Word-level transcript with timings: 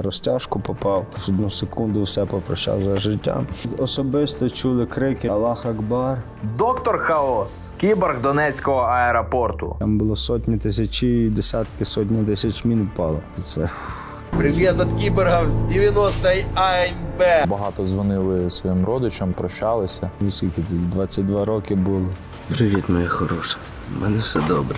на 0.00 0.04
розтяжку 0.04 0.60
попав. 0.60 1.06
В 1.12 1.28
одну 1.28 1.50
секунду 1.50 2.02
все 2.02 2.26
попрощав 2.26 2.82
за 2.82 2.96
життям. 2.96 3.46
Особисто 3.78 4.50
чули 4.50 4.86
крики 4.86 5.28
Аллах 5.28 5.66
Акбар. 5.66 6.18
Доктор 6.58 6.98
Хаос, 6.98 7.74
кіборг 7.76 8.20
Донецького 8.20 8.80
аеропорту. 8.80 9.76
Там 9.78 9.98
було 9.98 10.16
сотні 10.16 10.58
тисячі, 10.58 11.28
десятки, 11.30 11.84
сотні 11.84 12.24
тисяч 12.24 12.64
мін 12.64 12.90
впало. 12.94 13.20
Це 13.42 13.66
фух. 13.66 14.06
Привет 14.38 14.80
от 14.80 15.00
киборгов 15.00 15.48
с 15.48 15.64
90-й 15.64 16.44
АМБ. 16.54 17.48
Багато 17.48 17.86
дзвонили 17.86 18.50
своїм 18.50 18.84
родичам, 18.84 19.32
прощалися. 19.32 20.10
скільки 20.30 20.62
22 20.70 21.44
роки 21.44 21.74
було. 21.74 22.06
Привіт, 22.48 22.84
моя 22.88 23.08
хороша. 23.08 23.56
У 23.98 24.02
мене 24.02 24.18
все 24.18 24.40
добре. 24.48 24.76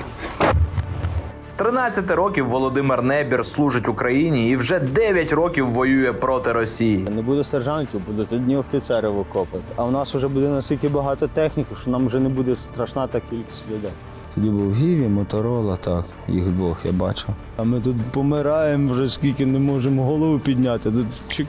З 1.42 1.52
13 1.52 2.10
років 2.10 2.48
Володимир 2.48 3.02
Небір 3.02 3.46
служить 3.46 3.88
Україні 3.88 4.50
і 4.50 4.56
вже 4.56 4.80
9 4.80 5.32
років 5.32 5.70
воює 5.70 6.12
проти 6.12 6.52
Росії. 6.52 7.06
Не 7.16 7.22
буде 7.22 7.44
сержантів, 7.44 8.00
будуть 8.06 8.32
одні 8.32 8.56
офіцери 8.56 9.08
в 9.08 9.18
окопах. 9.18 9.60
А 9.76 9.84
у 9.84 9.90
нас 9.90 10.14
вже 10.14 10.28
буде 10.28 10.48
настільки 10.48 10.88
багато 10.88 11.26
техніки, 11.26 11.74
що 11.80 11.90
нам 11.90 12.06
вже 12.06 12.20
не 12.20 12.28
буде 12.28 12.56
страшна 12.56 13.06
та 13.06 13.20
кількість 13.20 13.64
людей. 13.70 13.90
Тоді 14.34 14.50
був 14.50 14.74
Гіві, 14.74 15.08
Моторола, 15.08 15.76
так, 15.76 16.04
їх 16.28 16.44
двох 16.44 16.84
я 16.84 16.92
бачив. 16.92 17.28
А 17.56 17.62
ми 17.62 17.80
тут 17.80 17.96
помираємо 18.12 18.92
вже 18.92 19.08
скільки 19.08 19.46
не 19.46 19.58
можемо 19.58 20.04
голову 20.04 20.38
підняти. 20.38 20.90
Тут 20.90 21.06
чик, 21.28 21.46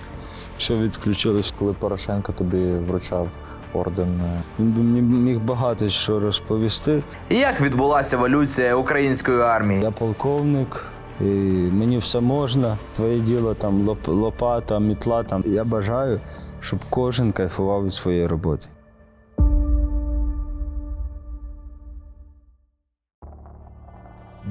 все 0.57 0.75
відключилось. 0.77 1.53
Коли 1.59 1.73
Порошенко 1.73 2.31
тобі 2.31 2.67
вручав 2.87 3.27
орден, 3.73 4.21
е, 4.21 4.41
Він 4.59 4.71
би 4.71 4.81
мені 4.81 5.01
міг 5.01 5.39
багато 5.39 5.89
що 5.89 6.19
розповісти. 6.19 7.03
Як 7.29 7.61
відбулася 7.61 8.15
еволюція 8.15 8.75
української 8.75 9.41
армії? 9.41 9.81
Я 9.81 9.91
полковник, 9.91 10.85
і 11.21 11.23
мені 11.71 11.97
все 11.97 12.19
можна. 12.19 12.77
Твоє 12.95 13.19
діло 13.19 13.53
там 13.53 13.97
лопата, 14.07 14.79
мітла. 14.79 15.23
Там. 15.23 15.43
Я 15.45 15.63
бажаю, 15.63 16.19
щоб 16.59 16.79
кожен 16.89 17.31
кайфував 17.31 17.85
від 17.85 17.93
своєї 17.93 18.27
роботи.– 18.27 18.67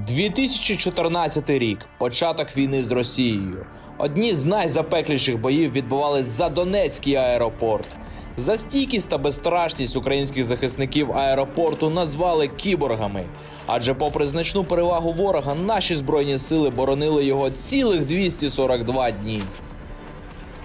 2014 0.06 1.50
рік. 1.50 1.78
Початок 1.98 2.56
війни 2.56 2.84
з 2.84 2.92
Росією. 2.92 3.66
Одні 3.98 4.34
з 4.34 4.44
найзапекліших 4.44 5.40
боїв 5.40 5.72
відбувались 5.72 6.26
за 6.26 6.48
Донецький 6.48 7.14
аеропорт. 7.14 7.88
За 8.36 8.58
стійкість 8.58 9.08
та 9.08 9.18
безстрашність 9.18 9.96
українських 9.96 10.44
захисників 10.44 11.12
аеропорту 11.12 11.90
назвали 11.90 12.48
кіборгами. 12.48 13.24
Адже, 13.66 13.94
попри 13.94 14.26
значну 14.26 14.64
перевагу 14.64 15.12
ворога, 15.12 15.54
наші 15.54 15.94
збройні 15.94 16.38
сили 16.38 16.70
боронили 16.70 17.24
його 17.24 17.50
цілих 17.50 18.06
242 18.06 19.10
дні. 19.10 19.42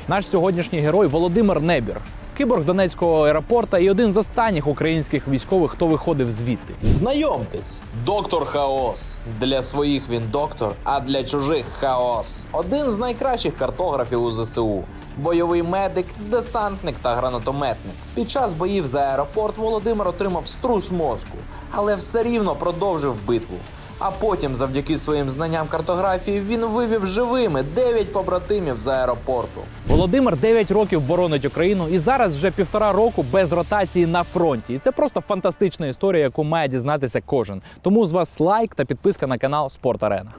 Наш 0.07 0.27
сьогоднішній 0.27 0.79
герой 0.79 1.07
Володимир 1.07 1.61
Небір, 1.61 2.01
киборг 2.37 2.63
Донецького 2.63 3.25
аеропорта 3.25 3.79
і 3.79 3.89
один 3.89 4.13
з 4.13 4.17
останніх 4.17 4.67
українських 4.67 5.27
військових, 5.27 5.71
хто 5.71 5.87
виходив 5.87 6.31
звідти. 6.31 6.73
Знайомтесь, 6.83 7.79
доктор 8.05 8.45
Хаос. 8.45 9.17
Для 9.39 9.61
своїх 9.61 10.09
він 10.09 10.23
доктор, 10.31 10.73
а 10.83 10.99
для 10.99 11.23
чужих 11.23 11.65
хаос. 11.79 12.43
Один 12.51 12.91
з 12.91 12.97
найкращих 12.97 13.57
картографів 13.57 14.23
у 14.23 14.31
ЗСУ. 14.31 14.83
Бойовий 15.17 15.63
медик, 15.63 16.05
десантник 16.19 16.95
та 17.01 17.15
гранатометник. 17.15 17.95
Під 18.15 18.29
час 18.29 18.53
боїв 18.53 18.87
за 18.87 18.99
аеропорт 18.99 19.57
Володимир 19.57 20.07
отримав 20.07 20.47
струс 20.47 20.91
мозку, 20.91 21.37
але 21.71 21.95
все 21.95 22.23
рівно 22.23 22.55
продовжив 22.55 23.15
битву. 23.27 23.57
А 23.99 24.11
потім, 24.11 24.55
завдяки 24.55 24.97
своїм 24.97 25.29
знанням 25.29 25.67
картографії, 25.67 26.41
він 26.41 26.65
вивів 26.65 27.05
живими 27.05 27.63
9 27.63 28.13
побратимів 28.13 28.79
з 28.79 28.87
аеропорту. 28.87 29.61
Володимир 29.87 30.37
9 30.37 30.71
років 30.71 31.01
боронить 31.01 31.45
Україну 31.45 31.87
і 31.87 31.97
зараз 31.97 32.35
вже 32.35 32.51
півтора 32.51 32.91
року 32.91 33.25
без 33.31 33.51
ротації 33.53 34.05
на 34.05 34.23
фронті. 34.23 34.73
І 34.73 34.79
це 34.79 34.91
просто 34.91 35.21
фантастична 35.21 35.87
історія, 35.87 36.23
яку 36.23 36.43
має 36.43 36.67
дізнатися 36.67 37.21
кожен. 37.25 37.61
Тому 37.81 38.05
з 38.05 38.11
вас 38.11 38.39
лайк 38.39 38.75
та 38.75 38.85
підписка 38.85 39.27
на 39.27 39.37
канал 39.37 39.69
Спорт 39.69 40.03
Арена. 40.03 40.33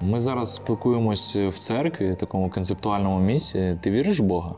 Ми 0.00 0.20
зараз 0.20 0.54
спілкуємось 0.54 1.36
в 1.36 1.58
церкві, 1.58 2.14
такому 2.14 2.50
концептуальному 2.50 3.20
місці. 3.20 3.78
Ти 3.80 3.90
віриш 3.90 4.20
в 4.20 4.22
Бога? 4.22 4.54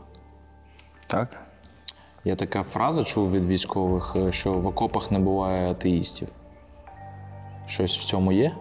Так? 1.07 1.50
Я 2.23 2.35
така 2.35 2.63
фраза 2.63 3.03
чув 3.03 3.31
від 3.31 3.45
військових, 3.45 4.15
е, 4.15 4.31
що 4.31 4.53
в 4.53 4.67
окопах 4.67 5.11
не 5.11 5.19
буває 5.19 5.71
атеїстів. 5.71 6.27
Щось 7.65 7.97
в 7.97 8.03
цьому 8.05 8.31
є? 8.31 8.55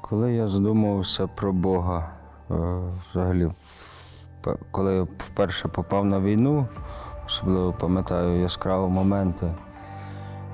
Коли 0.00 0.34
я 0.34 0.46
задумувався 0.46 1.26
про 1.26 1.52
Бога, 1.52 2.10
е, 2.50 2.54
взагалі, 3.10 3.50
коли 4.70 4.94
я 4.94 5.02
вперше 5.02 5.68
попав 5.68 6.04
на 6.04 6.20
війну, 6.20 6.66
особливо 7.26 7.72
пам'ятаю 7.72 8.40
яскраві 8.40 8.90
моменти 8.90 9.54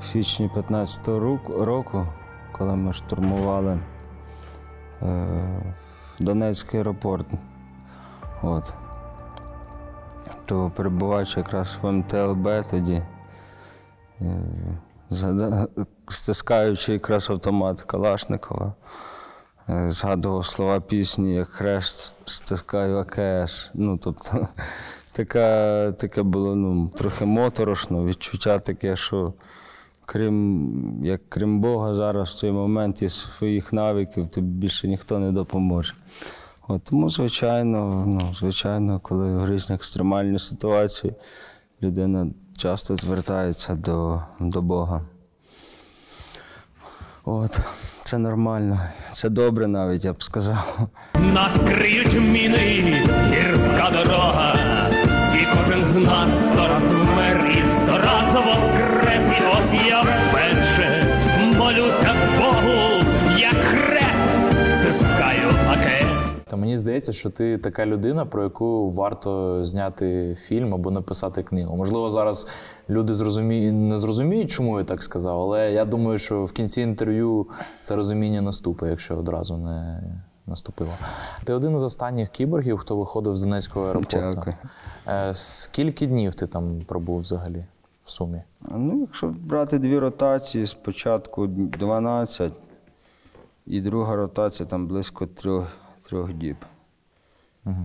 в 0.00 0.05
січні 0.05 0.50
15-го 0.55 1.21
року- 1.21 1.65
року, 1.65 2.06
коли 2.53 2.77
ми 2.77 2.93
штурмували 2.93 3.78
е, 5.03 5.27
Донецький 6.21 6.81
аеропорт. 6.81 7.27
От. 8.43 8.75
То 10.47 10.73
перебуваючи 10.77 11.41
якраз 11.41 11.79
в 11.83 11.93
МТЛБ 11.93 12.49
тоді, 12.71 13.03
е, 14.21 15.67
стискаючи 16.09 16.93
якраз 16.93 17.31
автомат 17.31 17.83
Калашникова, 17.83 18.73
е, 19.69 19.91
згадував 19.91 20.47
слова 20.47 20.81
пісні, 20.81 21.34
як 21.34 21.49
хрест 21.49 22.15
стискаю 22.25 22.99
АКС. 22.99 23.71
Ну, 23.75 23.99
тобто, 23.99 24.49
така, 25.12 25.93
таке 25.93 26.23
було 26.23 26.57
ну, 26.57 26.89
трохи 26.89 27.25
моторошно, 27.25 28.05
відчуття 28.05 28.59
таке, 28.59 28.97
що 28.97 29.33
крім, 30.07 31.01
як 31.05 31.21
крім 31.28 31.61
Бога, 31.61 31.95
зараз 31.95 32.28
в 32.28 32.34
цей 32.34 32.53
момент 32.53 33.03
і 33.03 33.09
своїх 33.09 33.73
навиків 33.73 34.28
тобі 34.28 34.47
більше 34.47 34.89
ніхто 34.89 35.19
не 35.19 35.33
допоможе. 35.33 35.95
От, 36.69 36.84
тому, 36.84 37.10
звичайно, 37.10 38.04
ну, 38.06 38.34
звичайно, 38.34 39.00
коли 39.00 39.37
в 39.37 39.50
різні 39.50 39.75
екстремальні 39.75 40.38
ситуації 40.38 41.15
людина 41.82 42.27
часто 42.59 42.97
звертається 42.97 43.75
до, 43.75 44.22
до 44.41 44.62
Бога. 44.62 45.00
От, 47.25 47.60
це 48.04 48.19
нормально, 48.19 48.81
це 49.12 49.28
добре 49.28 49.66
навіть, 49.69 50.04
я 50.04 50.12
б 50.12 50.22
сказав. 50.22 50.88
Нас 51.15 51.53
криють 51.66 52.12
міни, 52.12 52.59
гірська 53.31 53.91
дорога, 53.93 54.54
і 55.34 55.47
кожен 55.56 55.84
з 55.93 55.97
нас 55.97 56.31
сто 56.53 56.69
раз 56.69 56.83
вмер 56.83 57.50
і 57.50 57.83
сто 57.83 57.98
раз 57.98 58.34
воскрес. 58.34 59.22
І 59.38 59.43
ось 59.47 59.87
я 59.88 60.03
вперше 60.03 61.06
молюся 61.59 62.15
Богу, 62.38 63.04
як 63.38 63.54
хрест 63.54 64.46
стискаю 64.92 65.48
АКС. 65.69 66.26
Та 66.48 66.56
мені 66.56 66.78
здається, 66.78 67.12
що 67.12 67.30
ти 67.30 67.58
така 67.58 67.86
людина, 67.86 68.26
про 68.26 68.42
яку 68.42 68.91
варто 68.91 69.64
зняти 69.64 70.36
фільм 70.41 70.74
або 70.74 70.91
написати 70.91 71.42
книгу. 71.42 71.76
Можливо, 71.76 72.10
зараз 72.10 72.47
люди 72.91 73.14
зрозумі... 73.14 73.70
не 73.70 73.98
зрозуміють, 73.98 74.50
чому 74.50 74.78
я 74.78 74.84
так 74.84 75.02
сказав, 75.02 75.41
але 75.41 75.72
я 75.72 75.84
думаю, 75.84 76.19
що 76.19 76.44
в 76.44 76.52
кінці 76.52 76.80
інтерв'ю 76.80 77.47
це 77.82 77.97
розуміння 77.97 78.42
наступить, 78.42 78.91
якщо 78.91 79.16
одразу 79.16 79.56
не 79.56 80.02
наступило. 80.47 80.91
Ти 81.44 81.53
один 81.53 81.76
із 81.76 81.82
останніх 81.82 82.30
кіборгів, 82.30 82.78
хто 82.78 82.97
виходив 82.97 83.36
з 83.36 83.42
Донецького 83.42 83.86
аеропорту. 83.86 84.16
Дякую. 84.34 84.56
Е, 85.08 85.34
Скільки 85.34 86.06
днів 86.06 86.34
ти 86.34 86.47
там 86.47 86.80
пробув 86.86 87.20
взагалі 87.20 87.64
в 88.04 88.10
сумі? 88.10 88.42
Ну, 88.70 89.00
якщо 89.00 89.34
брати 89.41 89.78
дві 89.78 89.98
ротації, 89.98 90.66
спочатку 90.66 91.47
12, 91.47 92.53
і 93.66 93.80
друга 93.80 94.16
ротація 94.16 94.68
там 94.68 94.86
близько 94.86 95.27
трьох, 95.27 95.66
трьох 96.09 96.33
діб. 96.33 96.57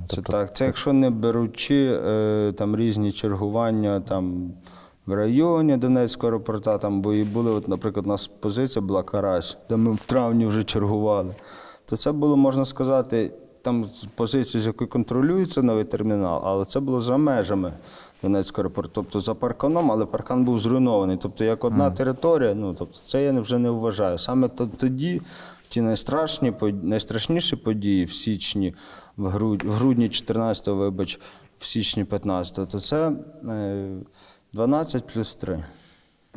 Це 0.07 0.21
так. 0.21 0.55
Це 0.55 0.65
якщо 0.65 0.93
не 0.93 1.09
беручи 1.09 1.99
е, 2.05 2.53
там 2.57 2.75
різні 2.75 3.11
чергування 3.11 3.99
там 3.99 4.53
в 5.05 5.13
районі 5.13 5.77
Донецького 5.77 6.27
аеропорта, 6.27 6.77
там 6.77 7.01
бої 7.01 7.23
були, 7.23 7.51
от, 7.51 7.67
наприклад, 7.67 8.05
у 8.05 8.09
нас 8.09 8.27
позиція 8.27 8.85
була 8.85 9.03
Карась, 9.03 9.57
де 9.69 9.77
ми 9.77 9.91
в 9.91 9.99
травні 10.05 10.45
вже 10.45 10.63
чергували. 10.63 11.35
То 11.85 11.97
це 11.97 12.11
було, 12.11 12.37
можна 12.37 12.65
сказати, 12.65 13.31
там 13.61 13.85
позиція, 14.15 14.63
з 14.63 14.67
якої 14.67 14.87
контролюється 14.87 15.61
новий 15.61 15.83
термінал, 15.83 16.41
але 16.45 16.65
це 16.65 16.79
було 16.79 17.01
за 17.01 17.17
межами 17.17 17.73
Донецького 18.23 18.61
аеропорту, 18.61 18.91
тобто 18.93 19.19
за 19.19 19.33
парканом, 19.33 19.91
але 19.91 20.05
паркан 20.05 20.45
був 20.45 20.59
зруйнований. 20.59 21.17
Тобто 21.21 21.43
як 21.43 21.63
одна 21.63 21.91
територія, 21.91 22.53
ну 22.53 22.73
тобто 22.73 22.99
це 22.99 23.23
я 23.23 23.41
вже 23.41 23.57
не 23.57 23.69
вважаю. 23.69 24.17
Саме 24.17 24.47
тоді 24.77 25.21
ті 25.71 25.81
найстрашні, 25.81 26.53
найстрашніші 26.81 27.55
події 27.55 28.05
в 28.05 28.13
січні, 28.13 28.75
в 29.17 29.27
грудні, 29.27 29.69
в 29.69 29.71
грудні 29.73 30.07
14-го, 30.07 30.75
вибач, 30.75 31.19
в 31.59 31.65
січні 31.65 32.03
15-го, 32.03 32.65
то 32.65 32.79
це 32.79 33.11
е, 33.49 33.89
12 34.53 35.07
плюс 35.07 35.35
3. 35.35 35.63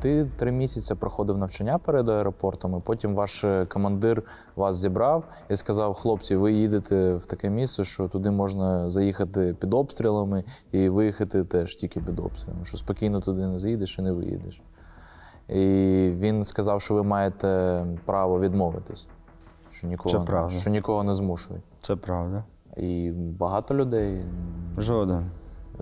Ти 0.01 0.31
три 0.37 0.53
місяці 0.53 0.95
проходив 0.95 1.39
навчання 1.39 1.79
перед 1.79 2.09
аеропортом, 2.09 2.77
і 2.79 2.81
потім 2.81 3.15
ваш 3.15 3.45
е, 3.45 3.67
командир 3.67 4.23
вас 4.57 4.77
зібрав 4.77 5.25
і 5.49 5.57
сказав: 5.57 5.95
хлопці, 5.95 6.37
ви 6.37 6.53
їдете 6.53 7.15
в 7.15 7.27
таке 7.27 7.51
місце, 7.51 7.85
що 7.85 8.09
туди 8.09 8.31
можна 8.31 8.91
заїхати 8.91 9.57
під 9.61 9.75
обстрілами 9.75 10.45
і 10.73 10.89
виїхати 10.89 11.45
теж 11.45 11.77
тільки 11.77 12.01
під 12.01 12.19
обстрілами, 12.19 12.65
що 12.65 12.77
спокійно 12.77 13.21
туди 13.21 13.47
не 13.47 13.59
заїдеш 13.59 13.99
і 13.99 14.03
не 14.03 14.13
виїдеш. 14.13 14.61
І 15.49 16.11
він 16.19 16.45
сказав, 16.45 16.83
що 16.83 16.95
ви 16.95 17.03
маєте 17.03 17.85
право 18.05 18.41
відмовитись, 18.41 19.07
що 19.85 19.91
нікого, 19.91 20.19
Це 20.19 20.25
правда. 20.25 20.55
що 20.55 20.71
нікого 20.71 21.05
не 21.05 21.15
змушують. 21.15 21.63
Це 21.83 21.97
правда. 21.97 22.45
І 22.77 23.11
багато 23.39 23.75
людей 23.75 24.25
Жоден. 24.79 25.31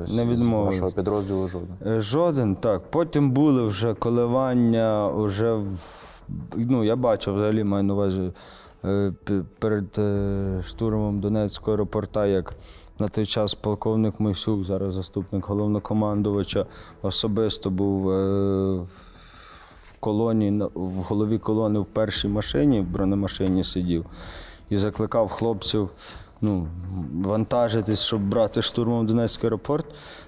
з, 0.05 0.17
Не 0.17 0.35
з 0.35 0.47
вашого 0.47 0.91
підрозділу 0.91 1.49
жоден. 1.49 1.77
Е, 1.87 2.01
Жоден, 2.01 2.57
так. 2.57 2.83
Потім 2.91 3.31
були 3.31 3.67
вже 3.67 3.95
коливання, 3.95 5.09
вже 5.09 5.55
в, 5.55 6.23
ну, 6.57 6.85
я 6.85 6.97
бачив, 6.97 7.35
взагалі 7.35 7.65
маю 7.65 7.85
на 7.85 7.95
увазі 7.95 8.33
е, 8.85 9.13
перед 9.59 9.99
е, 9.99 10.63
штурмом 10.63 11.21
Донецького 11.21 11.73
аеропорта, 11.73 12.27
як 12.27 12.55
на 12.99 13.09
той 13.09 13.27
час 13.27 13.55
полковник 13.55 14.21
Мойсюк, 14.21 14.65
зараз 14.65 14.95
заступник 14.95 15.47
головнокомандувача, 15.47 16.67
особисто 17.03 17.71
був 17.71 18.11
колоні, 20.03 20.63
в 20.75 21.03
голові 21.09 21.39
колони 21.39 21.79
в 21.79 21.87
першій 21.87 22.29
машині, 22.29 22.81
в 22.81 22.85
бронемашині 22.85 23.65
сидів 23.65 24.07
і 24.71 24.77
закликав 24.77 25.29
хлопців 25.29 25.91
ну, 26.41 26.69
вантажитись, 27.15 28.01
щоб 28.03 28.29
брати 28.29 28.63
штурмом 28.63 29.07
Донецький 29.07 29.47
аеропорт. 29.47 29.87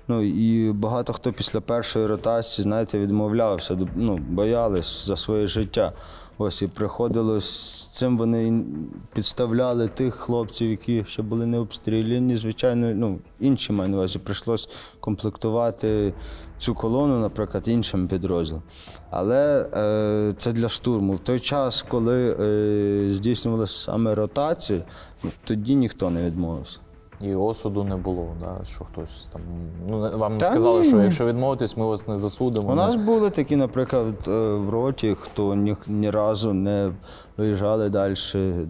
Ну 0.08 0.22
і 0.22 0.72
багато 0.72 1.12
хто 1.12 1.32
після 1.32 1.60
першої 1.60 2.06
ротації, 2.06 2.62
знаєте, 2.62 2.98
відмовлявся, 2.98 3.78
ну, 3.94 4.16
боялись 4.16 5.06
за 5.06 5.16
своє 5.16 5.46
життя. 5.46 5.92
Ось 6.38 6.62
і 6.62 6.66
приходилось 6.66 7.44
з 7.44 7.88
цим 7.88 8.18
вони 8.18 8.64
підставляли 9.12 9.88
тих 9.88 10.14
хлопців, 10.14 10.70
які 10.70 11.04
ще 11.04 11.22
були 11.22 11.46
не 11.46 11.58
обстріляні. 11.58 12.36
Звичайно, 12.36 12.94
ну 12.94 13.18
інші 13.40 13.72
маю 13.72 13.90
на 13.90 13.96
увазі, 13.96 14.18
прийшлось 14.18 14.68
комплектувати 15.00 16.14
цю 16.58 16.74
колону, 16.74 17.20
наприклад, 17.20 17.68
іншим 17.68 18.08
підрозділом. 18.08 18.62
Але 19.10 19.68
е, 19.74 20.32
це 20.36 20.52
для 20.52 20.68
штурму. 20.68 21.12
В 21.12 21.18
той 21.18 21.40
час, 21.40 21.84
коли 21.88 22.36
е, 22.40 23.10
здійснювалися 23.10 23.84
саме 23.84 24.14
ротації, 24.14 24.82
ну, 25.24 25.30
тоді 25.44 25.74
ніхто 25.74 26.10
не 26.10 26.22
відмовився. 26.22 26.80
І 27.20 27.34
осуду 27.34 27.84
не 27.84 27.96
було, 27.96 28.28
да, 28.40 28.64
що 28.66 28.84
хтось 28.84 29.28
там. 29.32 29.42
Ну, 29.88 30.18
вам 30.18 30.32
не 30.32 30.38
Та 30.38 30.46
сказали, 30.46 30.80
ні, 30.80 30.88
що 30.88 31.00
якщо 31.00 31.26
відмовитесь, 31.26 31.76
ми 31.76 31.86
вас 31.86 32.08
не 32.08 32.18
засудимо. 32.18 32.72
У 32.72 32.74
нас 32.74 32.96
були 32.96 33.30
такі, 33.30 33.56
наприклад, 33.56 34.14
е, 34.28 34.30
в 34.54 34.68
роті, 34.68 35.16
хто 35.20 35.54
ні, 35.54 35.76
ні 35.86 36.10
разу 36.10 36.52
не 36.52 36.92
виїжджали 37.36 37.88
далі. 37.88 38.14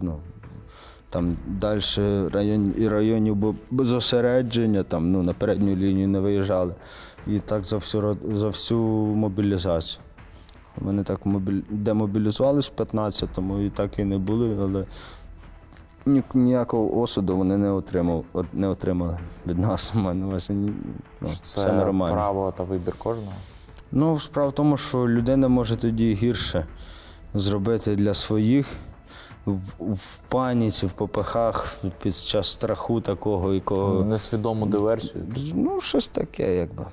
Ну, 0.01 0.17
там 1.09 1.35
далі 1.47 1.81
район, 2.33 2.73
і 2.77 2.87
районів 2.87 3.55
зосередження, 3.71 4.83
там, 4.83 5.11
ну, 5.11 5.23
на 5.23 5.33
передню 5.33 5.75
лінію 5.75 6.07
не 6.07 6.19
виїжджали. 6.19 6.75
І 7.27 7.39
так 7.39 7.65
за 7.65 7.75
всю, 7.75 8.17
за 8.31 8.47
всю 8.47 8.79
мобілізацію. 9.15 10.01
Вони 10.77 11.03
так 11.03 11.25
мобіль... 11.25 11.61
демобілізувалися 11.69 12.71
в 12.75 12.81
15-му 12.81 13.59
і 13.59 13.69
так 13.69 13.99
і 13.99 14.03
не 14.03 14.17
були, 14.17 14.57
але 14.61 14.85
ні, 16.05 16.23
ніякого 16.33 17.01
осуду 17.01 17.37
вони 17.37 17.57
не, 17.57 17.71
отримав, 17.71 18.25
от- 18.33 18.53
не 18.53 18.67
отримали 18.67 19.17
від 19.47 19.59
нас. 19.59 19.93
Ну, 21.21 21.29
це 21.29 21.39
все 21.43 21.73
нормально. 21.73 22.15
право 22.15 22.53
та 22.57 22.63
вибір 22.63 22.93
кожного. 22.97 23.33
Ну, 23.91 24.19
справа 24.19 24.49
в 24.49 24.51
тому, 24.51 24.77
що 24.77 25.09
людина 25.09 25.47
може 25.47 25.75
тоді 25.75 26.13
гірше 26.13 26.65
зробити 27.33 27.95
для 27.95 28.13
своїх 28.13 28.67
в, 29.45 29.59
в 29.79 30.17
паніці, 30.29 30.85
в 30.85 30.91
попихах, 30.91 31.77
під 32.01 32.15
час 32.15 32.51
страху 32.51 33.01
такого, 33.01 33.53
якого. 33.53 34.03
Несвідому 34.03 34.65
диверсію. 34.65 35.23
Ну, 35.53 35.81
щось 35.81 36.07
таке, 36.07 36.55
якби. 36.55 36.85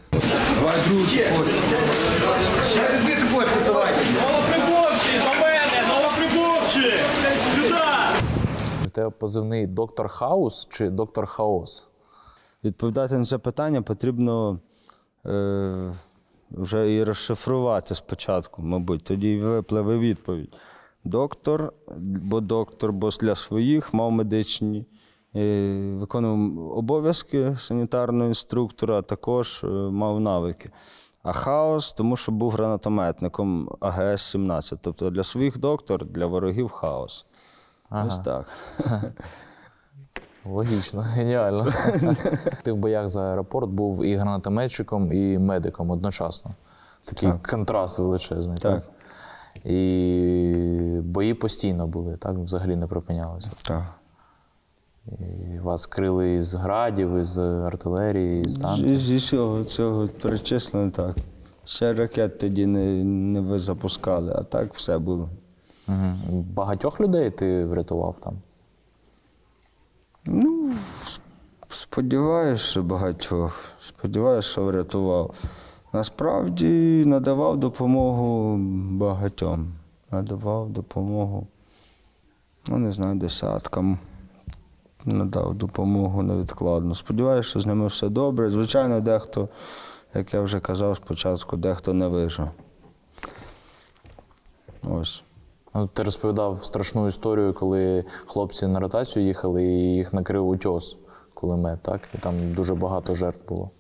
Новоприбувши, 4.15 5.19
до 5.19 5.41
мене, 5.41 5.89
новоприбувши! 5.89 6.93
Сюди! 7.55 7.75
В 8.85 8.91
тебе 8.91 9.11
позивний 9.11 9.67
доктор 9.67 10.09
Хаус 10.09 10.69
чи 10.71 10.91
доктор 10.91 11.27
Хаос? 11.27 11.89
Відповідати 12.65 13.19
на 13.19 13.25
це 13.25 13.39
питання 13.39 13.83
потрібно 13.83 14.59
е, 15.27 15.93
вже 16.51 16.95
і 16.95 17.05
розшифрувати 17.05 17.95
спочатку, 17.95 18.63
мабуть, 18.63 19.05
тоді 19.05 19.37
випливе 19.37 19.99
відповідь. 19.99 20.55
Доктор, 21.05 21.73
бо 21.99 22.41
доктор, 22.41 22.93
бо 22.93 23.09
для 23.09 23.35
своїх 23.35 23.95
мав 23.95 24.13
медичні, 24.13 24.87
е, 25.37 25.97
виконував 25.99 26.79
обов'язки 26.79 27.57
санітарного 27.59 28.29
інструктора, 28.29 28.99
а 28.99 29.03
також 29.03 29.61
е, 29.65 29.67
мав 29.67 30.21
навики. 30.21 30.71
А 31.23 31.33
хаос, 31.33 31.93
тому 31.93 32.17
що 32.17 32.33
був 32.33 32.51
гранатометником 32.51 33.69
АГС-17. 33.81 34.79
Тобто 34.81 35.11
для 35.11 35.25
своїх 35.25 35.59
доктор, 35.59 36.05
для 36.05 36.27
ворогів 36.27 36.69
хаос. 36.69 37.27
Ось 37.91 38.19
так. 38.19 38.53
Логічно, 40.45 41.01
геніально. 41.01 41.67
Ти 42.63 42.73
в 42.73 42.77
боях 42.77 43.09
за 43.09 43.23
аеропорт 43.23 43.71
був 43.71 44.05
і 44.05 44.17
гранатометчиком, 44.17 45.13
і 45.13 45.39
медиком 45.39 45.91
одночасно. 45.91 46.55
Такий 47.05 47.33
контраст 47.51 47.99
величезний. 47.99 48.59
Так. 48.59 48.83
І 49.65 50.99
бої 51.03 51.35
постійно 51.35 51.87
були, 51.87 52.17
так? 52.17 52.39
Взагалі 52.39 52.77
не 52.77 52.87
припинялися. 52.87 53.51
так. 53.65 53.85
І 55.07 55.59
вас 55.59 55.87
крили 55.87 56.35
із 56.35 56.55
градів, 56.55 57.17
із 57.19 57.39
артилерії, 57.39 58.43
із 58.43 58.57
танків. 58.57 58.99
Зі, 58.99 59.05
зі 59.05 59.17
всього 59.17 59.65
цього 59.65 60.09
перечислено 60.09 60.91
так. 60.91 61.17
Ще 61.65 61.93
ракет 61.93 62.39
тоді 62.39 62.67
не, 62.67 63.05
не 63.05 63.41
ви 63.41 63.59
запускали, 63.59 64.33
а 64.37 64.43
так 64.43 64.75
все 64.75 64.99
було. 64.99 65.29
Угу. 65.89 66.45
Багатьох 66.55 67.01
людей 67.01 67.31
ти 67.31 67.65
врятував 67.65 68.17
там. 68.21 68.35
Ну, 70.27 70.73
сподіваюся, 71.69 72.83
багатьох. 72.83 73.65
Сподіваюся, 73.81 74.49
що 74.49 74.65
врятував. 74.65 75.35
Насправді 75.93 77.03
надавав 77.07 77.57
допомогу 77.57 78.57
багатьом. 78.91 79.73
Надавав 80.11 80.71
допомогу, 80.71 81.47
ну 82.67 82.79
не 82.79 82.93
знаю, 82.93 83.15
десяткам. 83.15 83.99
Надав 85.05 85.55
допомогу 85.55 86.23
невідкладно. 86.23 86.95
Сподіваюся, 86.95 87.49
що 87.49 87.61
з 87.61 87.67
ними 87.67 87.87
все 87.87 88.09
добре. 88.09 88.51
Звичайно, 88.51 89.01
дехто, 89.01 89.49
як 90.15 90.35
я 90.35 90.41
вже 90.41 90.61
казав 90.61 90.97
спочатку, 90.97 91.57
дехто 91.57 91.95
не 91.95 92.09
вижив. 92.09 92.49
Ось. 94.91 95.23
Ну, 95.75 95.87
ти 95.87 96.03
розповідав 96.03 96.65
страшну 96.65 97.09
історію, 97.09 97.55
коли 97.55 98.05
хлопці 98.27 98.67
на 98.67 98.81
ротацію 98.81 99.27
їхали 99.27 99.65
і 99.65 99.95
їх 99.95 100.13
накрив 100.13 100.49
утьос 100.49 100.97
кулемет, 101.35 101.83
так? 101.83 102.01
І 102.15 102.19
там 102.19 102.55
дуже 102.55 102.75
багато 102.75 103.15
жертв 103.15 103.49
було. 103.49 103.71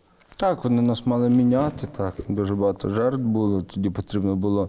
Так, 0.42 0.64
вони 0.64 0.82
нас 0.82 1.06
мали 1.06 1.28
міняти, 1.28 1.86
так. 1.96 2.14
Дуже 2.28 2.54
багато 2.54 2.88
жертв 2.88 3.20
було. 3.20 3.62
Тоді 3.62 3.90
потрібно 3.90 4.36
було 4.36 4.68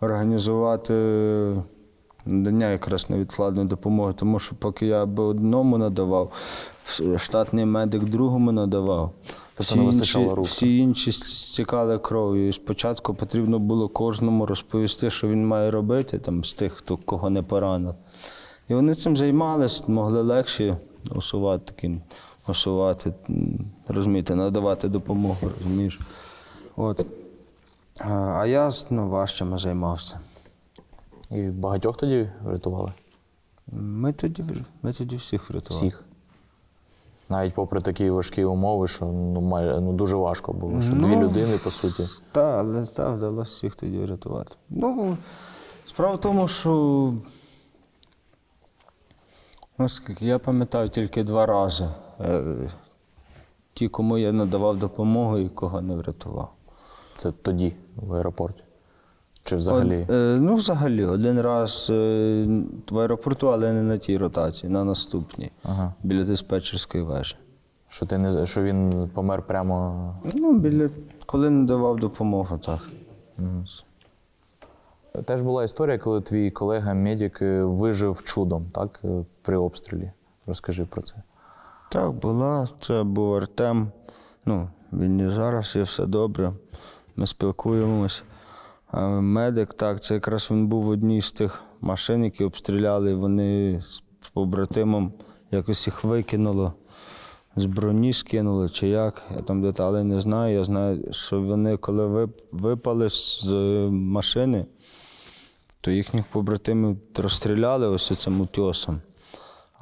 організувати 0.00 0.94
надання 2.26 2.70
якраз 2.70 3.10
невідкладної 3.10 3.68
допомоги, 3.68 4.14
тому 4.16 4.38
що 4.38 4.54
поки 4.56 4.86
я 4.86 5.06
би 5.06 5.22
одному 5.22 5.78
надавав, 5.78 6.32
штатний 7.16 7.64
медик 7.64 8.04
другому 8.04 8.52
надавав. 8.52 9.10
Тобто 9.54 9.76
не 9.76 9.82
вистачало 9.82 10.42
всі 10.42 10.78
інші 10.78 11.12
стікали 11.12 11.98
кров'ю. 11.98 12.48
І 12.48 12.52
спочатку 12.52 13.14
потрібно 13.14 13.58
було 13.58 13.88
кожному 13.88 14.46
розповісти, 14.46 15.10
що 15.10 15.28
він 15.28 15.46
має 15.46 15.70
робити 15.70 16.18
там, 16.18 16.44
з 16.44 16.54
тих, 16.54 16.72
хто 16.72 16.96
кого 16.96 17.30
не 17.30 17.42
поранив. 17.42 17.94
І 18.68 18.74
вони 18.74 18.94
цим 18.94 19.16
займалися, 19.16 19.84
могли 19.88 20.22
легше 20.22 20.76
усувати 21.10 21.72
такі, 21.74 22.00
усувати, 22.48 23.12
м, 23.30 23.58
розумієте, 23.88 24.34
надавати 24.34 24.88
допомогу, 24.88 25.50
розумієш. 25.58 26.00
От. 26.76 27.06
А 27.98 28.46
я 28.46 28.70
ну, 28.90 29.08
важчими 29.08 29.58
займався. 29.58 30.20
І 31.30 31.42
багатьох 31.42 31.96
тоді 31.96 32.30
врятували? 32.44 32.92
Ми 33.72 34.12
тоді, 34.12 34.44
ми 34.82 34.92
тоді 34.92 35.16
всіх 35.16 35.50
врятували. 35.50 35.86
Всіх. 35.86 36.04
Навіть 37.28 37.54
попри 37.54 37.80
такі 37.80 38.10
важкі 38.10 38.44
умови, 38.44 38.88
що 38.88 39.04
ну, 39.06 39.40
май- 39.40 39.80
ну, 39.80 39.92
дуже 39.92 40.16
важко 40.16 40.52
було, 40.52 40.82
що 40.82 40.92
Ну, 40.94 41.08
дві 41.08 41.16
людини, 41.16 41.58
по 41.64 41.70
суті. 41.70 42.02
Так, 42.32 42.60
але 42.60 42.86
так, 42.86 43.16
вдалося 43.16 43.50
всіх 43.56 43.74
тоді 43.74 43.98
врятувати. 43.98 44.52
Ну, 44.70 45.16
справа 45.84 46.14
в 46.14 46.20
тому, 46.20 46.48
що 46.48 47.14
наскільки 49.78 50.26
я 50.26 50.38
пам'ятаю 50.38 50.88
тільки 50.88 51.24
два 51.24 51.46
рази. 51.46 51.88
Е, 52.20 52.42
Ті, 53.74 53.88
кому 53.88 54.18
я 54.18 54.32
надавав 54.32 54.78
допомогу 54.78 55.38
і 55.38 55.48
кого 55.48 55.80
не 55.80 55.94
врятував. 55.94 56.52
Це 57.16 57.32
тоді, 57.32 57.74
в 57.96 58.14
аеропорті. 58.14 58.62
Чи 59.44 59.56
взагалі? 59.56 60.02
Од- 60.02 60.10
е, 60.10 60.36
ну, 60.40 60.54
взагалі, 60.54 61.04
один 61.04 61.40
раз 61.40 61.86
е, 61.90 62.46
в 62.90 62.98
аеропорту, 62.98 63.48
але 63.52 63.72
не 63.72 63.82
на 63.82 63.98
тій 63.98 64.18
ротації, 64.18 64.72
на 64.72 64.84
наступній, 64.84 65.50
Ага. 65.62 65.94
біля 66.02 66.24
диспетчерської 66.24 67.04
вежі. 67.04 67.36
Що 67.88 68.06
ти 68.06 68.18
не 68.18 68.46
що 68.46 68.62
він 68.62 69.10
помер 69.14 69.42
прямо. 69.42 70.14
Ну, 70.34 70.58
біля, 70.58 70.88
коли 71.26 71.50
не 71.50 71.66
давав 71.66 71.96
допомогу, 71.98 72.58
так. 72.58 72.88
Теж 75.24 75.42
була 75.42 75.64
історія, 75.64 75.98
коли 75.98 76.20
твій 76.20 76.50
колега 76.50 76.94
медик 76.94 77.42
е, 77.42 77.62
вижив 77.64 78.22
чудом, 78.22 78.66
так? 78.72 79.00
е, 79.04 79.24
При 79.42 79.56
обстрілі. 79.56 80.10
Розкажи 80.46 80.84
про 80.84 81.02
це. 81.02 81.14
Так, 81.94 82.12
була. 82.12 82.68
Це 82.80 83.02
був 83.02 83.34
Артем. 83.34 83.88
Ну, 84.46 84.68
він 84.92 85.20
і 85.20 85.28
зараз, 85.28 85.76
і 85.76 85.82
все 85.82 86.06
добре. 86.06 86.52
Ми 87.16 87.26
спілкуємось. 87.26 88.22
Медик, 89.20 89.74
так, 89.74 90.02
це 90.02 90.14
якраз 90.14 90.48
він 90.50 90.66
був 90.66 90.82
в 90.82 90.88
одній 90.88 91.22
з 91.22 91.32
тих 91.32 91.62
машин, 91.80 92.24
які 92.24 92.44
обстріляли. 92.44 93.14
Вони 93.14 93.80
з 93.80 94.02
побратимом 94.32 95.12
якось 95.50 95.86
їх 95.86 96.04
викинуло. 96.04 96.72
З 97.56 97.66
броні 97.66 98.12
скинули 98.12 98.68
чи 98.68 98.88
як. 98.88 99.22
Я 99.36 99.42
там 99.42 99.62
деталей 99.62 100.04
не 100.04 100.20
знаю. 100.20 100.54
Я 100.54 100.64
знаю, 100.64 101.12
що 101.12 101.40
вони, 101.40 101.76
коли 101.76 102.28
випали 102.52 103.10
з 103.10 103.44
машини, 103.90 104.66
то 105.80 105.90
їхніх 105.90 106.26
побратимів 106.26 106.98
розстріляли 107.16 107.88
ось 107.88 108.18
цим 108.18 108.40
утьосом. 108.40 109.00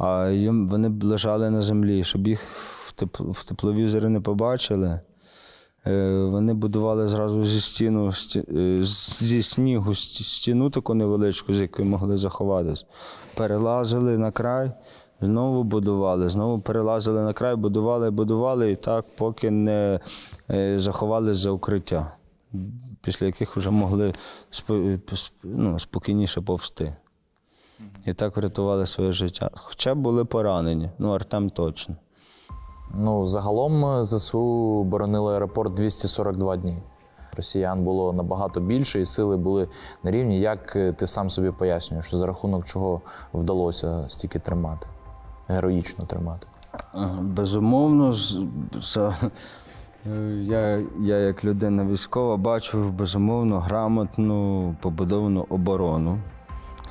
А 0.02 0.28
їм 0.28 0.68
вони 0.68 0.88
б 0.88 1.04
лежали 1.04 1.50
на 1.50 1.62
землі, 1.62 2.04
щоб 2.04 2.26
їх 2.26 2.42
в, 2.86 2.92
тепл, 2.92 3.30
в 3.30 3.44
тепловізорі 3.44 4.08
не 4.08 4.20
побачили. 4.20 5.00
Е, 5.86 6.24
Вони 6.30 6.54
будували 6.54 7.08
зразу 7.08 7.44
зі 7.44 7.60
стіну 7.60 8.12
е, 8.36 8.78
зі 8.82 9.42
снігу 9.42 9.94
стіну 9.94 10.70
таку 10.70 10.94
невеличку, 10.94 11.52
з 11.52 11.60
якої 11.60 11.88
могли 11.88 12.16
заховатись. 12.16 12.86
Перелазили 13.34 14.18
на 14.18 14.30
край, 14.30 14.72
знову 15.20 15.64
будували, 15.64 16.28
знову 16.28 16.60
перелазили 16.60 17.22
на 17.22 17.32
край, 17.32 17.56
будували, 17.56 18.10
будували, 18.10 18.70
і 18.70 18.76
так, 18.76 19.04
поки 19.16 19.50
не 19.50 20.00
е, 20.50 20.78
заховались 20.78 21.38
за 21.38 21.50
укриття, 21.50 22.16
після 23.02 23.26
яких 23.26 23.56
вже 23.56 23.70
могли 23.70 24.12
ну, 25.42 25.78
спокійніше 25.78 26.40
повсти. 26.40 26.96
І 28.04 28.12
так 28.12 28.36
врятували 28.36 28.86
своє 28.86 29.12
життя. 29.12 29.50
Хоча 29.54 29.94
були 29.94 30.24
поранені, 30.24 30.90
ну 30.98 31.10
Артем 31.10 31.50
точно. 31.50 31.96
Ну, 32.94 33.26
загалом 33.26 33.84
е, 33.84 34.04
ЗСУ 34.04 34.82
боронили 34.84 35.34
аеропорт 35.34 35.74
242 35.74 36.56
дні. 36.56 36.78
Росіян 37.36 37.84
було 37.84 38.12
набагато 38.12 38.60
більше, 38.60 39.00
і 39.00 39.04
сили 39.04 39.36
були 39.36 39.68
на 40.02 40.10
рівні. 40.10 40.40
Як 40.40 40.76
е, 40.76 40.92
ти 40.92 41.06
сам 41.06 41.30
собі 41.30 41.50
пояснюєш, 41.50 42.14
за 42.14 42.26
рахунок 42.26 42.66
чого 42.66 43.00
вдалося 43.34 44.04
стільки 44.08 44.38
тримати, 44.38 44.86
героїчно 45.48 46.04
тримати? 46.04 46.46
Безумовно, 47.20 48.12
за, 48.82 49.14
я, 50.40 50.82
я 51.00 51.18
як 51.18 51.44
людина 51.44 51.84
військова 51.84 52.36
бачив 52.36 52.92
безумовно 52.92 53.60
грамотну 53.60 54.74
побудовану 54.80 55.46
оборону 55.48 56.18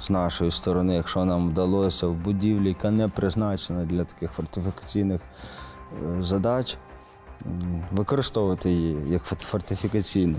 з 0.02 0.10
нашої 0.10 0.52
сторони, 0.52 0.96
якщо 0.96 1.26
нам 1.26 1.50
вдалося 1.50 2.08
в 2.08 2.14
будівлі, 2.14 2.68
яка 2.68 2.92
не 2.92 3.08
призначена 3.08 3.86
для 3.86 4.04
таких 4.04 4.32
фортифікаційних 4.32 5.22
е, 5.22 6.22
задач, 6.22 6.78
використовувати 7.92 8.70
її 8.70 8.98
як 9.10 9.24
форт- 9.24 9.44
фортифікаційну. 9.44 10.38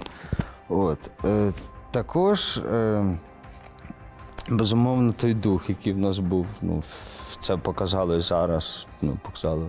От. 0.68 0.98
Е, 1.24 1.52
також. 1.90 2.56
Е, 2.56 3.18
Безумовно, 4.48 5.12
той 5.12 5.34
дух, 5.34 5.68
який 5.68 5.92
в 5.92 5.98
нас 5.98 6.18
був, 6.18 6.46
ну, 6.62 6.82
це 7.38 7.56
показало 7.56 8.16
і 8.16 8.20
зараз. 8.20 8.86
Ну, 9.02 9.18
показало 9.22 9.66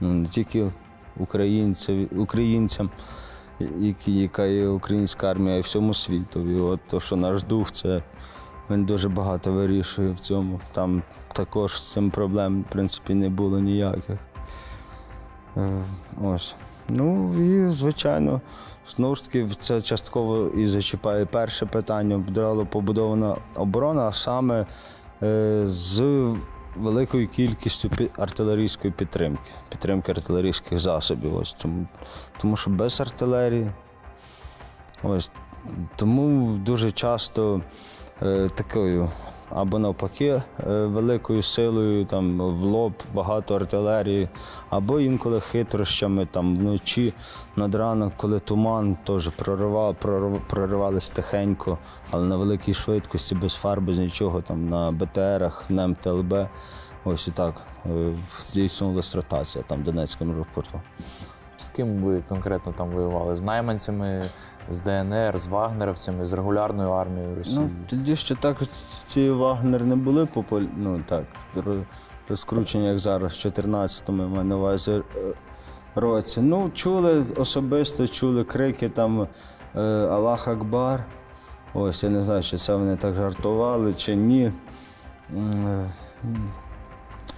ну, 0.00 0.14
не 0.14 0.28
тільки 0.28 0.70
українцям, 1.16 2.08
українцям, 2.16 2.90
яка 4.06 4.44
є 4.44 4.68
українська 4.68 5.30
армія, 5.30 5.56
й 5.56 5.60
всьому 5.60 5.94
світу. 5.94 6.50
І 6.50 6.60
от 6.60 6.80
то, 6.88 7.00
що 7.00 7.16
наш 7.16 7.42
дух, 7.42 7.70
це 7.70 8.02
він 8.70 8.84
дуже 8.84 9.08
багато 9.08 9.52
вирішує 9.52 10.10
в 10.10 10.18
цьому. 10.18 10.60
Там 10.72 11.02
також 11.32 11.82
з 11.82 11.92
цим 11.92 12.10
проблем, 12.10 12.60
в 12.60 12.72
принципі, 12.72 13.14
не 13.14 13.28
було 13.28 13.58
ніяких. 13.58 14.18
Е, 15.56 15.82
Ось. 16.22 16.54
Ну 16.88 17.34
і 17.42 17.68
звичайно, 17.70 18.40
знову 18.88 19.14
ж 19.14 19.24
таки, 19.24 19.48
це 19.58 19.82
частково 19.82 20.46
і 20.46 20.66
зачіпає 20.66 21.26
перше 21.26 21.66
питання. 21.66 22.18
Була 22.18 22.64
побудована 22.64 23.36
оборона, 23.54 24.02
а 24.02 24.12
саме 24.12 24.66
е, 25.22 25.62
з 25.66 26.26
великою 26.76 27.28
кількістю 27.28 27.90
артилерійської 28.18 28.92
підтримки, 28.92 29.50
підтримки 29.68 30.12
артилерійських 30.12 30.78
засобів. 30.78 31.36
Ось 31.36 31.52
тому, 31.52 31.86
тому 32.40 32.56
що 32.56 32.70
без 32.70 33.00
артилерії. 33.00 33.70
Ось 35.02 35.30
тому 35.96 36.56
дуже 36.56 36.92
часто 36.92 37.60
такою 38.54 39.10
або 39.50 39.78
навпаки 39.78 40.26
е, 40.26 40.42
великою 40.86 41.42
силою 41.42 42.04
там 42.04 42.38
в 42.38 42.62
лоб 42.62 42.92
багато 43.14 43.54
артилерії, 43.56 44.28
або 44.70 45.00
інколи 45.00 45.40
хитрощами 45.40 46.26
там 46.26 46.56
вночі 46.56 47.14
над 47.56 47.74
ранок, 47.74 48.12
коли 48.16 48.40
туман 48.40 48.96
теж 49.04 49.28
проривав, 49.28 49.96
прорив- 50.02 50.40
проривались 50.48 51.10
тихенько, 51.10 51.78
але 52.10 52.24
на 52.24 52.36
великій 52.36 52.74
швидкості, 52.74 53.34
без 53.34 53.54
фар, 53.54 53.80
без 53.80 53.98
нічого, 53.98 54.42
там 54.42 54.68
на 54.68 54.90
БТРах, 54.92 55.64
на 55.70 55.86
МТЛБ. 55.86 56.34
Ось 57.04 57.28
і 57.28 57.30
так 57.30 57.54
е, 57.86 58.12
здійснювалася 58.46 59.16
ротація 59.16 59.64
там 59.66 59.82
Донецькому 59.82 60.32
аеропорту. 60.32 60.80
З 61.56 61.68
ким 61.68 62.02
ви 62.02 62.22
конкретно 62.28 62.72
там 62.72 62.90
воювали? 62.90 63.36
З 63.36 63.42
найманцями, 63.42 64.28
з 64.70 64.80
ДНР, 64.80 65.38
з 65.38 65.46
вагнерівцями, 65.46 66.26
з 66.26 66.32
регулярною 66.32 66.90
армією 66.90 67.36
Росії? 67.36 67.58
Ну, 67.58 67.70
тоді 67.90 68.16
ще 68.16 68.34
так 68.34 68.56
ці 69.06 69.30
Вагнер 69.30 69.84
не 69.84 69.96
були 69.96 70.26
популь... 70.26 70.62
ну, 70.76 71.02
так, 71.06 71.24
розкручені, 72.28 72.86
як 72.86 72.98
зараз, 72.98 73.32
в 73.32 73.48
14-му, 73.48 74.22
я 74.22 74.28
маю 74.28 74.44
на 74.44 74.56
увазі 74.56 74.90
е, 74.90 75.02
році. 75.94 76.40
Ну, 76.40 76.70
чули 76.74 77.24
особисто, 77.36 78.08
чули 78.08 78.44
крики 78.44 78.88
там 78.88 79.28
е, 79.76 79.80
Аллах 79.82 80.48
Акбар. 80.48 81.04
Ось, 81.74 82.04
я 82.04 82.10
не 82.10 82.22
знаю, 82.22 82.42
чи 82.42 82.56
це 82.56 82.74
вони 82.74 82.96
так 82.96 83.14
жартували, 83.14 83.94
чи 83.94 84.14
ні. 84.14 84.52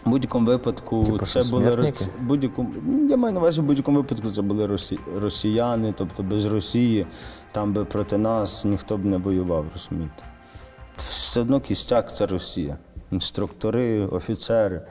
В 0.05 0.11
будь-якому 0.11 0.47
випадку 0.47 1.05
Типу, 1.05 1.19
це 1.19 1.43
що, 1.43 1.51
були 1.51 1.63
смертники? 1.63 1.89
році- 1.93 2.11
будь-якому. 2.21 2.71
Я 3.11 3.17
маю 3.17 3.35
на 3.35 3.41
увазі, 3.41 3.61
в 3.61 3.65
будь-якому 3.65 3.97
випадку 3.99 4.31
це 4.31 4.43
були 4.43 4.67
росі... 4.67 4.99
росіяни, 5.17 5.95
тобто 5.97 6.23
без 6.23 6.47
Росії, 6.47 7.07
там 7.53 7.73
би 7.73 7.85
проти 7.85 8.19
нас 8.19 8.65
ніхто 8.65 8.97
б 8.97 9.05
не 9.05 9.17
воював, 9.17 9.65
розумієте. 9.73 10.23
Все 10.97 11.41
одно 11.41 11.61
кістяк 11.61 12.13
це 12.13 12.27
Росія. 12.27 12.79
Інструктори, 13.11 14.07
офіцери 14.07 14.83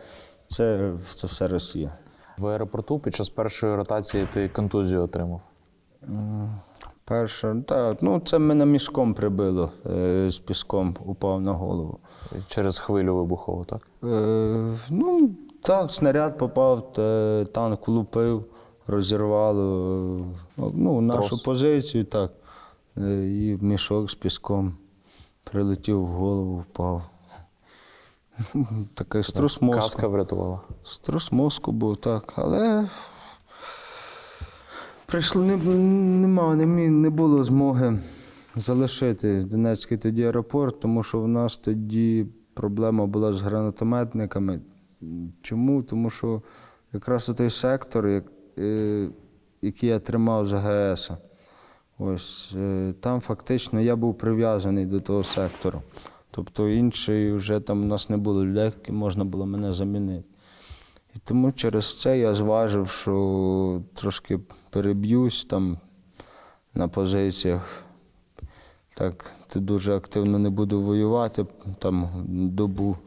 це, 0.48 0.92
це 1.14 1.28
все 1.28 1.48
Росія. 1.48 1.92
В 2.38 2.48
аеропорту 2.48 3.00
під 3.00 3.16
час 3.16 3.30
першої 3.30 3.76
ротації 3.76 4.28
ти 4.34 4.50
контузію 4.50 5.04
отримав. 5.04 5.42
Перше, 7.10 7.64
так, 7.68 7.98
ну 8.02 8.20
це 8.20 8.40
мене 8.40 8.66
мішком 8.66 9.14
прибило 9.14 9.72
е, 9.86 10.30
з 10.30 10.38
піском, 10.40 10.96
упав 11.06 11.42
на 11.42 11.54
голову. 11.54 12.00
Через 12.48 12.80
хвилю 12.80 13.16
вибухову, 13.16 13.66
так? 13.66 13.88
Е, 14.04 14.74
ну, 14.90 15.30
так, 15.62 15.92
снаряд 15.92 16.38
попав, 16.38 16.94
та, 16.94 17.46
танк 17.46 17.88
влупив, 17.88 18.46
розірвало 18.88 20.20
е, 20.58 20.62
ну, 20.74 21.02
нашу 21.02 21.30
Трос. 21.30 21.42
позицію, 21.42 22.06
так. 22.06 22.32
Е, 22.98 23.28
і 23.28 23.58
мішок 23.62 24.12
з 24.12 24.16
піском 24.16 24.78
прилетів 25.44 26.02
в 26.02 26.08
голову, 26.08 26.58
впав. 26.58 27.04
Такий 28.94 29.24
струс 29.24 29.62
мозку. 29.62 29.82
Каска 29.82 30.08
врятувала. 30.08 30.60
Струс 30.84 31.32
мозку 31.32 31.72
був, 31.72 31.98
так. 31.98 32.34
Але 32.36 32.88
прийшло, 35.12 35.44
не, 35.44 35.58
нема, 35.58 36.56
не, 36.56 36.66
не 36.90 37.10
було 37.10 37.44
змоги 37.44 38.00
залишити 38.56 39.44
Донецький 39.44 39.98
тоді 39.98 40.24
аеропорт, 40.24 40.80
тому 40.80 41.04
що 41.04 41.22
в 41.22 41.28
нас 41.28 41.58
тоді 41.58 42.26
проблема 42.54 43.06
була 43.06 43.34
з 43.34 43.42
гранатометниками. 43.42 44.62
Чому? 45.42 45.84
Тому 45.84 46.10
що 46.10 46.42
якраз 46.94 47.26
той 47.38 47.50
сектор, 47.50 48.08
як, 48.08 48.24
е, 48.58 49.10
який 49.62 49.90
я 49.90 50.00
тримав 50.00 50.46
з 50.46 50.54
АГС, 50.54 51.12
ось 51.98 52.54
е, 52.58 52.94
там 53.00 53.20
фактично 53.22 53.82
я 53.82 53.96
був 53.96 54.18
прив'язаний 54.18 54.86
до 54.86 55.00
того 55.00 55.24
сектору. 55.24 55.82
Тобто 56.32 56.70
інший 56.70 57.34
вже 57.34 57.60
там 57.60 57.82
у 57.82 57.86
нас 57.86 58.10
не 58.10 58.18
було 58.18 58.46
людей, 58.46 58.66
які 58.66 58.92
можна 58.92 59.26
було 59.26 59.46
мене 59.46 59.74
замінити. 59.74 60.24
І 61.16 61.20
тому 61.24 61.52
через 61.52 62.02
це 62.02 62.20
я 62.20 62.36
зважив, 62.36 62.90
що 62.90 63.82
трошки 63.94 64.40
переб'юсь 64.70 65.46
там 65.46 65.78
на 66.74 66.88
позиціях, 66.88 67.84
так 68.94 69.32
ти 69.48 69.60
дуже 69.60 69.96
активно 69.96 70.40
не 70.40 70.50
буду 70.50 70.82
воювати 70.82 71.46
там 71.80 72.10
добу. 72.28 72.98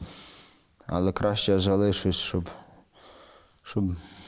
Але 0.86 1.12
краще 1.12 1.52
я 1.52 1.60
залишусь, 1.60 2.16
щоб, 2.16 2.44
щоб 3.62 3.84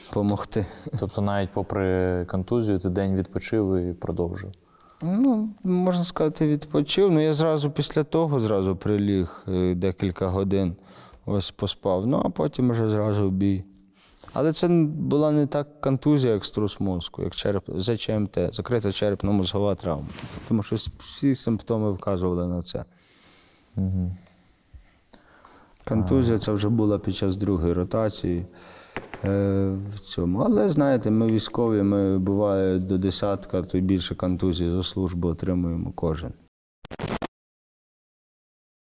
допомогти. 0.09 0.65
Тобто, 0.99 1.21
навіть 1.21 1.49
попри 1.53 2.25
контузію, 2.25 2.79
ти 2.79 2.89
день 2.89 3.15
відпочив 3.15 3.75
і 3.75 3.93
продовжив. 3.93 4.51
Ну, 5.01 5.49
можна 5.63 6.03
сказати, 6.03 6.47
відпочив. 6.47 7.11
Ну, 7.11 7.19
я 7.19 7.33
зразу 7.33 7.71
після 7.71 8.03
того 8.03 8.39
зразу 8.39 8.75
приліг 8.75 9.43
е, 9.47 9.75
декілька 9.75 10.27
годин, 10.27 10.75
ось 11.25 11.51
поспав. 11.51 12.07
Ну, 12.07 12.21
а 12.25 12.29
потім 12.29 12.71
вже 12.71 12.89
зразу 12.89 13.29
в 13.29 13.31
бій. 13.31 13.63
Але 14.37 14.53
це 14.53 14.67
була 14.97 15.31
не 15.31 15.47
так 15.47 15.81
контузія, 15.81 16.33
як 16.33 16.45
струс 16.45 16.79
мозку, 16.79 17.23
як 17.23 17.35
череп, 17.35 17.63
ЗЧМТ, 17.77 18.37
закрита 18.51 18.89
черепно-мозгова 18.89 19.75
травма. 19.75 20.07
Тому 20.47 20.63
що 20.63 20.75
всі 20.99 21.35
симптоми 21.35 21.91
вказували 21.91 22.47
на 22.47 22.61
це. 22.61 22.85
Контузія 25.87 26.37
це 26.37 26.51
вже 26.51 26.69
була 26.69 26.99
під 26.99 27.15
час 27.15 27.37
другої 27.37 27.73
ротації. 27.73 28.45
Е, 29.25 29.77
в 29.95 29.99
цьому. 29.99 30.39
Але 30.39 30.69
знаєте, 30.69 31.11
ми 31.11 31.27
військові, 31.27 31.83
ми 31.83 32.19
буває 32.19 32.79
до 32.79 32.97
десятка, 32.97 33.61
то 33.61 33.77
й 33.77 33.81
більше 33.81 34.15
контузій 34.15 34.71
за 34.71 34.83
службу 34.83 35.27
отримуємо 35.27 35.91
кожен. 35.95 36.33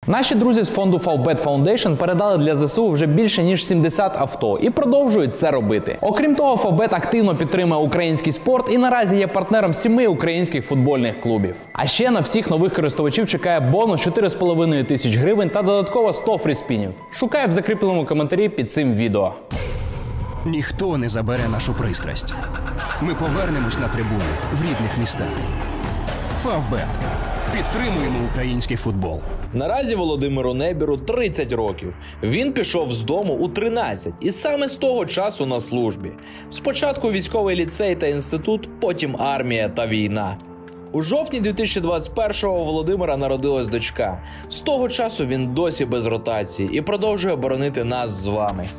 Наші 0.08 0.34
друзі 0.34 0.62
з 0.62 0.68
фонду 0.68 0.96
Favbet 0.96 1.44
Foundation 1.44 1.96
передали 1.96 2.38
для 2.38 2.56
ЗСУ 2.56 2.90
вже 2.90 3.06
більше 3.06 3.42
ніж 3.42 3.66
70 3.66 4.12
авто 4.16 4.58
і 4.62 4.70
продовжують 4.70 5.36
це 5.36 5.50
робити. 5.50 5.98
Окрім 6.00 6.34
того, 6.34 6.56
Favbet 6.56 6.94
активно 6.94 7.36
підтримує 7.36 7.80
український 7.80 8.32
спорт 8.32 8.68
і 8.72 8.78
наразі 8.78 9.16
є 9.16 9.26
партнером 9.26 9.74
сіми 9.74 10.06
українських 10.06 10.66
футбольних 10.66 11.20
клубів. 11.20 11.56
А 11.72 11.86
ще 11.86 12.10
на 12.10 12.20
всіх 12.20 12.50
нових 12.50 12.72
користувачів 12.72 13.28
чекає 13.28 13.60
бонус 13.60 14.06
4,5 14.06 14.84
тисяч 14.84 15.16
гривень 15.16 15.50
та 15.50 15.62
додатково 15.62 16.12
100 16.12 16.38
фріспінів. 16.38 16.90
Шукай 17.10 17.48
в 17.48 17.50
закріпленому 17.50 18.04
коментарі 18.06 18.48
під 18.48 18.72
цим 18.72 18.94
відео. 18.94 19.32
Ніхто 20.44 20.98
не 20.98 21.08
забере 21.08 21.48
нашу 21.48 21.74
пристрасть. 21.74 22.34
Ми 23.02 23.14
повернемось 23.14 23.78
на 23.78 23.88
трибуни 23.88 24.24
в 24.52 24.62
рідних 24.62 24.98
містах. 25.00 25.28
Фавбет. 26.38 26.88
Підтримуємо 27.52 28.18
український 28.30 28.76
футбол. 28.76 29.20
Наразі 29.54 29.94
Володимиру 29.94 30.54
Небіру 30.54 30.96
30 30.96 31.52
років. 31.52 31.94
Він 32.22 32.52
пішов 32.52 32.92
з 32.92 33.02
дому 33.02 33.34
у 33.34 33.48
13 33.48 34.14
і 34.20 34.30
саме 34.30 34.68
з 34.68 34.76
того 34.76 35.06
часу 35.06 35.46
на 35.46 35.60
службі. 35.60 36.10
Спочатку 36.50 37.10
військовий 37.10 37.56
ліцей 37.56 37.94
та 37.94 38.06
інститут, 38.06 38.68
потім 38.80 39.16
армія 39.18 39.68
та 39.68 39.86
війна. 39.86 40.36
У 40.92 41.02
жовтні 41.02 41.40
2021-го 41.40 42.60
у 42.60 42.64
Володимира 42.64 43.16
народилась 43.16 43.68
дочка. 43.68 44.22
З 44.48 44.60
того 44.60 44.88
часу 44.88 45.26
він 45.26 45.54
досі 45.54 45.84
без 45.84 46.06
ротації 46.06 46.70
і 46.72 46.80
продовжує 46.80 47.36
боронити 47.36 47.84
нас 47.84 48.10
з 48.10 48.26
вами. 48.26 48.70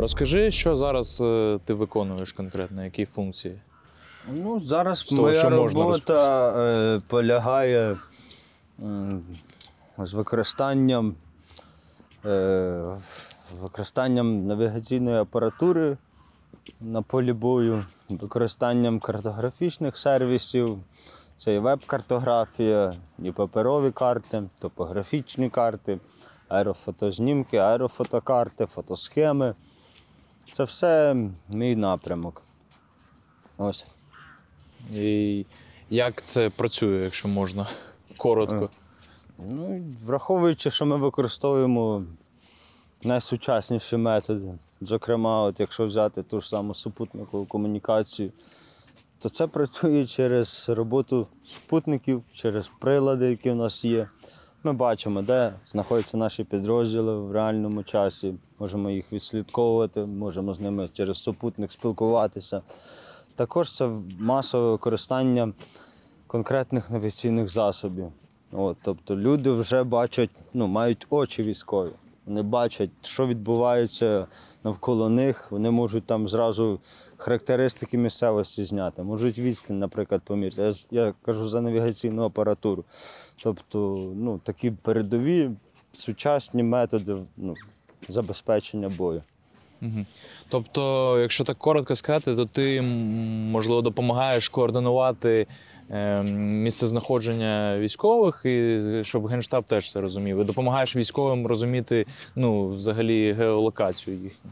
Розкажи, 0.00 0.50
що 0.50 0.76
зараз 0.76 1.20
е, 1.20 1.58
ти 1.64 1.74
виконуєш 1.74 2.32
конкретно, 2.32 2.84
які 2.84 3.04
функції? 3.04 3.60
Ну, 4.32 4.60
зараз 4.60 5.02
того, 5.02 5.22
моя 5.22 5.48
робота 5.50 6.50
е, 6.58 7.00
полягає 7.08 7.96
з 9.98 10.14
використанням, 10.14 11.14
е, 12.24 12.96
використанням 13.60 14.46
навігаційної 14.46 15.16
апаратури 15.16 15.96
на 16.80 17.02
полі 17.02 17.32
бою, 17.32 17.84
використанням 18.08 19.00
картографічних 19.00 19.98
сервісів. 19.98 20.78
Це 21.36 21.54
і 21.54 21.58
веб-картографія, 21.58 22.94
і 23.18 23.32
паперові 23.32 23.90
карти, 23.90 24.42
топографічні 24.58 25.50
карти, 25.50 25.98
аерофотознімки, 26.48 27.56
аерофотокарти, 27.56 28.66
фотосхеми. 28.66 29.54
Це 30.56 30.64
все 30.64 31.16
мій 31.48 31.76
напрямок. 31.76 32.42
Ось. 33.58 33.86
І 34.92 35.46
як 35.90 36.22
це 36.22 36.50
працює, 36.50 37.04
якщо 37.04 37.28
можна 37.28 37.66
коротко? 38.16 38.70
Ну, 39.38 39.84
враховуючи, 40.06 40.70
що 40.70 40.86
ми 40.86 40.96
використовуємо 40.96 42.04
найсучасніші 43.02 43.96
методи, 43.96 44.54
зокрема, 44.80 45.42
от 45.42 45.60
якщо 45.60 45.86
взяти 45.86 46.22
ту 46.22 46.40
ж 46.40 46.48
саму 46.48 46.74
супутникову 46.74 47.46
комунікацію, 47.46 48.32
то 49.18 49.28
це 49.28 49.46
працює 49.46 50.06
через 50.06 50.68
роботу 50.68 51.26
спутників, 51.44 52.22
через 52.32 52.70
прилади, 52.80 53.30
які 53.30 53.50
в 53.50 53.56
нас 53.56 53.84
є. 53.84 54.08
Ми 54.66 54.72
бачимо, 54.72 55.22
де 55.22 55.52
знаходяться 55.70 56.16
наші 56.16 56.44
підрозділи 56.44 57.16
в 57.16 57.32
реальному 57.32 57.82
часі, 57.82 58.34
можемо 58.58 58.90
їх 58.90 59.12
відслідковувати, 59.12 60.04
можемо 60.04 60.54
з 60.54 60.60
ними 60.60 60.88
через 60.92 61.18
супутник 61.18 61.72
спілкуватися. 61.72 62.62
Також 63.36 63.76
це 63.76 63.90
масове 64.18 64.70
використання 64.70 65.52
конкретних 66.26 66.90
навігаційних 66.90 67.48
засобів. 67.48 68.12
От, 68.52 68.76
тобто 68.84 69.16
люди 69.16 69.50
вже 69.50 69.84
бачать, 69.84 70.30
ну, 70.54 70.66
мають 70.66 71.06
очі 71.10 71.42
військові. 71.42 71.90
Вони 72.26 72.42
бачать, 72.42 72.90
що 73.02 73.26
відбувається 73.26 74.26
навколо 74.64 75.08
них. 75.08 75.46
Вони 75.50 75.70
можуть 75.70 76.06
там 76.06 76.28
зразу 76.28 76.80
характеристики 77.16 77.98
місцевості 77.98 78.64
зняти, 78.64 79.02
можуть 79.02 79.38
відстань, 79.38 79.78
наприклад, 79.78 80.22
поміряти. 80.24 80.62
Я, 80.62 80.74
я 80.90 81.14
кажу 81.24 81.48
за 81.48 81.60
навігаційну 81.60 82.22
апаратуру. 82.22 82.84
Тобто, 83.42 83.78
ну, 84.16 84.40
такі 84.44 84.70
передові 84.70 85.50
сучасні 85.92 86.62
методи 86.62 87.16
ну, 87.36 87.54
забезпечення 88.08 88.88
бою. 88.88 89.22
Тобто, 90.48 91.18
якщо 91.20 91.44
так 91.44 91.58
коротко 91.58 91.96
сказати, 91.96 92.36
то 92.36 92.44
ти 92.46 92.82
можливо 93.52 93.82
допомагаєш 93.82 94.48
координувати 94.48 95.46
е, 95.94 96.22
місце 96.38 96.86
знаходження 96.86 97.78
військових, 97.78 98.40
і 98.44 98.80
щоб 99.02 99.26
генштаб 99.26 99.64
теж 99.64 99.92
це 99.92 100.00
розумів. 100.00 100.40
І 100.40 100.44
допомагаєш 100.44 100.96
військовим 100.96 101.46
розуміти 101.46 102.06
ну, 102.36 102.66
взагалі 102.66 103.32
геолокацію 103.32 104.16
їхню. 104.16 104.50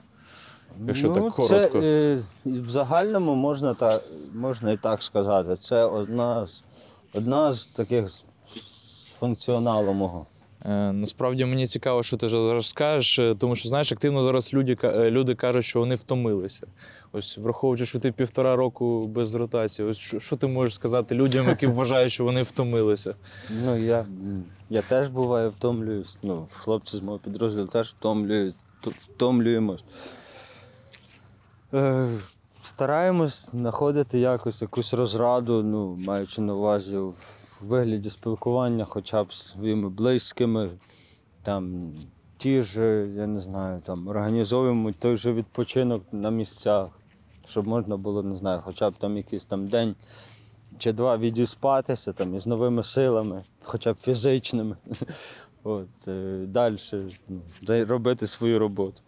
Якщо 0.87 1.09
так 1.09 1.33
коротко. 1.33 1.81
Це, 1.81 2.18
в 2.44 2.68
загальному 2.68 3.35
можна, 3.35 3.74
та, 3.74 4.00
можна 4.35 4.72
і 4.72 4.76
так 4.76 5.02
сказати. 5.02 5.57
Це 5.57 5.85
одна 5.85 6.46
з, 6.46 6.62
одна 7.14 7.52
з 7.52 7.66
таких 7.66 8.11
функціоналу 9.20 9.92
мого. 9.92 10.26
Е, 10.64 10.92
Насправді 10.92 11.44
мені 11.44 11.66
цікаво, 11.66 12.03
що 12.03 12.16
ти 12.16 12.29
зараз 12.29 12.66
скажеш, 12.66 13.18
е, 13.18 13.35
тому 13.38 13.57
що 13.57 13.68
знаєш, 13.68 13.92
активно 13.92 14.22
зараз 14.22 14.55
люди, 14.55 14.77
е, 14.85 15.11
люди 15.11 15.35
кажуть, 15.35 15.64
що 15.64 15.79
вони 15.79 15.94
втомилися. 15.94 16.66
Ось 17.12 17.38
враховуючи, 17.38 17.87
що 17.87 17.98
ти 17.98 18.12
півтора 18.12 18.57
року 18.57 19.07
без 19.07 19.35
ротації, 19.35 19.88
ось 19.88 19.98
що, 19.98 20.20
що 20.20 20.37
ти 20.37 20.46
можеш 20.46 20.75
сказати 20.75 21.14
людям, 21.14 21.48
які 21.48 21.66
вважають, 21.66 22.12
що 22.12 22.25
вони 22.25 22.42
втомилися? 22.42 23.14
Ну, 23.64 23.77
я, 23.77 24.07
я 24.70 24.83
теж 24.83 25.09
буваю 25.09 25.51
втомлююсь. 25.51 26.16
Ну, 26.22 26.46
хлопці 26.53 26.96
з 26.96 27.03
мого 27.03 27.18
підрозділу 27.18 27.66
теж 27.66 27.88
втомлюють, 27.88 28.55
втомлюємось. 28.83 29.85
Стараємось 32.62 33.51
знаходити 33.51 34.18
якось 34.18 34.62
якусь 34.62 34.94
розраду, 34.94 35.62
ну, 35.62 35.96
маючи 36.07 36.40
на 36.40 36.55
увазі 36.55 36.98
в 37.62 37.66
вигляді 37.66 38.11
спілкування 38.11 38.85
хоча 38.85 39.25
б 39.25 39.35
з 39.35 39.51
своїми 39.51 39.88
близькими. 39.88 40.70
Там, 41.42 41.92
ті 42.37 42.62
ж, 42.62 42.81
я 43.16 43.27
не 43.27 43.40
знаю, 43.40 43.81
там, 43.81 44.09
організовуємо 44.09 44.92
той 44.92 45.16
же 45.16 45.33
відпочинок 45.33 46.03
на 46.12 46.31
місцях, 46.31 46.88
щоб 47.48 47.66
можна 47.66 47.96
було, 47.96 48.22
не 48.22 48.37
знаю, 48.37 48.61
хоча 48.64 48.90
б 48.90 48.96
там 48.96 49.16
якийсь 49.16 49.44
там 49.44 49.68
день 49.68 49.94
чи 50.79 50.92
два 50.92 51.16
відіспатися 51.16 52.12
там 52.12 52.35
із 52.35 52.46
новими 52.46 52.85
силами, 52.85 53.44
хоча 53.62 53.92
б 53.92 53.96
фізичними. 53.96 54.77
От, 55.64 56.09
е, 56.09 56.44
далі 56.48 56.77
ну, 57.29 57.40
робити 57.68 58.27
свою 58.27 58.59
роботу. 58.59 59.03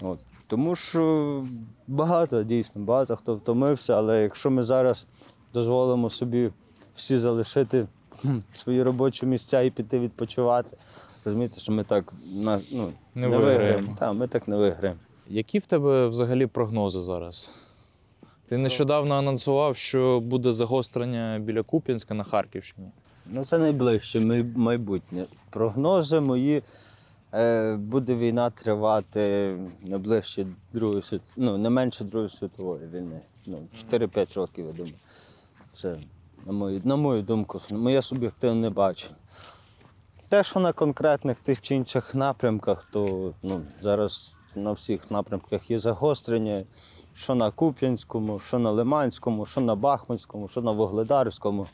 От. 0.00 0.18
Тому 0.46 0.76
що 0.76 1.44
багато, 1.86 2.42
дійсно, 2.42 2.82
багато 2.82 3.16
хто 3.16 3.36
втомився, 3.36 3.96
але 3.96 4.22
якщо 4.22 4.50
ми 4.50 4.64
зараз 4.64 5.06
дозволимо 5.54 6.10
собі 6.10 6.50
всі 6.94 7.18
залишити 7.18 7.86
свої 8.52 8.82
робочі 8.82 9.26
місця 9.26 9.60
і 9.60 9.70
піти 9.70 9.98
відпочивати, 9.98 10.76
розумієте, 11.24 11.60
що 11.60 11.72
ми 11.72 11.82
так 11.82 12.12
на, 12.34 12.60
ну, 12.72 12.92
Не 13.14 13.28
не, 13.28 13.38
виграємо. 13.38 13.96
Так, 13.98 14.14
ми 14.14 14.28
так 14.28 14.48
не 14.48 14.56
виграємо. 14.56 15.00
Які 15.28 15.58
в 15.58 15.66
тебе 15.66 16.08
взагалі 16.08 16.46
прогнози 16.46 17.00
зараз? 17.00 17.50
Ти 18.48 18.58
нещодавно 18.58 19.14
анонсував, 19.14 19.76
що 19.76 20.20
буде 20.20 20.52
загострення 20.52 21.38
біля 21.38 21.62
Куп'янська 21.62 22.14
на 22.14 22.24
Харківщині. 22.24 22.88
Ну, 23.26 23.44
це 23.44 23.58
найближче 23.58 24.44
майбутнє. 24.56 25.24
Прогнози 25.50 26.20
мої 26.20 26.62
Е, 27.34 27.76
буде 27.76 28.14
війна 28.14 28.50
тривати 28.50 29.56
не 29.82 29.98
ближче 29.98 30.46
Другої 30.72 31.02
світ... 31.02 31.22
ну, 31.36 31.58
не 31.58 31.70
менше 31.70 32.04
Другої 32.04 32.30
світової 32.30 32.86
війни. 32.86 33.20
Ну, 33.46 33.68
4-5 33.92 34.34
років, 34.34 34.66
я 34.66 34.72
думаю. 34.72 34.94
Це, 35.74 35.96
на 36.46 36.52
мою, 36.52 36.80
на 36.84 36.96
мою 36.96 37.22
думку, 37.22 37.60
моє 37.70 38.02
суб'єктивне 38.02 38.70
бачення. 38.70 39.14
Те, 40.28 40.44
що 40.44 40.60
на 40.60 40.72
конкретних 40.72 41.38
тих 41.38 41.60
чи 41.60 41.74
інших 41.74 42.14
напрямках, 42.14 42.88
то 42.92 43.32
ну, 43.42 43.62
зараз 43.82 44.36
на 44.54 44.72
всіх 44.72 45.10
напрямках 45.10 45.70
є 45.70 45.78
загострення, 45.78 46.64
що 47.14 47.34
на 47.34 47.50
Куп'янському, 47.50 48.38
що 48.38 48.58
на 48.58 48.70
Лиманському, 48.70 49.46
що 49.46 49.60
на 49.60 49.74
Бахмутському, 49.74 50.48
що 50.48 50.62
на 50.62 50.72
Вогледарському. 50.72 51.66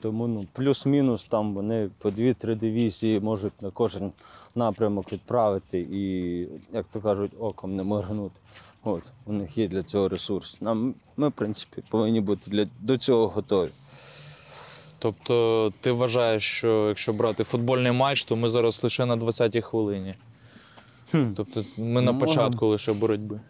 Тому 0.00 0.26
ну, 0.26 0.46
плюс-мінус 0.52 1.24
там 1.24 1.54
вони 1.54 1.90
по 1.98 2.10
2-3 2.10 2.56
дивізії 2.56 3.20
можуть 3.20 3.62
на 3.62 3.70
кожен 3.70 4.12
напрямок 4.54 5.12
відправити 5.12 5.88
і, 5.92 6.40
як 6.72 6.86
то 6.92 7.00
кажуть, 7.00 7.32
оком 7.38 7.76
не 7.76 7.82
моргнути. 7.82 8.40
От, 8.86 9.02
у 9.26 9.32
них 9.32 9.58
є 9.58 9.68
для 9.68 9.82
цього 9.82 10.08
ресурс. 10.08 10.60
Нам, 10.60 10.94
ми, 11.16 11.28
в 11.28 11.32
принципі, 11.32 11.82
повинні 11.88 12.20
бути 12.20 12.50
для, 12.50 12.66
до 12.80 12.98
цього 12.98 13.28
готові. 13.28 13.70
Тобто, 14.98 15.72
ти 15.80 15.92
вважаєш, 15.92 16.44
що 16.44 16.88
якщо 16.88 17.12
брати 17.12 17.44
футбольний 17.44 17.92
матч, 17.92 18.24
то 18.24 18.36
ми 18.36 18.50
зараз 18.50 18.84
лише 18.84 19.06
на 19.06 19.16
20-й 19.16 19.60
хвилині. 19.60 20.14
Тобто 21.12 21.64
ми 21.78 22.00
на 22.02 22.12
Ну, 22.12 22.18
початку 22.18 22.66
лише 22.66 22.92
боротьби. 22.92 23.40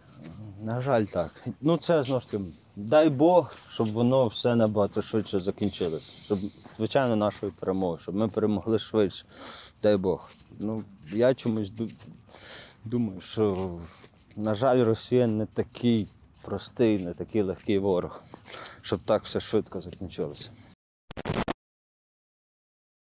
На 0.63 0.81
жаль, 0.81 1.03
так. 1.05 1.31
Ну 1.61 1.77
це 1.77 2.03
знову 2.03 2.21
ж 2.21 2.31
таки, 2.31 2.43
дай 2.75 3.09
Бог, 3.09 3.55
щоб 3.73 3.91
воно 3.93 4.27
все 4.27 4.55
набагато 4.55 5.01
швидше 5.01 5.39
закінчилося. 5.39 6.11
Щоб, 6.25 6.39
звичайно, 6.77 7.15
нашою 7.15 7.51
перемогою, 7.59 7.99
щоб 8.01 8.15
ми 8.15 8.27
перемогли 8.27 8.79
швидше. 8.79 9.25
Дай 9.83 9.97
Бог. 9.97 10.31
Ну, 10.59 10.83
я 11.13 11.33
чомусь 11.33 11.71
ду- 11.71 11.91
думаю, 12.85 13.21
що, 13.21 13.71
на 14.37 14.55
жаль, 14.55 14.83
Росія 14.83 15.27
не 15.27 15.45
такий 15.45 16.07
простий, 16.41 16.99
не 16.99 17.13
такий 17.13 17.41
легкий 17.41 17.79
ворог, 17.79 18.23
щоб 18.81 18.99
так 19.05 19.23
все 19.23 19.39
швидко 19.39 19.81
закінчилося. 19.81 20.49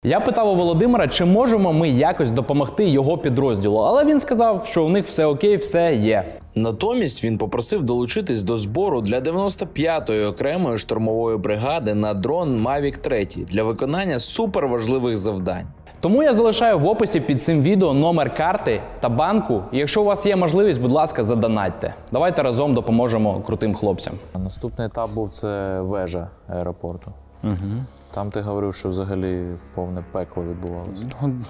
Я 0.05 0.21
питав 0.21 0.49
у 0.49 0.55
Володимира, 0.55 1.09
чи 1.09 1.25
можемо 1.25 1.73
ми 1.73 1.89
якось 1.89 2.31
допомогти 2.31 2.85
його 2.89 3.19
підрозділу, 3.19 3.79
але 3.79 4.05
він 4.05 4.21
сказав, 4.21 4.67
що 4.67 4.85
у 4.85 4.89
них 4.89 5.07
все 5.07 5.27
окей, 5.27 5.57
все 5.57 5.95
є. 5.95 6.25
Натомість 6.55 7.25
він 7.25 7.39
попросив 7.39 7.83
долучитись 7.83 8.43
до 8.43 8.57
збору 8.57 9.01
для 9.01 9.21
95-ї 9.21 10.27
окремої 10.27 10.79
штурмової 10.79 11.39
бригади 11.39 11.95
на 11.95 12.15
дрон 12.15 12.67
Mavic 12.67 12.97
3 12.97 13.25
для 13.25 13.65
виконання 13.65 14.19
суперважливих 14.19 15.17
завдань. 15.17 15.67
Тому 16.03 16.23
я 16.23 16.35
залишаю 16.35 16.79
в 16.79 16.87
описі 16.87 17.21
під 17.21 17.43
цим 17.43 17.61
відео 17.61 17.95
номер 17.95 18.35
карти 18.35 18.83
та 19.01 19.09
банку. 19.09 19.63
І 19.73 19.79
якщо 19.79 20.03
у 20.03 20.05
вас 20.05 20.27
є 20.27 20.37
можливість, 20.37 20.81
будь 20.81 20.91
ласка, 20.91 21.25
задонатьте. 21.25 21.95
Давайте 22.13 22.43
разом 22.43 22.75
допоможемо 22.75 23.41
крутим 23.41 23.75
хлопцям. 23.75 24.15
Наступний 24.45 24.87
етап 24.87 25.11
був 25.15 25.31
це 25.31 25.81
вежа 25.81 26.29
аеропорту. 26.49 27.13
Угу. 27.45 27.85
Там 28.15 28.31
ти 28.31 28.41
говорив, 28.41 28.75
що 28.75 28.89
взагалі 28.89 29.47
повне 29.75 30.05
пекло 30.13 30.43
відбувалося. 30.43 31.03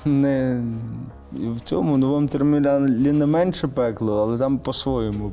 Не 0.04 0.64
в 1.32 1.60
цьому 1.60 1.96
новому 1.96 2.26
терміналі 2.26 3.12
не 3.12 3.26
менше 3.26 3.68
пекло, 3.68 4.22
але 4.22 4.38
там 4.38 4.58
по-своєму. 4.58 5.30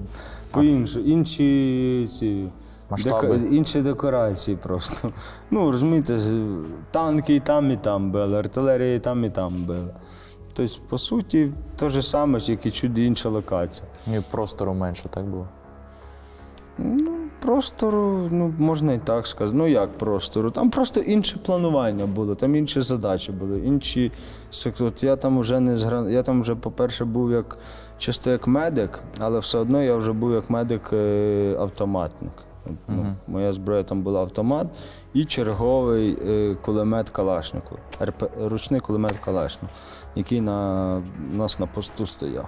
По-іншому. 0.52 1.06
Інші 1.06 2.06
ці. 2.08 2.48
Масштаби? 2.90 3.28
деко- 3.28 3.48
інші 3.48 3.82
декорації 3.82 4.58
просто. 4.58 5.12
Ну, 5.52 5.72
розумієте, 5.72 6.20
танки 6.92 7.36
і 7.36 7.40
там, 7.40 7.72
і 7.72 7.78
там 7.78 8.12
били, 8.12 8.38
артилерія 8.38 8.96
і 8.96 9.00
там, 9.00 9.26
і 9.26 9.30
там 9.30 9.64
била. 9.64 9.96
Тобто, 10.54 10.76
по 10.90 10.98
суті, 10.98 11.52
те 11.76 11.90
ж 11.90 12.02
саме, 12.02 12.40
тільки 12.40 12.72
чуть 12.72 12.98
інша 12.98 13.30
локація. 13.30 13.88
І 14.08 14.20
простору 14.32 14.74
менше, 14.74 15.10
так 15.10 15.26
було. 15.26 15.48
Простору, 17.42 18.28
ну 18.32 18.54
можна 18.58 18.94
і 18.94 18.98
так 18.98 19.28
сказати. 19.28 19.58
Ну 19.58 19.68
як 19.68 19.98
простору? 19.98 20.52
Там 20.52 20.70
просто 20.70 21.00
інше 21.00 21.38
планування 21.46 22.06
було, 22.06 22.36
там 22.36 22.56
інші 22.56 22.82
задачі 22.82 23.32
були, 23.32 23.60
інші 23.60 24.12
От 24.80 25.04
я 25.04 25.16
там 25.16 25.40
вже 25.40 25.60
не 25.60 25.78
згра... 25.78 26.10
Я 26.10 26.24
там 26.24 26.42
вже, 26.42 26.56
по-перше, 26.56 27.06
був 27.06 27.32
як 27.32 27.58
чисто 27.98 28.30
як 28.30 28.48
медик, 28.48 29.00
але 29.20 29.40
все 29.40 29.58
одно 29.58 29.84
я 29.84 29.96
вже 29.96 30.14
був 30.14 30.32
як 30.32 30.50
медик 30.50 30.90
е, 30.94 31.56
Ну, 32.88 33.16
Моя 33.28 33.54
зброя 33.54 33.84
там 33.84 34.02
була 34.02 34.22
автомат 34.22 34.68
і 35.14 35.26
черговий 35.26 36.18
е, 36.28 36.56
кулемет 36.56 37.10
Калашнику, 37.10 37.76
РП, 38.02 38.24
ручний 38.42 38.80
кулемет 38.82 39.18
Калашник, 39.26 39.72
який 40.16 40.42
на, 40.42 41.02
у 41.34 41.36
нас 41.36 41.60
на 41.60 41.68
посту 41.68 42.06
стояв. 42.06 42.48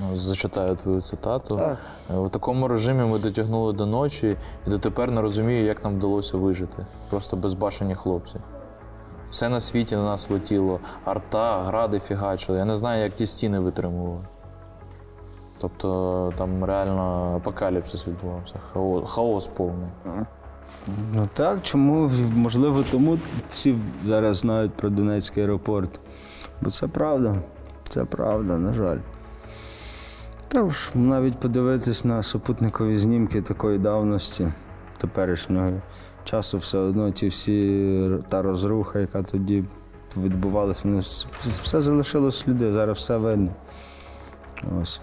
Ну, 0.00 0.16
зачитаю 0.16 0.76
твою 0.76 1.00
цитату. 1.02 1.56
Так. 1.56 1.78
Е, 2.10 2.16
У 2.16 2.28
такому 2.28 2.68
режимі 2.68 3.04
ми 3.04 3.18
дотягнули 3.18 3.72
до 3.72 3.86
ночі 3.86 4.36
і 4.66 4.70
дотепер 4.70 5.10
не 5.10 5.20
розумію, 5.20 5.64
як 5.64 5.84
нам 5.84 5.96
вдалося 5.96 6.36
вижити. 6.36 6.86
Просто 7.10 7.36
безбашені 7.36 7.94
хлопці. 7.94 8.36
Все 9.30 9.48
на 9.48 9.60
світі 9.60 9.96
на 9.96 10.02
нас 10.02 10.30
летіло, 10.30 10.80
арта, 11.04 11.62
гради 11.62 12.00
фігачили. 12.00 12.58
Я 12.58 12.64
не 12.64 12.76
знаю, 12.76 13.02
як 13.02 13.14
ті 13.14 13.26
стіни 13.26 13.58
витримували. 13.58 14.20
Тобто 15.60 16.32
там 16.38 16.64
реально 16.64 17.34
апокаліпсис 17.36 18.06
відбувався, 18.06 18.54
хаос, 18.72 19.10
хаос 19.10 19.46
повний. 19.46 19.88
Ну 21.14 21.28
так, 21.32 21.62
чому? 21.62 22.10
Можливо, 22.34 22.84
тому 22.90 23.18
всі 23.50 23.76
зараз 24.06 24.36
знають 24.36 24.72
про 24.72 24.90
Донецький 24.90 25.42
аеропорт. 25.42 26.00
Бо 26.60 26.70
це 26.70 26.86
правда. 26.86 27.36
Це 27.88 28.04
правда, 28.04 28.58
на 28.58 28.72
жаль. 28.74 28.98
Та 30.48 30.70
ж 30.70 30.90
навіть 30.94 31.40
подивитись 31.40 32.04
на 32.04 32.22
супутникові 32.22 32.98
знімки 32.98 33.42
такої 33.42 33.78
давності 33.78 34.52
теперішнього 34.98 35.72
часу, 36.24 36.58
все 36.58 36.78
одно 36.78 37.10
ті 37.10 37.28
всі 37.28 38.10
та 38.28 38.42
розруха, 38.42 38.98
яка 38.98 39.22
тоді 39.22 39.64
відбувалася, 40.16 40.98
все 41.40 41.80
залишилось 41.80 42.48
люди, 42.48 42.72
зараз 42.72 42.96
все 42.96 43.18
видно. 43.18 43.50
Ось. 44.82 45.00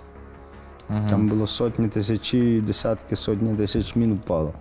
Там 0.88 1.28
було 1.28 1.48
сотні 1.48 1.88
тисячі, 1.88 2.62
десятки, 2.62 3.16
сотні 3.16 3.56
тисяч 3.56 3.96
мін 3.96 4.16
впало. 4.16 4.54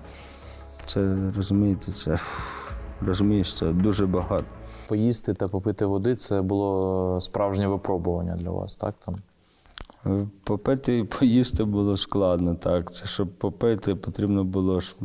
Це 0.86 1.16
розумієте, 1.36 1.92
це 1.92 2.18
розумієш, 3.06 3.56
це 3.56 3.72
дуже 3.72 4.06
багато. 4.06 4.44
Поїсти 4.88 5.34
та 5.34 5.48
попити 5.48 5.86
води 5.86 6.16
це 6.16 6.42
було 6.42 7.18
справжнє 7.20 7.66
випробування 7.66 8.36
для 8.36 8.50
вас, 8.50 8.76
так? 8.76 8.94
Там? 9.04 9.16
Е, 10.06 10.26
Попити 10.44 10.98
і 10.98 11.04
поїсти 11.04 11.64
було 11.64 11.96
складно, 11.96 12.54
так. 12.54 12.92
Це 12.92 13.06
щоб 13.06 13.28
попити, 13.28 13.94
потрібно 13.94 14.44
було 14.44 14.80
ж 14.80 14.96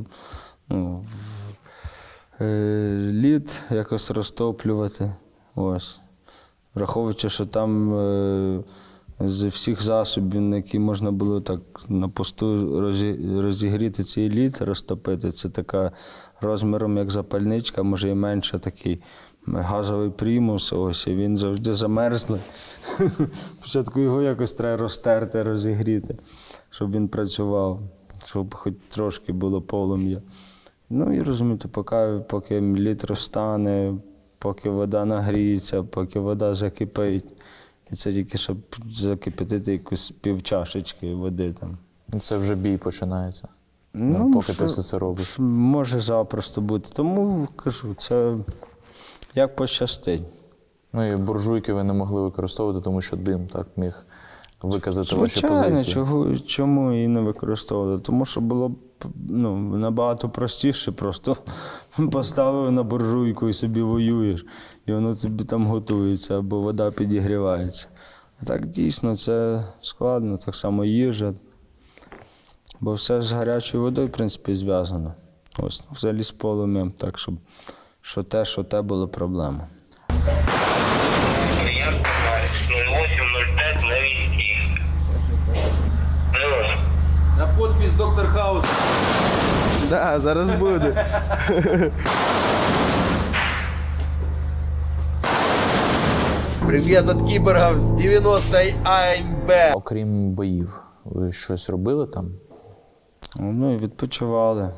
ну, 0.69 1.05
е, 2.41 3.09
лід 3.11 3.63
якось 3.69 4.11
розтоплювати. 4.11 5.13
Ось. 5.55 5.99
Враховуючи, 6.75 7.29
що 7.29 7.45
там 7.45 7.93
е, 7.93 8.63
з 9.19 9.47
всіх 9.47 9.81
засобів, 9.81 10.41
на 10.41 10.55
які 10.55 10.79
можна 10.79 11.11
було 11.11 11.41
так 11.41 11.61
на 11.89 12.09
посту 12.09 12.79
розігріти 13.41 14.03
цей 14.03 14.29
лід, 14.29 14.57
розтопити, 14.61 15.31
це 15.31 15.49
така 15.49 15.91
розміром, 16.41 16.97
як 16.97 17.11
запальничка, 17.11 17.83
може 17.83 18.09
і 18.09 18.13
менше 18.13 18.59
такий 18.59 19.01
газовий 19.47 20.09
примус. 20.09 20.73
Ось, 20.73 21.07
і 21.07 21.15
він 21.15 21.37
завжди 21.37 21.73
замерзлий. 21.73 22.41
Спочатку 23.59 23.99
його 23.99 24.21
якось 24.21 24.53
треба 24.53 24.77
розтерти, 24.77 25.43
розігріти, 25.43 26.17
щоб 26.69 26.91
він 26.91 27.07
працював, 27.07 27.79
щоб 28.25 28.55
хоч 28.55 28.73
трошки 28.89 29.33
було 29.33 29.61
полум'я. 29.61 30.21
Ну 30.89 31.13
і 31.13 31.21
розумієте, 31.21 31.67
поки, 31.67 32.21
поки 32.29 32.61
лід 32.61 33.03
розтане, 33.03 33.93
поки 34.37 34.69
вода 34.69 35.05
нагріється, 35.05 35.83
поки 35.83 36.19
вода 36.19 36.55
закипить. 36.55 37.25
І 37.91 37.95
це 37.95 38.11
тільки 38.11 38.37
щоб 38.37 38.57
закипятити 38.91 39.71
якусь 39.71 40.11
півчашечки 40.11 41.13
води 41.13 41.53
там. 41.53 41.77
Ну, 42.13 42.19
Це 42.19 42.37
вже 42.37 42.55
бій 42.55 42.77
починається. 42.77 43.47
Ну, 43.93 44.31
поки 44.33 44.53
ти 44.53 44.65
все 44.65 44.81
це 44.81 44.99
робиш. 44.99 45.39
Може 45.39 45.99
запросто 45.99 46.61
бути. 46.61 46.89
Тому 46.95 47.47
кажу, 47.55 47.93
це 47.93 48.37
як 49.35 49.55
пощастить. 49.55 50.21
Ну 50.93 51.13
і 51.13 51.15
буржуйки 51.15 51.73
ви 51.73 51.83
не 51.83 51.93
могли 51.93 52.21
використовувати, 52.21 52.83
тому 52.83 53.01
що 53.01 53.17
дим 53.17 53.47
так 53.47 53.67
міг 53.75 54.05
виказати 54.61 55.15
ваші 55.15 55.41
позиції. 55.41 55.93
чого, 55.93 56.37
чому 56.37 56.91
і 56.91 57.07
не 57.07 57.21
використовували? 57.21 57.99
Тому 57.99 58.25
що 58.25 58.41
було 58.41 58.69
б 58.69 58.75
ну, 59.29 59.55
набагато 59.57 60.29
простіше, 60.29 60.91
просто 60.91 61.37
поставив 62.11 62.71
на 62.71 62.83
буржуйку 62.83 63.49
і 63.49 63.53
собі 63.53 63.81
воюєш, 63.81 64.45
і 64.85 64.93
воно 64.93 65.13
тобі 65.13 65.43
там 65.43 65.67
готується, 65.67 66.37
або 66.37 66.61
вода 66.61 66.91
підігрівається. 66.91 67.87
А 68.41 68.45
так 68.45 68.65
дійсно 68.65 69.15
це 69.15 69.65
складно, 69.81 70.37
так 70.37 70.55
само 70.55 70.85
їжа. 70.85 71.33
Бо 72.79 72.93
все 72.93 73.21
з 73.21 73.31
гарячою 73.31 73.83
водою, 73.83 74.07
в 74.07 74.11
принципі, 74.11 74.55
зв'язано. 74.55 75.13
Ось, 75.57 75.83
ну, 75.85 75.87
взагалі 75.91 76.23
з 76.23 76.31
полум'ям, 76.31 76.91
так, 76.91 77.19
щоб 77.19 77.35
що 78.01 78.23
те, 78.23 78.45
що 78.45 78.63
те 78.63 78.81
було 78.81 79.07
проблема. 79.07 79.67
Приятно, 81.61 82.09
08 87.59 87.97
доктор 87.97 88.27
Хаус. 88.27 88.65
Да, 89.89 90.19
зараз 90.19 90.51
буде. 90.51 91.05
Привет 96.67 97.09
от 97.09 97.29
киборгов 97.29 97.77
с 97.77 97.93
90-й 97.93 98.73
АМБ. 98.83 99.51
Окрім 99.73 100.31
боїв, 100.31 100.79
ви 101.05 101.31
щось 101.31 101.69
робили 101.69 102.07
там? 102.07 102.31
Ну 103.39 103.73
і 103.73 103.77
відпочивали. 103.77 104.73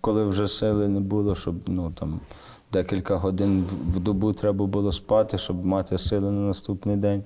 Коли 0.00 0.24
вже 0.24 0.48
сили 0.48 0.88
не 0.88 1.00
було, 1.00 1.34
щоб 1.34 1.54
ну, 1.66 1.92
там, 2.00 2.20
декілька 2.72 3.16
годин 3.16 3.64
в 3.94 4.00
добу 4.00 4.32
треба 4.32 4.66
було 4.66 4.92
спати, 4.92 5.38
щоб 5.38 5.64
мати 5.66 5.98
сили 5.98 6.30
на 6.30 6.40
наступний 6.40 6.96
день 6.96 7.22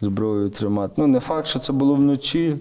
зброю 0.00 0.50
тримати. 0.50 0.94
Ну, 0.96 1.06
не 1.06 1.20
факт, 1.20 1.46
що 1.46 1.58
це 1.58 1.72
було 1.72 1.94
вночі. 1.94 2.56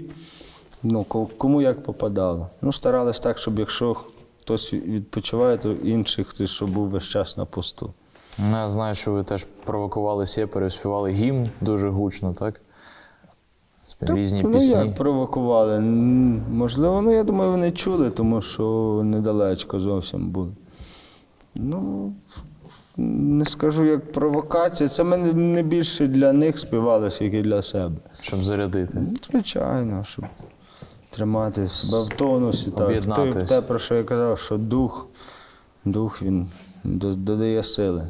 Ну, 0.83 1.03
кому 1.37 1.61
як 1.61 1.83
попадало. 1.83 2.49
Ну, 2.61 2.71
старались 2.71 3.19
так, 3.19 3.37
щоб 3.37 3.59
якщо 3.59 3.95
хтось 4.41 4.73
відпочиває, 4.73 5.57
то 5.57 5.71
інший 5.71 6.25
хтось, 6.25 6.49
щоб 6.49 6.69
був 6.69 6.89
весь 6.89 7.03
час 7.03 7.37
на 7.37 7.45
посту. 7.45 7.93
Ну, 8.39 8.57
я 8.57 8.69
знаю, 8.69 8.95
що 8.95 9.11
ви 9.11 9.23
теж 9.23 9.45
провокували 9.65 10.27
сєпарів, 10.27 10.71
співали 10.71 11.11
гімн 11.11 11.49
дуже 11.61 11.89
гучно, 11.89 12.33
так? 12.33 12.61
Різні 14.01 14.41
ну, 14.43 14.51
пісні. 14.51 14.69
як 14.69 14.95
провокували? 14.95 15.79
Можливо, 15.79 17.01
ну 17.01 17.11
я 17.11 17.23
думаю, 17.23 17.51
вони 17.51 17.71
чули, 17.71 18.09
тому 18.09 18.41
що 18.41 19.01
недалечко 19.03 19.79
зовсім 19.79 20.29
були. 20.29 20.51
Ну, 21.55 22.13
не 22.97 23.45
скажу 23.45 23.85
як 23.85 24.11
провокація. 24.11 24.89
Це 24.89 25.03
ми 25.03 25.17
не- 25.17 25.63
більше 25.63 26.07
для 26.07 26.33
них 26.33 26.59
співалося, 26.59 27.23
як 27.23 27.33
і 27.33 27.41
для 27.41 27.61
себе. 27.61 27.95
Щоб 28.21 28.43
зарядити. 28.43 28.97
Ну, 29.01 29.17
Звичайно, 29.31 30.03
щоб 30.03 30.25
тримати 31.17 31.67
себе 31.67 32.03
в 32.03 32.09
тонусі. 32.09 32.71
Так. 32.71 32.87
Об'єднатись. 32.87 33.49
Те, 33.49 33.61
те, 33.61 33.67
про 33.67 33.79
що 33.79 33.95
я 33.95 34.03
казав, 34.03 34.39
що 34.39 34.57
дух, 34.57 35.07
дух 35.85 36.21
він 36.21 36.47
додає 36.83 37.63
сили. 37.63 38.07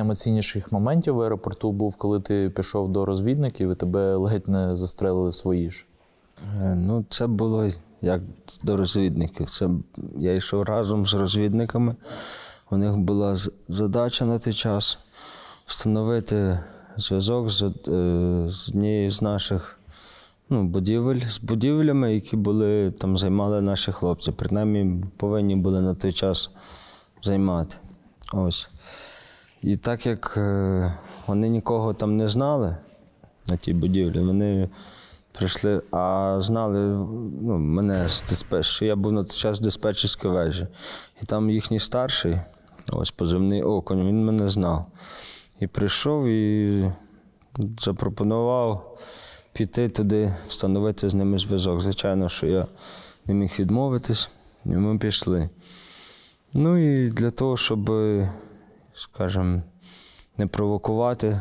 Найемоційніших 0.00 0.72
моментів 0.72 1.14
в 1.14 1.20
аеропорту 1.20 1.72
був, 1.72 1.96
коли 1.96 2.20
ти 2.20 2.50
пішов 2.50 2.92
до 2.92 3.04
розвідників 3.04 3.70
і 3.70 3.74
тебе 3.74 4.16
ледь 4.16 4.48
не 4.48 4.76
застрелили 4.76 5.32
свої 5.32 5.70
ж. 5.70 5.86
Е, 6.58 6.74
Ну, 6.74 7.04
це 7.10 7.26
було 7.26 7.68
як 8.02 8.22
до 8.64 8.76
розвідників. 8.76 9.50
Це 9.50 9.68
я 10.16 10.34
йшов 10.34 10.62
разом 10.62 11.06
з 11.06 11.14
розвідниками. 11.14 11.96
У 12.70 12.76
них 12.76 12.98
була 12.98 13.36
задача 13.68 14.24
на 14.26 14.38
той 14.38 14.52
час 14.52 14.98
встановити 15.66 16.60
зв'язок 16.96 17.50
з, 17.50 17.62
е, 17.62 17.70
з 18.48 18.68
однією 18.68 19.10
з 19.10 19.22
наших 19.22 19.80
ну, 20.50 20.64
будівель, 20.64 21.20
з 21.20 21.40
будівлями, 21.40 22.14
які 22.14 22.36
були 22.36 22.90
там 22.90 23.16
займали 23.16 23.60
наші 23.60 23.92
хлопці. 23.92 24.32
Принаймні 24.32 25.04
повинні 25.16 25.56
були 25.56 25.80
на 25.80 25.94
той 25.94 26.12
час 26.12 26.50
займати. 27.22 27.76
Ось. 28.32 28.68
І 29.62 29.76
так 29.76 30.06
як 30.06 30.34
е, 30.36 30.94
вони 31.26 31.48
нікого 31.48 31.94
там 31.94 32.16
не 32.16 32.28
знали 32.28 32.76
на 33.48 33.56
тій 33.56 33.72
будівлі, 33.72 34.20
вони 34.20 34.68
прийшли, 35.32 35.82
а 35.90 36.36
знали 36.40 36.78
ну, 37.42 37.58
мене 37.58 38.08
з 38.08 38.22
диспетч, 38.22 38.66
що 38.66 38.84
я 38.84 38.96
був 38.96 39.12
на 39.12 39.24
той 39.24 39.38
час 39.38 39.56
з 39.56 39.60
диспетчерської 39.60 40.34
вежі. 40.34 40.66
І 41.22 41.26
там 41.26 41.50
їхній 41.50 41.80
старший, 41.80 42.40
ось 42.92 43.10
позивний 43.10 43.62
окунь, 43.62 44.08
він 44.08 44.24
мене 44.24 44.48
знав. 44.48 44.86
І 45.60 45.66
прийшов 45.66 46.26
і 46.26 46.92
запропонував 47.80 48.98
піти 49.52 49.88
туди, 49.88 50.34
встановити 50.48 51.10
з 51.10 51.14
ними 51.14 51.38
зв'язок. 51.38 51.80
Звичайно, 51.80 52.28
що 52.28 52.46
я 52.46 52.66
не 53.26 53.34
міг 53.34 53.54
відмовитись, 53.58 54.30
і 54.64 54.68
ми 54.68 54.98
пішли. 54.98 55.48
Ну 56.52 56.76
і 56.76 57.10
для 57.10 57.30
того, 57.30 57.56
щоб, 57.56 57.90
скажімо, 59.00 59.62
не 60.38 60.46
провокувати, 60.46 61.40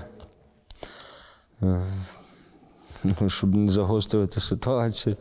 е, 1.61 1.85
щоб 3.27 3.55
не 3.55 3.71
загострювати 3.71 4.39
ситуацію, 4.39 5.17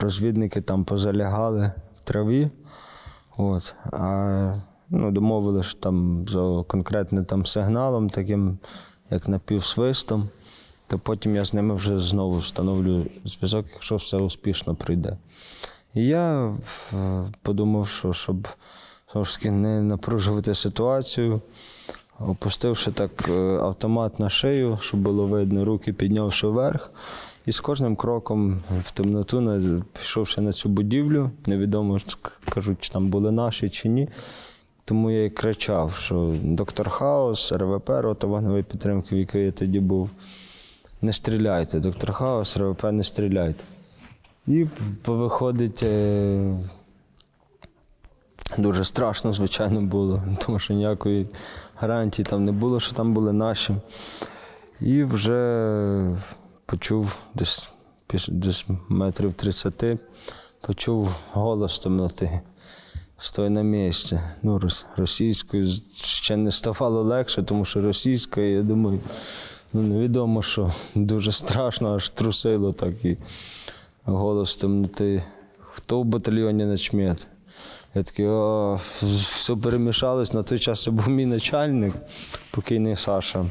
розвідники 0.00 0.60
там 0.60 0.84
позалягали 0.84 1.72
в 1.96 2.00
траві. 2.00 2.50
От, 3.36 3.74
а 3.92 4.54
ну, 4.90 5.10
домовили, 5.10 5.62
що 5.62 5.78
там 5.78 6.24
за 6.28 6.64
конкретним 6.66 7.24
там 7.24 7.46
сигналом, 7.46 8.10
таким 8.10 8.58
як 9.10 9.28
напівсвистом, 9.28 10.28
то 10.86 10.98
потім 10.98 11.36
я 11.36 11.44
з 11.44 11.54
ними 11.54 11.74
вже 11.74 11.98
знову 11.98 12.38
встановлю 12.38 13.06
зв'язок, 13.24 13.66
якщо 13.72 13.96
все 13.96 14.16
успішно 14.16 14.74
прийде. 14.74 15.16
І 15.94 16.06
я 16.06 16.56
е, 16.92 17.22
подумав, 17.42 17.88
що 17.88 18.12
щоб 18.12 18.48
таки 19.12 19.50
не 19.50 19.82
напружувати 19.82 20.54
ситуацію, 20.54 21.40
опустивши 22.20 22.92
так 22.92 23.28
е, 23.28 23.58
автомат 23.58 24.20
на 24.20 24.30
шию, 24.30 24.78
щоб 24.80 25.00
було 25.00 25.26
видно, 25.26 25.64
руки 25.64 25.92
піднявши 25.92 26.46
вверх. 26.46 26.90
І 27.46 27.52
з 27.52 27.60
кожним 27.60 27.96
кроком 27.96 28.60
в 28.84 28.90
темноту, 28.90 29.60
пішовши 29.98 30.40
на 30.40 30.52
цю 30.52 30.68
будівлю, 30.68 31.30
невідомо 31.46 31.98
кажуть, 32.54 32.78
чи 32.80 32.92
там 32.92 33.08
були 33.08 33.30
наші 33.30 33.70
чи 33.70 33.88
ні. 33.88 34.08
Тому 34.84 35.10
я 35.10 35.24
і 35.24 35.30
кричав, 35.30 35.94
що 35.94 36.34
доктор 36.42 36.88
Хаус, 36.88 37.52
РВП, 37.52 37.88
рота 37.88 38.26
вогневої 38.26 38.62
підтримки, 38.62 39.14
в 39.14 39.18
якій 39.18 39.38
я 39.38 39.50
тоді 39.50 39.80
був, 39.80 40.10
не 41.02 41.12
стріляйте, 41.12 41.80
доктор 41.80 42.12
Хаус, 42.12 42.56
РВП, 42.56 42.84
не 42.84 43.04
стріляйте. 43.04 43.64
І 44.46 44.66
виходить, 45.06 45.82
е, 45.82 46.56
дуже 48.58 48.84
страшно, 48.84 49.32
звичайно, 49.32 49.80
було, 49.80 50.22
тому 50.46 50.58
що 50.58 50.74
ніякої 50.74 51.26
гарантії 51.76 52.26
там 52.26 52.44
не 52.44 52.52
було, 52.52 52.80
що 52.80 52.94
там 52.94 53.14
були 53.14 53.32
наші. 53.32 53.74
І 54.80 55.04
вже 55.04 56.16
почув 56.66 57.16
десь, 57.34 57.68
десь 58.28 58.66
метрів 58.88 59.34
30, 59.34 59.84
почув 60.60 61.14
голос 61.32 61.78
темноти. 61.78 62.40
Стой 63.20 63.50
на 63.50 63.62
місці. 63.62 64.20
Ну, 64.42 64.60
російською 64.96 65.72
ще 65.94 66.36
не 66.36 66.52
ставало 66.52 67.02
легше, 67.02 67.42
тому 67.42 67.64
що 67.64 67.80
російська, 67.80 68.40
я 68.40 68.62
думаю, 68.62 69.00
ну 69.72 69.82
невідомо, 69.82 70.42
що 70.42 70.72
дуже 70.94 71.32
страшно, 71.32 71.94
аж 71.94 72.08
трусило 72.08 72.72
так 72.72 73.04
і 73.04 73.16
голос 74.04 74.56
темноти. 74.56 75.24
Хто 75.60 76.00
в 76.00 76.04
батальйоні 76.04 76.64
начмет? 76.64 77.26
Я 77.94 78.02
такий, 78.02 78.26
о, 78.26 78.74
все 78.74 79.56
перемішалось. 79.56 80.32
На 80.32 80.42
той 80.42 80.58
час 80.58 80.82
це 80.82 80.90
був 80.90 81.08
мій 81.08 81.26
начальник, 81.26 81.94
покійний 82.50 82.96
Саша. 82.96 83.46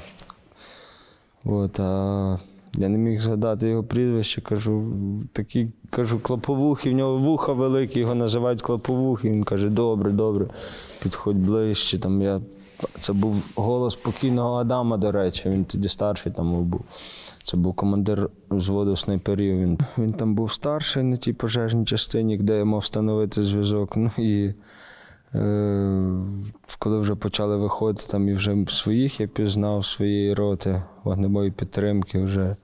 От, 1.46 1.80
а 1.80 2.38
я 2.78 2.90
не 2.90 2.98
міг 2.98 3.22
згадати 3.22 3.68
його 3.68 3.84
прізвище, 3.84 4.42
кажу, 4.42 4.94
такий, 5.34 5.72
кажу, 5.90 6.20
клоповухий, 6.20 6.92
в 6.92 6.96
нього 6.96 7.18
вуха 7.18 7.54
великі, 7.54 8.00
його 8.00 8.16
називають 8.16 8.62
клоповухий. 8.62 9.32
Він 9.32 9.44
каже, 9.44 9.70
добре, 9.70 10.12
добре, 10.12 10.46
підходь 11.04 11.38
ближче. 11.38 11.98
Там 11.98 12.22
я... 12.22 12.42
Це 13.00 13.14
був 13.14 13.44
голос 13.56 13.96
покійного 13.96 14.56
Адама, 14.56 14.98
до 14.98 15.12
речі, 15.12 15.50
він 15.50 15.66
тоді 15.66 15.88
старший 15.88 16.32
там 16.32 16.64
був. 16.64 16.82
Це 17.48 17.58
був 17.58 17.74
командир 17.74 18.30
взводу 18.50 18.96
снайперів. 18.96 19.60
Він, 19.60 19.78
він 19.98 20.14
там 20.14 20.36
був 20.36 20.54
старший 20.54 21.04
на 21.04 21.18
тій 21.18 21.34
пожежній 21.34 21.86
частині, 21.86 22.38
де 22.38 22.58
я 22.58 22.66
мав 22.66 22.80
встановити 22.80 23.44
зв'язок. 23.44 23.98
Ну 23.98 24.12
і 24.18 24.54
Е, 25.36 26.12
коли 26.80 27.00
вже 27.00 27.16
почали 27.16 27.58
виходити, 27.58 28.08
там 28.12 28.30
і 28.30 28.34
вже 28.34 28.66
своїх 28.70 29.20
я 29.20 29.28
пізнав, 29.28 29.86
своєї 29.86 30.34
роти, 30.34 30.84
вогневої 31.04 31.52
підтримки 31.52 32.22
вже. 32.24 32.56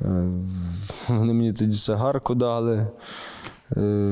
Е, 0.00 0.28
Вони 1.08 1.32
мені 1.32 1.52
тоді 1.52 1.76
цигарку 1.76 2.34
дали, 2.34 2.86
е, 3.76 4.10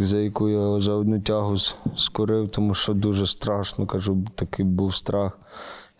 за 0.00 0.18
яку 0.18 0.48
я 0.48 0.80
за 0.80 0.92
одну 0.92 1.20
тягу 1.20 1.54
с- 1.54 1.76
скурив, 1.96 2.48
тому 2.48 2.74
що 2.74 2.94
дуже 2.94 3.26
страшно, 3.26 3.86
кажу, 3.86 4.24
такий 4.34 4.64
був 4.64 4.94
страх. 4.94 5.38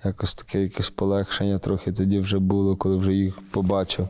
Якось 0.05 0.35
таке 0.35 0.63
якесь 0.63 0.91
полегшення 0.91 1.59
трохи 1.59 1.93
тоді 1.93 2.19
вже 2.19 2.39
було, 2.39 2.77
коли 2.77 2.97
вже 2.97 3.13
їх 3.13 3.39
побачив. 3.51 4.09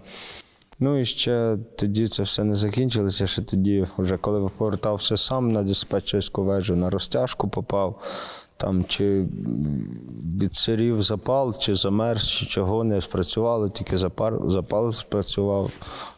Ну 0.78 1.00
і 1.00 1.04
ще 1.04 1.58
тоді 1.76 2.08
це 2.08 2.22
все 2.22 2.44
не 2.44 2.56
закінчилося. 2.56 3.26
Ще 3.26 3.42
тоді, 3.42 3.86
вже 3.98 4.16
коли 4.16 4.50
повертався 4.58 5.16
сам 5.16 5.52
на 5.52 5.62
диспетчерську 5.62 6.44
вежу, 6.44 6.76
на 6.76 6.90
розтяжку 6.90 7.48
попав. 7.48 8.02
Там 8.56 8.84
чи 8.84 9.26
відсирів 10.40 11.02
запал, 11.02 11.58
чи 11.58 11.74
замерз, 11.74 12.28
чи 12.28 12.46
чого 12.46 12.84
не 12.84 13.00
спрацювало, 13.00 13.68
тільки 13.68 13.98
запар, 13.98 14.38
запал 14.46 14.90
спрацював. 14.90 15.70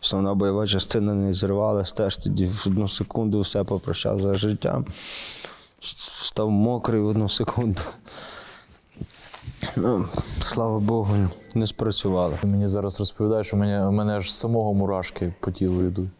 Основна 0.02 0.34
бойова 0.34 0.66
частина 0.66 1.14
не 1.14 1.34
зривалась, 1.34 1.92
теж 1.92 2.16
тоді 2.16 2.46
в 2.46 2.64
одну 2.66 2.88
секунду 2.88 3.40
все 3.40 3.64
попрощав 3.64 4.20
за 4.20 4.34
життям. 4.34 4.86
Став 6.22 6.50
мокрий 6.50 7.00
в 7.00 7.06
одну 7.06 7.28
секунду. 7.28 7.80
Ну, 9.76 10.08
слава 10.46 10.78
Богу, 10.78 11.16
не 11.54 11.66
спрацювало. 11.66 12.34
Мені 12.44 12.66
зараз 12.68 12.98
розповідаєш, 12.98 13.46
що 13.46 13.56
мене, 13.56 13.86
у 13.86 13.92
мене 13.92 14.16
аж 14.16 14.32
самого 14.32 14.74
мурашки 14.74 15.34
по 15.40 15.50
тілу 15.50 15.86
йдуть. 15.86 16.10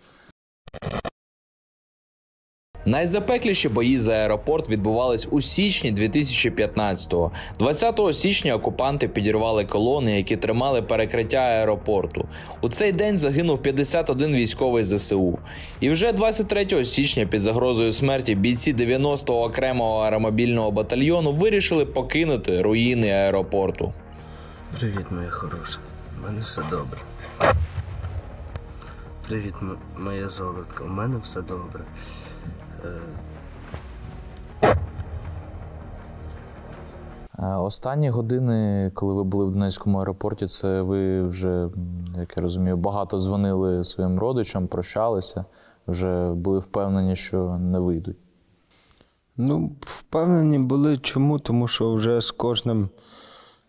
Найзапекліші 2.87 3.68
бої 3.68 3.99
за 3.99 4.12
аеропорт 4.12 4.68
відбувались 4.68 5.29
у 5.31 5.40
січні 5.40 5.92
2015-го. 5.94 7.33
20 7.59 8.01
січня 8.12 8.55
окупанти 8.55 9.09
підірвали 9.09 9.64
колони, 9.64 10.16
які 10.16 10.37
тримали 10.37 10.83
перекриття 10.83 11.37
аеропорту. 11.37 12.29
У 12.61 12.68
цей 12.68 12.92
день 12.92 13.18
загинув 13.18 13.62
51 13.62 14.35
військовий 14.35 14.85
ЗСУ. 14.85 15.38
І 15.81 15.90
вже 15.90 16.12
23 16.12 16.85
січня 16.85 17.27
під 17.27 17.40
загрозою 17.40 17.92
смерті 17.92 18.35
бійці 18.35 18.75
90-го 18.75 19.42
окремого 19.42 20.01
аеромобільного 20.01 20.70
батальйону 20.70 21.33
вирішили 21.33 21.87
покинути 21.87 22.62
руїни 22.62 23.11
аеропорту. 23.11 23.92
Привіт, 24.79 25.07
моя 25.11 25.31
хороша. 25.31 25.79
У 26.20 26.27
мене 26.27 26.40
все 26.44 26.62
добре. 26.70 27.01
Привіт, 29.29 29.55
моє 29.99 30.29
золотко. 30.29 30.85
У 30.85 30.92
мене 30.92 31.16
все 31.22 31.40
добре. 31.40 31.81
Е, 37.38 37.57
Останні 37.57 38.11
години, 38.11 38.90
коли 38.94 39.14
ви 39.14 39.25
були 39.25 39.44
в 39.44 39.53
Донецькому 39.53 39.99
аеропорті, 39.99 40.46
це 40.46 40.83
ви 40.83 41.29
вже, 41.29 41.68
як 42.18 42.37
я 42.37 42.42
розумію, 42.42 42.77
багато 42.77 43.20
дзвонили 43.20 43.85
своїм 43.85 44.18
родичам, 44.18 44.66
прощалися, 44.66 45.44
вже 45.87 46.31
були 46.31 46.59
впевнені, 46.59 47.16
що 47.16 47.59
не 47.61 47.79
вийдуть. 47.79 48.16
Ну, 49.37 49.70
впевнені 49.81 50.59
були 50.59 50.99
чому, 50.99 51.38
тому 51.38 51.68
що 51.68 51.94
вже 51.94 52.20
з 52.20 52.31
кожним, 52.31 52.88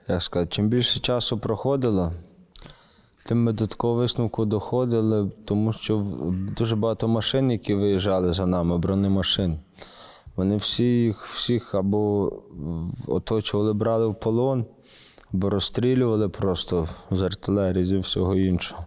як 0.07 0.23
сказати, 0.23 0.49
чим 0.51 0.67
більше 0.67 0.99
часу 0.99 1.37
проходило, 1.37 2.11
тим 3.27 3.43
ми 3.43 3.53
до 3.53 3.67
такого 3.67 3.93
висновку 3.93 4.45
доходили, 4.45 5.31
тому 5.45 5.73
що 5.73 6.05
дуже 6.57 6.75
багато 6.75 7.07
машин, 7.07 7.51
які 7.51 7.73
виїжджали 7.73 8.33
за 8.33 8.45
нами, 8.45 8.77
бронемашин. 8.77 9.59
Вони 10.35 10.57
всіх, 10.57 11.25
всіх 11.25 11.75
або 11.75 12.31
оточували, 13.07 13.73
брали 13.73 14.07
в 14.07 14.15
полон, 14.15 14.65
або 15.33 15.49
розстрілювали 15.49 16.29
просто 16.29 16.87
з 17.11 17.21
артилерії, 17.21 17.85
зі 17.85 17.97
всього 17.97 18.35
іншого. 18.35 18.85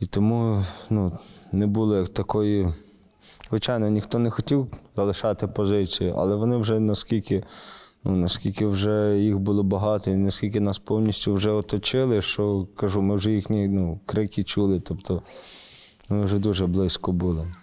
І 0.00 0.06
тому 0.06 0.64
ну, 0.90 1.12
не 1.52 1.66
було 1.66 2.06
такої. 2.06 2.68
Звичайно, 3.50 3.88
ніхто 3.88 4.18
не 4.18 4.30
хотів 4.30 4.66
залишати 4.96 5.46
позиції, 5.46 6.14
але 6.16 6.36
вони 6.36 6.56
вже 6.56 6.80
наскільки, 6.80 7.44
ну, 8.04 8.16
наскільки 8.16 8.66
вже 8.66 9.18
їх 9.18 9.38
було 9.38 9.62
багато, 9.62 10.10
і 10.10 10.16
наскільки 10.16 10.60
нас 10.60 10.78
повністю 10.78 11.34
вже 11.34 11.50
оточили, 11.50 12.22
що 12.22 12.66
кажу, 12.76 13.02
ми 13.02 13.16
вже 13.16 13.32
їхні 13.32 13.68
ну, 13.68 14.00
крики 14.06 14.44
чули. 14.44 14.80
Тобто 14.80 15.22
ми 16.08 16.24
вже 16.24 16.38
дуже 16.38 16.66
близько 16.66 17.12
були. 17.12 17.54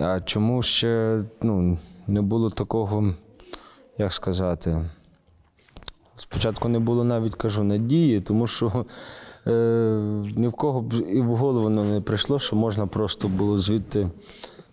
А 0.00 0.20
чому 0.20 0.62
ще 0.62 1.24
ну, 1.42 1.78
не 2.06 2.22
було 2.22 2.50
такого, 2.50 3.14
як 3.98 4.12
сказати, 4.12 4.90
Спочатку 6.20 6.68
не 6.68 6.78
було 6.78 7.04
навіть 7.04 7.34
кажу 7.34 7.64
надії, 7.64 8.20
тому 8.20 8.46
що 8.46 8.84
е, 9.46 9.50
ні 10.36 10.48
в 10.48 10.52
кого 10.52 10.80
б 10.80 10.94
і 10.94 11.20
в 11.20 11.36
голову 11.36 11.68
не 11.68 12.00
прийшло, 12.00 12.38
що 12.38 12.56
можна 12.56 12.86
просто 12.86 13.28
було 13.28 13.58
звідти 13.58 14.08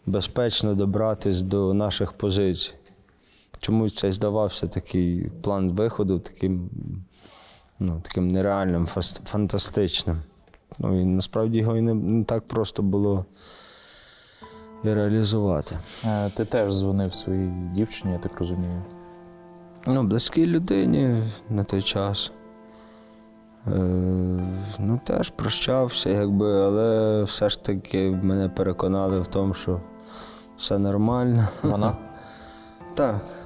безпечно 0.05 0.75
добратись 0.75 1.41
до 1.41 1.73
наших 1.73 2.13
позицій. 2.13 2.73
Чомусь 3.65 3.95
це 3.95 4.13
здавався 4.13 4.67
такий 4.67 5.31
план 5.41 5.71
виходу, 5.71 6.19
таким, 6.19 6.69
ну, 7.79 8.01
таким 8.01 8.27
нереальним, 8.27 8.87
фантастичним. 9.25 10.21
Ну 10.79 11.01
і 11.01 11.05
насправді 11.05 11.57
його 11.57 11.77
і 11.77 11.81
не, 11.81 11.93
не 11.93 12.23
так 12.23 12.47
просто 12.47 12.83
було 12.83 13.25
і 14.83 14.93
реалізувати. 14.93 15.77
Е, 16.05 16.29
Ти 16.29 16.45
теж 16.45 16.73
дзвонив 16.73 17.13
своїй 17.13 17.47
дівчині, 17.73 18.13
я 18.13 18.19
так 18.19 18.39
розумію. 18.39 18.81
Ну, 19.87 20.03
близькій 20.03 20.45
людині 20.47 21.23
на 21.49 21.63
той 21.63 21.81
час. 21.81 22.31
Е, 23.67 23.71
ну, 24.79 24.99
теж 25.05 25.29
прощався, 25.29 26.09
якби, 26.09 26.61
але 26.61 27.23
все 27.23 27.49
ж 27.49 27.63
таки 27.63 28.09
мене 28.09 28.49
переконали 28.49 29.21
в 29.21 29.27
тому, 29.27 29.53
що 29.53 29.81
все 30.57 30.77
нормально. 30.77 31.47
Вона 31.63 31.97
Так. 32.95 33.44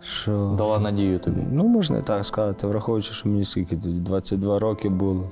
Що... 0.00 0.54
дала 0.58 0.78
надію 0.78 1.18
тобі. 1.18 1.42
Ну, 1.52 1.64
можна 1.64 1.98
і 1.98 2.02
так 2.02 2.26
сказати, 2.26 2.66
враховуючи, 2.66 3.12
що 3.12 3.28
мені 3.28 3.44
скільки 3.44 3.76
тоді 3.76 4.00
22 4.00 4.58
роки 4.58 4.88
було, 4.88 5.30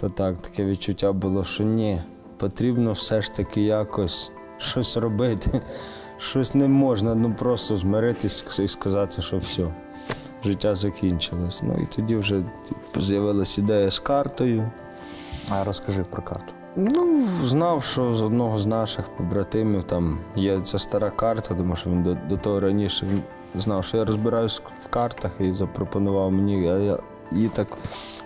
то 0.00 0.08
так, 0.08 0.36
таке 0.36 0.64
відчуття 0.64 1.12
було, 1.12 1.44
що 1.44 1.64
ні, 1.64 2.02
потрібно 2.36 2.92
все 2.92 3.22
ж 3.22 3.32
таки 3.34 3.62
якось 3.62 4.32
щось 4.58 4.96
робити. 4.96 5.60
Щось 6.18 6.54
не 6.54 6.68
можна, 6.68 7.14
ну 7.14 7.34
просто 7.38 7.76
змиритись 7.76 8.58
і 8.58 8.68
сказати, 8.68 9.22
що 9.22 9.38
все, 9.38 9.74
життя 10.44 10.74
закінчилось. 10.74 11.62
Ну 11.62 11.78
і 11.82 11.86
тоді 11.96 12.16
вже 12.16 12.44
з'явилася 12.96 13.60
ідея 13.60 13.90
з 13.90 13.98
картою. 13.98 14.70
А 15.50 15.64
розкажи 15.64 16.04
про 16.04 16.22
карту. 16.22 16.52
Ну, 16.76 17.28
знав, 17.44 17.84
що 17.84 18.14
з 18.14 18.22
одного 18.22 18.58
з 18.58 18.66
наших 18.66 19.08
побратимів 19.16 19.84
там 19.84 20.18
є 20.36 20.60
ця 20.60 20.78
стара 20.78 21.10
карта, 21.10 21.54
тому 21.54 21.76
що 21.76 21.90
він 21.90 22.02
до, 22.02 22.16
до 22.28 22.36
того 22.36 22.60
раніше 22.60 23.06
знав, 23.54 23.84
що 23.84 23.96
я 23.96 24.04
розбираюсь 24.04 24.62
в 24.84 24.88
картах 24.88 25.32
і 25.40 25.52
запропонував 25.52 26.32
мені. 26.32 26.68
А 26.70 26.78
я 26.78 26.98
її 27.32 27.48
так 27.48 27.68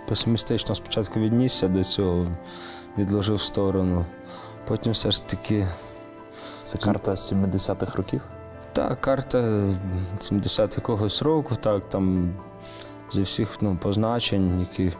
песимістично 0.09 0.75
спочатку 0.75 1.21
віднісся 1.21 1.69
до 1.69 1.85
цього, 1.85 2.27
відложив 2.99 3.37
в 3.37 3.43
сторону. 3.43 4.05
Потім 4.69 4.93
все 4.93 5.11
ж 5.11 5.27
таки 5.27 5.69
Це 6.63 6.79
карта 6.79 7.17
з 7.17 7.33
70-х 7.33 7.97
років. 7.97 8.21
та 8.73 8.95
карта 8.95 9.63
70 10.21 10.77
якогось 10.77 11.23
року, 11.23 11.55
так, 11.61 11.89
там 11.89 12.35
зі 13.13 13.23
всіх 13.23 13.49
ну, 13.61 13.79
позначень, 13.83 14.61
які 14.61 14.97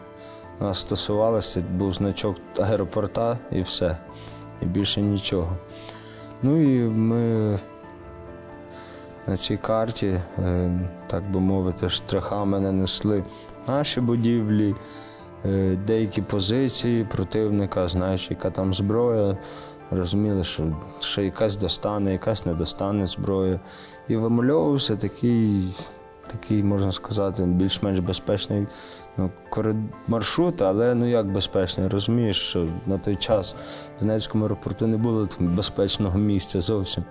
нас 0.59 0.79
стосувалися, 0.79 1.63
був 1.71 1.93
значок 1.93 2.37
аеропорта 2.59 3.37
і 3.51 3.61
все. 3.61 3.97
І 4.61 4.65
більше 4.65 5.01
нічого. 5.01 5.57
Ну 6.43 6.61
і 6.61 6.89
ми 6.89 7.59
на 9.27 9.37
цій 9.37 9.57
карті, 9.57 10.21
е, 10.39 10.71
так 11.07 11.31
би 11.31 11.39
мовити, 11.39 11.89
штрихами 11.89 12.59
нанесли 12.59 13.23
наші 13.67 14.01
будівлі, 14.01 14.75
е, 15.45 15.77
деякі 15.87 16.21
позиції 16.21 17.03
противника, 17.03 17.87
знаючи, 17.87 18.27
яка 18.29 18.51
там 18.51 18.73
зброя. 18.73 19.37
Розуміли, 19.91 20.43
що, 20.43 20.63
що 20.99 21.21
якась 21.21 21.57
достане, 21.57 22.11
якась 22.11 22.45
не 22.45 22.53
достане 22.53 23.07
зброя. 23.07 23.59
І 24.07 24.15
вимальовувався 24.15 24.95
такий, 24.95 25.73
такий, 26.31 26.63
можна 26.63 26.91
сказати, 26.91 27.43
більш-менш 27.43 27.99
безпечний 27.99 28.67
ну, 29.17 29.31
маршрут, 30.07 30.61
але 30.61 30.95
ну 30.95 31.09
як 31.09 31.31
безпечний, 31.31 31.87
розумієш, 31.87 32.49
що 32.49 32.67
на 32.85 32.97
той 32.97 33.15
час 33.15 33.55
в 33.97 33.99
Донецькому 33.99 34.43
аеропорту 34.43 34.87
не 34.87 34.97
було 34.97 35.27
безпечного 35.39 36.19
місця 36.19 36.61
зовсім. 36.61 37.03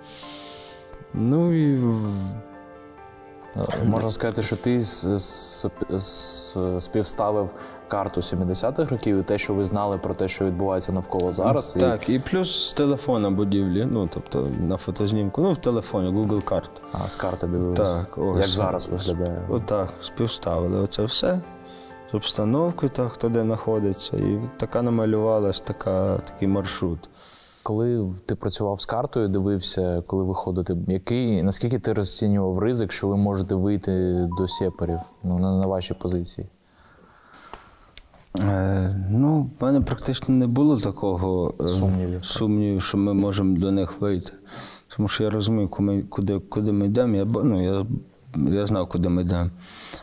Ну 1.19 1.53
і 1.53 1.83
Е, 3.57 3.85
Можна 3.85 4.11
сказати, 4.11 4.43
що 4.43 4.55
ти 4.55 4.83
співставив 6.79 7.49
карту 7.87 8.21
70-х 8.21 8.91
років 8.91 9.19
і 9.19 9.23
те, 9.23 9.37
що 9.37 9.53
ви 9.53 9.63
знали 9.65 9.97
про 9.97 10.13
те, 10.13 10.27
що 10.27 10.45
відбувається 10.45 10.91
навколо 10.91 11.31
зараз. 11.31 11.73
і- 11.77 11.79
так, 11.79 12.09
і 12.09 12.19
плюс 12.19 12.69
з 12.69 12.73
телефона 12.73 13.31
будівлі, 13.31 13.87
ну 13.91 14.09
тобто 14.13 14.47
на 14.59 14.77
фотознімку, 14.77 15.41
ну 15.41 15.51
в 15.53 15.57
телефоні, 15.57 16.09
Google 16.09 16.43
карт. 16.43 16.71
А 16.91 17.07
з 17.09 17.15
карти 17.15 17.47
дивилися. 17.47 17.83
Так, 17.83 18.17
ось. 18.17 18.37
Як 18.37 18.47
зараз 18.47 18.87
виглядає. 18.87 19.41
Отак, 19.49 19.89
співставили 20.01 20.79
оце 20.79 21.03
все 21.03 21.39
з 22.11 22.15
обстановкою, 22.15 22.89
так, 22.89 23.11
хто 23.11 23.29
де 23.29 23.43
знаходиться. 23.43 24.17
І 24.17 24.39
така 24.57 24.81
намалювалась 24.81 25.59
така, 25.59 26.17
такий 26.17 26.47
маршрут. 26.47 27.09
Коли 27.67 28.13
ти 28.25 28.35
працював 28.35 28.81
з 28.81 28.85
картою, 28.85 29.27
дивився, 29.27 30.03
коли 30.07 30.23
виходити, 30.23 30.77
який, 30.87 31.43
наскільки 31.43 31.79
ти 31.79 31.93
розцінював 31.93 32.59
ризик, 32.59 32.91
що 32.91 33.07
ви 33.07 33.17
можете 33.17 33.55
вийти 33.55 34.27
до 34.37 34.47
сепарів 34.47 34.99
ну, 35.23 35.39
на, 35.39 35.59
на 35.59 35.67
ваші 35.67 35.93
позиції? 35.93 36.47
Е, 38.39 39.07
ну, 39.09 39.49
в 39.59 39.63
мене 39.63 39.81
практично 39.81 40.35
не 40.35 40.47
було 40.47 40.77
такого 40.77 41.53
е, 41.61 41.67
Сумнівів. 41.67 42.25
сумнівів, 42.25 42.81
що 42.81 42.97
ми 42.97 43.13
можемо 43.13 43.57
до 43.57 43.71
них 43.71 44.01
вийти. 44.01 44.33
Тому 44.87 45.07
що 45.07 45.23
я 45.23 45.29
розумію, 45.29 45.69
куди 45.69 46.01
куди, 46.09 46.39
куди 46.39 46.71
ми 46.71 46.85
йдемо. 46.85 47.15
Я, 47.15 47.25
ну, 47.25 47.63
я, 47.63 47.85
я 48.35 48.67
знав, 48.67 48.89
куди 48.89 49.09
ми 49.09 49.21
йдемо. 49.21 49.49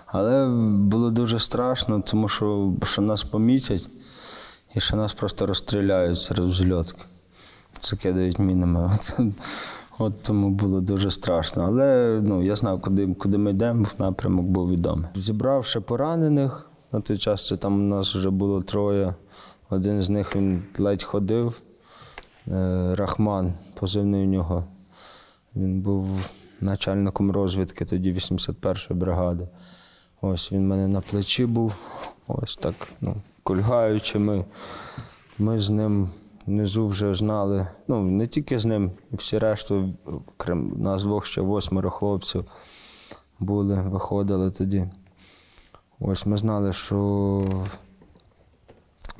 Але 0.07 0.49
було 0.79 1.11
дуже 1.11 1.39
страшно, 1.39 2.01
тому 2.01 2.29
що, 2.29 2.73
що 2.83 3.03
нас 3.03 3.25
помітять 3.25 3.89
і 4.75 4.81
що 4.81 4.97
нас 4.97 5.15
просто 5.15 5.47
розстріляють 5.47 6.19
серед 6.19 6.45
взльотки. 6.45 7.05
Закидають 7.85 8.39
мінами. 8.39 8.91
От, 8.95 9.20
от 9.99 10.22
тому 10.22 10.51
було 10.51 10.80
дуже 10.80 11.11
страшно. 11.11 11.62
Але 11.62 12.20
ну, 12.24 12.43
я 12.43 12.57
знав, 12.57 12.80
куди, 12.80 13.07
куди 13.14 13.39
ми 13.39 13.51
йдемо, 13.51 13.85
в 13.85 13.95
напрямок 13.99 14.47
був 14.47 14.70
відомий. 14.70 15.07
Зібравши 15.14 15.80
поранених, 15.80 16.66
на 16.93 17.01
той 17.01 17.18
час 17.18 17.47
це 17.47 17.57
там 17.57 17.74
у 17.74 17.97
нас 17.97 18.14
вже 18.14 18.30
було 18.30 18.62
троє. 18.62 19.14
Один 19.70 20.03
з 20.03 20.09
них 20.09 20.37
він 20.37 20.62
ледь 20.78 21.03
ходив. 21.03 21.61
Е, 22.49 22.95
Рахман, 22.95 23.53
позивний 23.74 24.22
у 24.22 24.26
нього. 24.30 24.64
Він 25.57 25.80
був 25.80 26.30
начальником 26.61 27.30
розвідки 27.30 27.85
тоді 27.85 28.12
81-ї 28.12 28.95
бригади. 28.95 29.49
Ось 30.20 30.53
він 30.53 30.61
в 30.61 30.68
мене 30.68 30.89
на 30.89 31.01
плечі 31.01 31.47
був. 31.47 31.74
Ось 32.28 32.57
так, 32.57 32.74
ну, 33.01 33.16
кульгаючи, 33.43 34.18
ми, 34.18 34.45
ми 35.39 35.59
з 35.59 35.70
ним 35.70 36.09
внизу 36.47 36.87
вже 36.87 37.15
знали. 37.15 37.67
Ну, 37.89 38.03
не 38.03 38.27
тільки 38.27 38.59
з 38.59 38.65
ним, 38.65 38.91
і 39.13 39.17
всі 39.17 39.39
решту, 39.39 39.95
крім 40.37 40.75
нас 40.77 41.03
двох 41.03 41.27
ще 41.27 41.41
восьмеро 41.41 41.91
хлопців 41.91 42.45
були, 43.41 43.83
виходили 43.83 44.51
тоді. 44.51 44.89
Ось 46.01 46.27
ми 46.27 46.37
знали, 46.37 46.73
що 46.73 47.65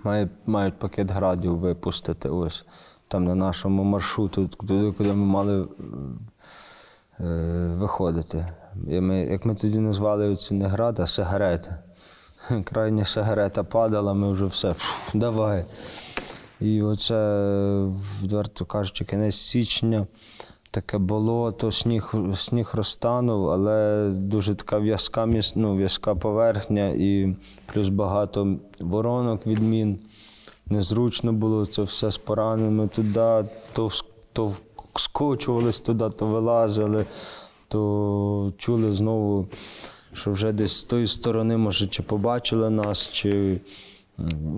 має, 0.05 0.29
мають 0.47 0.79
пакет 0.79 1.11
градів 1.11 1.59
випустити 1.59 2.29
ось 2.29 2.65
там 3.09 3.25
на 3.25 3.35
нашому 3.35 3.85
маршруту, 3.85 4.49
туди, 4.49 4.93
куди 4.93 5.09
ми 5.09 5.27
мали 5.27 5.69
е, 7.21 7.77
виходити. 7.79 8.47
І 8.89 9.01
ми, 9.01 9.21
як 9.21 9.45
ми 9.45 9.55
тоді 9.55 9.79
назвали 9.79 10.37
ці 10.37 10.55
не 10.55 10.67
гради, 10.67 11.03
а 11.03 11.07
сигарети. 11.07 11.77
Крайня 12.65 13.05
сигарета 13.05 13.65
падала, 13.65 14.15
ми 14.15 14.33
вже 14.33 14.47
все, 14.47 14.75
фу, 14.75 15.19
давай. 15.19 15.65
І 16.61 16.83
оце, 16.83 17.89
відверто 18.23 18.65
кажучи, 18.65 19.05
кінець 19.05 19.35
січня, 19.35 20.07
таке 20.71 20.99
болото, 20.99 21.73
сніг, 21.73 22.15
сніг 22.37 22.71
розтанув, 22.75 23.51
але 23.51 24.09
дуже 24.09 24.55
така 24.55 24.79
в'язка, 24.79 25.29
ну, 25.57 25.77
в'язка 25.77 26.15
поверхня 26.15 26.89
і 26.89 27.37
плюс 27.73 27.89
багато 27.89 28.57
воронок 28.81 29.47
від 29.47 29.63
мін. 29.63 29.99
Незручно 30.67 31.33
було 31.33 31.67
це 31.67 31.83
все 31.83 32.11
з 32.11 32.17
пораненими 32.17 32.89
туди, 32.89 33.49
то, 33.73 33.91
то 34.33 34.53
скочувались 34.97 35.81
туди, 35.81 36.11
то 36.11 36.27
вилазили, 36.27 37.07
то 37.69 38.53
чули 38.59 38.93
знову, 38.93 39.47
що 40.13 40.33
вже 40.33 40.53
десь 40.53 40.77
з 40.77 40.85
тої 40.85 41.07
сторони, 41.07 41.57
може, 41.57 41.87
чи 41.87 42.03
побачили 42.03 42.71
нас, 42.71 43.11
чи 43.13 43.61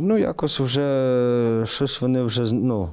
ну, 0.00 0.18
якось 0.18 0.60
вже 0.60 1.64
щось 1.66 2.00
вони 2.00 2.22
вже, 2.22 2.52
ну, 2.52 2.90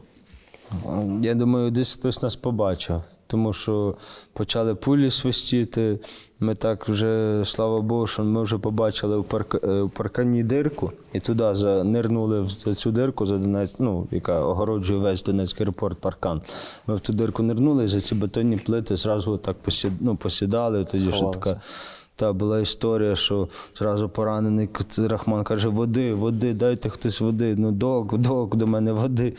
я 1.22 1.36
думаю, 1.36 1.72
десь 1.72 1.94
хтось 1.94 2.22
нас 2.22 2.36
побачив. 2.36 3.02
Тому 3.28 3.54
що 3.54 3.96
почали 4.34 4.76
пулі 4.76 5.12
свистіти. 5.12 6.00
Ми 6.40 6.56
так 6.56 6.90
вже, 6.90 7.42
слава 7.46 7.82
Богу, 7.82 8.08
що 8.08 8.24
ми 8.24 8.44
вже 8.44 8.58
побачили 8.58 9.18
у, 9.18 9.24
парк, 9.24 9.56
е, 9.64 9.82
у 9.82 9.90
паркані 9.90 10.44
дирку 10.44 10.92
і 11.14 11.20
туди 11.20 11.56
занирнули 11.56 12.42
в 12.42 12.52
цю 12.52 12.92
дирку, 12.92 13.26
за 13.26 13.38
Донець, 13.38 13.76
ну, 13.80 14.08
яка 14.12 14.46
огороджує 14.46 15.00
весь 15.00 15.24
Донецький 15.24 15.64
аеропорт 15.64 15.98
паркан. 15.98 16.42
Ми 16.88 16.96
в 16.96 17.00
ту 17.00 17.14
дирку 17.14 17.44
нирнули 17.44 17.86
і 17.86 17.88
за 17.88 18.02
ці 18.02 18.16
бетонні 18.16 18.58
плити 18.58 18.98
зразу 18.98 19.38
так 19.38 19.56
посід, 19.56 19.92
ну, 20.00 20.16
посідали. 20.16 20.86
Тоді 20.86 21.12
що 21.12 21.26
така. 21.26 21.62
Та 22.16 22.34
була 22.34 22.60
історія, 22.60 23.16
що 23.16 23.48
зразу 23.78 24.10
поранений 24.10 24.70
Рахман 24.98 25.44
каже: 25.44 25.68
води, 25.68 26.14
води, 26.14 26.54
дайте 26.54 26.90
хтось 26.90 27.22
води. 27.22 27.56
Ну, 27.58 27.72
док, 27.72 28.18
док, 28.18 28.56
до 28.56 28.68
мене 28.68 28.94
води. 28.94 29.34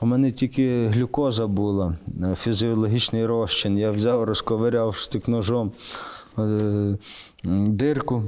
У 0.00 0.06
мене 0.06 0.30
тільки 0.30 0.88
глюкоза 0.88 1.46
була, 1.46 1.96
е, 2.22 2.34
фізіологічний 2.34 3.26
розчин. 3.26 3.78
Я 3.78 3.90
взяв, 3.90 4.24
розковиряв 4.24 4.94
штик 4.94 5.28
ножом 5.28 5.72
е, 6.38 6.96
дирку. 7.68 8.22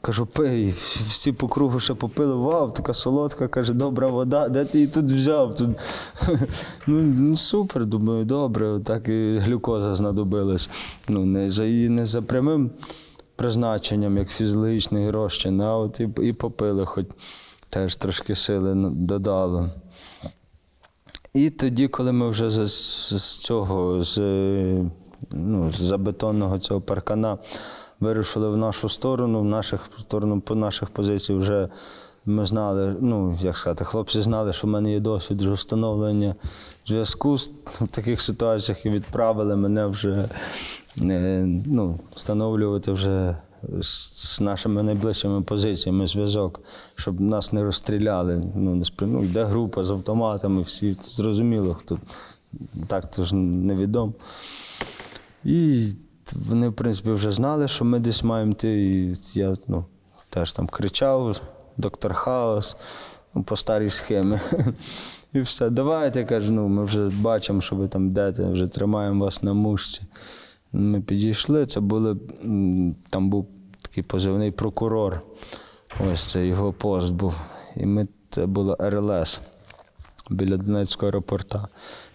Кажу, 0.00 0.26
пий, 0.26 0.70
Всі- 1.08 1.32
по 1.32 1.48
кругу 1.48 1.80
ще 1.80 1.94
попили, 1.94 2.34
вау, 2.34 2.70
така 2.70 2.94
солодка, 2.94 3.48
каже, 3.48 3.72
добра 3.72 4.06
вода, 4.06 4.48
де 4.48 4.64
ти 4.64 4.78
її 4.78 4.90
тут 4.90 5.04
взяв? 5.04 5.54
Тут... 5.54 5.68
Ну, 6.86 7.00
ну 7.00 7.36
супер, 7.36 7.86
думаю, 7.86 8.24
добре, 8.24 8.80
так 8.84 9.08
і 9.08 9.38
глюкоза 9.38 9.94
знадобилась. 9.94 10.70
Ну, 11.08 11.24
не 11.24 11.50
за 11.50 11.64
не 11.64 12.04
за 12.04 12.22
прямим 12.22 12.70
призначенням, 13.36 14.18
як 14.18 14.30
фізіологічний 14.30 15.10
розчин, 15.10 15.60
а 15.60 15.76
от 15.76 16.00
і, 16.00 16.08
і 16.22 16.32
попили, 16.32 16.86
хоч 16.86 17.06
теж 17.70 17.96
трошки 17.96 18.34
сили 18.34 18.90
додало. 18.90 19.70
І 21.34 21.50
тоді, 21.50 21.88
коли 21.88 22.12
ми 22.12 22.30
вже 22.30 22.50
з, 22.50 22.68
з, 23.18 23.38
цього, 23.38 24.04
з, 24.04 24.18
ну, 25.30 25.72
з 25.72 25.76
забетонного 25.76 26.58
цього 26.58 26.80
паркана 26.80 27.38
вирушили 28.00 28.48
в 28.48 28.56
нашу 28.56 28.88
сторону, 28.88 29.40
в 29.40 29.44
наших 29.44 29.90
сторону 30.00 30.40
по 30.40 30.54
наших 30.54 30.90
позицій 30.90 31.34
вже 31.34 31.68
ми 32.26 32.46
знали, 32.46 32.96
ну, 33.00 33.38
як 33.40 33.56
сказати, 33.56 33.84
хлопці 33.84 34.22
знали, 34.22 34.52
що 34.52 34.66
в 34.66 34.70
мене 34.70 34.92
є 34.92 35.00
досвід 35.00 35.42
встановлення 35.42 36.34
зв'язку 36.86 37.34
в 37.80 37.88
таких 37.90 38.20
ситуаціях 38.20 38.86
і 38.86 38.90
відправили 38.90 39.56
мене 39.56 39.86
вже 39.86 40.28
е, 41.02 41.46
ну, 41.66 41.98
встановлювати 42.14 42.92
вже 42.92 43.36
з 43.80 44.40
нашими 44.40 44.82
найближчими 44.82 45.42
позиціями 45.42 46.06
зв'язок, 46.06 46.60
щоб 46.94 47.20
нас 47.20 47.52
не 47.52 47.62
розстріляли. 47.62 48.42
Ну, 48.54 48.74
не 48.74 48.84
спри... 48.84 49.06
ну, 49.06 49.24
йде 49.24 49.44
група 49.44 49.84
з 49.84 49.90
автоматами, 49.90 50.62
всі 50.62 50.96
зрозуміло, 51.02 51.76
хто 51.80 51.98
так 52.86 53.10
то 53.10 53.24
ж 53.24 53.34
невідомо. 53.34 54.12
І 55.44 55.80
вони, 56.32 56.68
в 56.68 56.72
принципі, 56.72 57.10
вже 57.10 57.30
знали, 57.30 57.68
що 57.68 57.84
ми 57.84 57.98
десь 57.98 58.24
маємо 58.24 58.52
йти. 58.52 58.84
І 58.84 59.14
я 59.34 59.54
ну, 59.68 59.84
теж 60.30 60.52
там 60.52 60.66
кричав, 60.66 61.40
доктор 61.76 62.14
Хаос, 62.14 62.76
ну, 63.34 63.42
по 63.42 63.56
старій 63.56 63.90
схемі. 63.90 64.38
І 65.32 65.40
все, 65.40 65.70
давайте, 65.70 66.24
кажу, 66.24 66.52
ну, 66.52 66.68
ми 66.68 66.84
вже 66.84 67.08
бачимо, 67.08 67.60
що 67.60 67.76
ви 67.76 67.88
там 67.88 68.06
йдете, 68.06 68.48
вже 68.48 68.66
тримаємо 68.66 69.24
вас 69.24 69.42
на 69.42 69.54
мушці. 69.54 70.02
Ми 70.72 71.00
підійшли, 71.00 71.66
це 71.66 71.80
були, 71.80 72.16
там 73.10 73.30
був 73.30 73.48
такий 73.82 74.02
позивний 74.02 74.50
прокурор. 74.50 75.20
Ось 76.12 76.30
це 76.30 76.46
його 76.46 76.72
пост 76.72 77.14
був. 77.14 77.40
І 77.76 77.86
ми, 77.86 78.08
це 78.30 78.46
було 78.46 78.76
РЛС 78.80 79.40
біля 80.30 80.56
Донецького 80.56 81.08
аеропорта. 81.08 81.68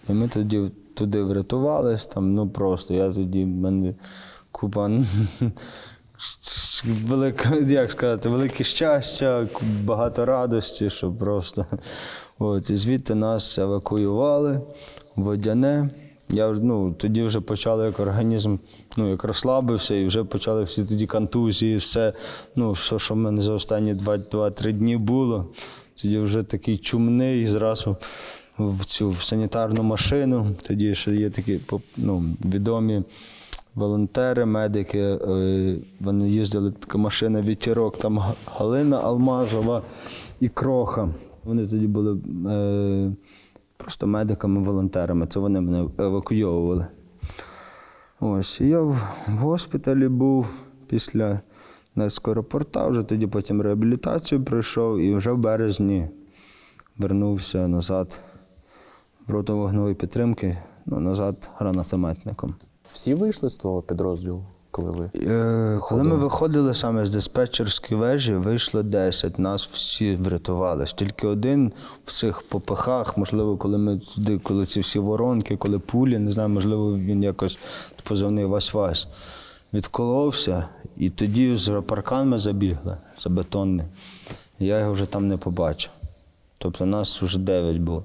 І 0.08 0.12
ми 0.12 0.28
тоді 0.28 0.70
туди 0.94 1.22
врятувались, 1.22 2.06
там, 2.06 2.34
ну 2.34 2.50
просто 2.50 2.94
я 2.94 3.12
тоді, 3.12 3.46
мене 3.46 3.94
купа 4.52 4.90
велике, 6.84 7.64
як 7.68 7.90
сказати, 7.90 8.28
велике 8.28 8.64
щастя, 8.64 9.46
багато 9.84 10.26
радості, 10.26 10.90
що 10.90 11.12
просто. 11.12 11.66
От, 12.38 12.70
і 12.70 12.76
звідти 12.76 13.14
нас 13.14 13.58
евакуювали 13.58 14.60
Водяне. 15.16 15.90
Я 16.30 16.48
ну, 16.48 16.92
тоді 16.92 17.22
вже 17.22 17.40
почали 17.40 17.86
як 17.86 18.00
організм, 18.00 18.56
ну, 18.96 19.10
як 19.10 19.24
розслабився, 19.24 19.94
і 19.94 20.06
вже 20.06 20.24
почали 20.24 20.62
всі 20.62 20.84
тоді 20.84 21.06
контузії, 21.06 21.76
все, 21.76 22.12
ну, 22.56 22.72
все, 22.72 22.98
що 22.98 23.14
в 23.14 23.16
мене 23.16 23.42
за 23.42 23.52
останні 23.52 23.94
2-3 23.94 24.72
дні 24.72 24.96
було. 24.96 25.46
Тоді 26.02 26.18
вже 26.18 26.42
такий 26.42 26.76
чумний, 26.76 27.42
і 27.42 27.46
зразу 27.46 27.96
в 28.70 28.84
цю 28.84 29.10
в 29.10 29.22
санітарну 29.22 29.82
машину. 29.82 30.46
Тоді 30.68 30.94
ще 30.94 31.14
є 31.14 31.30
такі 31.30 31.60
ну, 31.96 32.24
відомі 32.44 33.02
волонтери, 33.74 34.44
медики. 34.44 34.98
е, 34.98 35.76
Вони 36.00 36.28
їздили 36.28 36.72
така 36.72 36.98
машина 36.98 37.42
вітірок, 37.42 37.98
там 37.98 38.22
Галина 38.46 39.00
Алмазова 39.00 39.82
і 40.40 40.48
Кроха. 40.48 41.08
Вони 41.44 41.66
тоді 41.66 41.86
були 41.86 42.18
е, 42.50 43.12
просто 43.76 44.06
медиками-волонтерами. 44.06 45.26
Це 45.26 45.40
вони 45.40 45.60
мене 45.60 45.88
евакуйовували. 45.98 46.86
Ось, 48.20 48.60
я 48.60 48.80
в 48.80 48.96
госпіталі 49.28 50.08
був 50.08 50.46
після 50.88 51.40
аеропорта, 52.26 52.86
вже 52.86 53.02
тоді 53.02 53.26
потім 53.26 53.60
реабілітацію 53.62 54.44
пройшов 54.44 54.98
і 54.98 55.14
вже 55.14 55.32
в 55.32 55.38
березні 55.38 56.08
вернувся 56.98 57.68
назад 57.68 58.20
вогневої 59.28 59.94
підтримки, 59.94 60.58
ну, 60.86 61.00
назад 61.00 61.50
гранатометником. 61.56 62.54
Всі 62.92 63.14
вийшли 63.14 63.50
з 63.50 63.56
того 63.56 63.82
підрозділу? 63.82 64.44
коли 64.72 64.90
ви. 64.90 65.10
Е, 65.14 65.78
Коли 65.82 66.02
ми 66.02 66.16
виходили 66.16 66.74
саме 66.74 67.06
з 67.06 67.14
диспетчерської 67.14 68.00
вежі, 68.00 68.34
вийшло 68.34 68.82
10, 68.82 69.38
нас 69.38 69.68
всі 69.72 70.16
врятувались. 70.16 70.92
Тільки 70.92 71.26
один 71.26 71.72
в 72.04 72.12
цих 72.12 72.42
попихах, 72.42 73.18
можливо, 73.18 73.56
коли 73.56 73.78
ми 73.78 73.98
туди, 73.98 74.38
коли 74.38 74.66
ці 74.66 74.80
всі 74.80 74.98
воронки, 74.98 75.56
коли 75.56 75.78
пулі, 75.78 76.18
не 76.18 76.30
знаю, 76.30 76.48
можливо, 76.48 76.98
він 76.98 77.22
якось 77.22 77.58
позивний 78.02 78.44
Вась-Вась. 78.44 79.06
Відколовся, 79.72 80.68
і 80.96 81.10
тоді 81.10 81.56
з 81.56 81.82
паркан 81.86 82.38
забігли 82.38 82.96
за 83.22 83.30
бетонний. 83.30 83.86
Я 84.58 84.80
його 84.80 84.92
вже 84.92 85.06
там 85.06 85.28
не 85.28 85.36
побачив. 85.36 85.90
Тобто 86.58 86.86
нас 86.86 87.22
вже 87.22 87.38
9 87.38 87.76
було. 87.76 88.04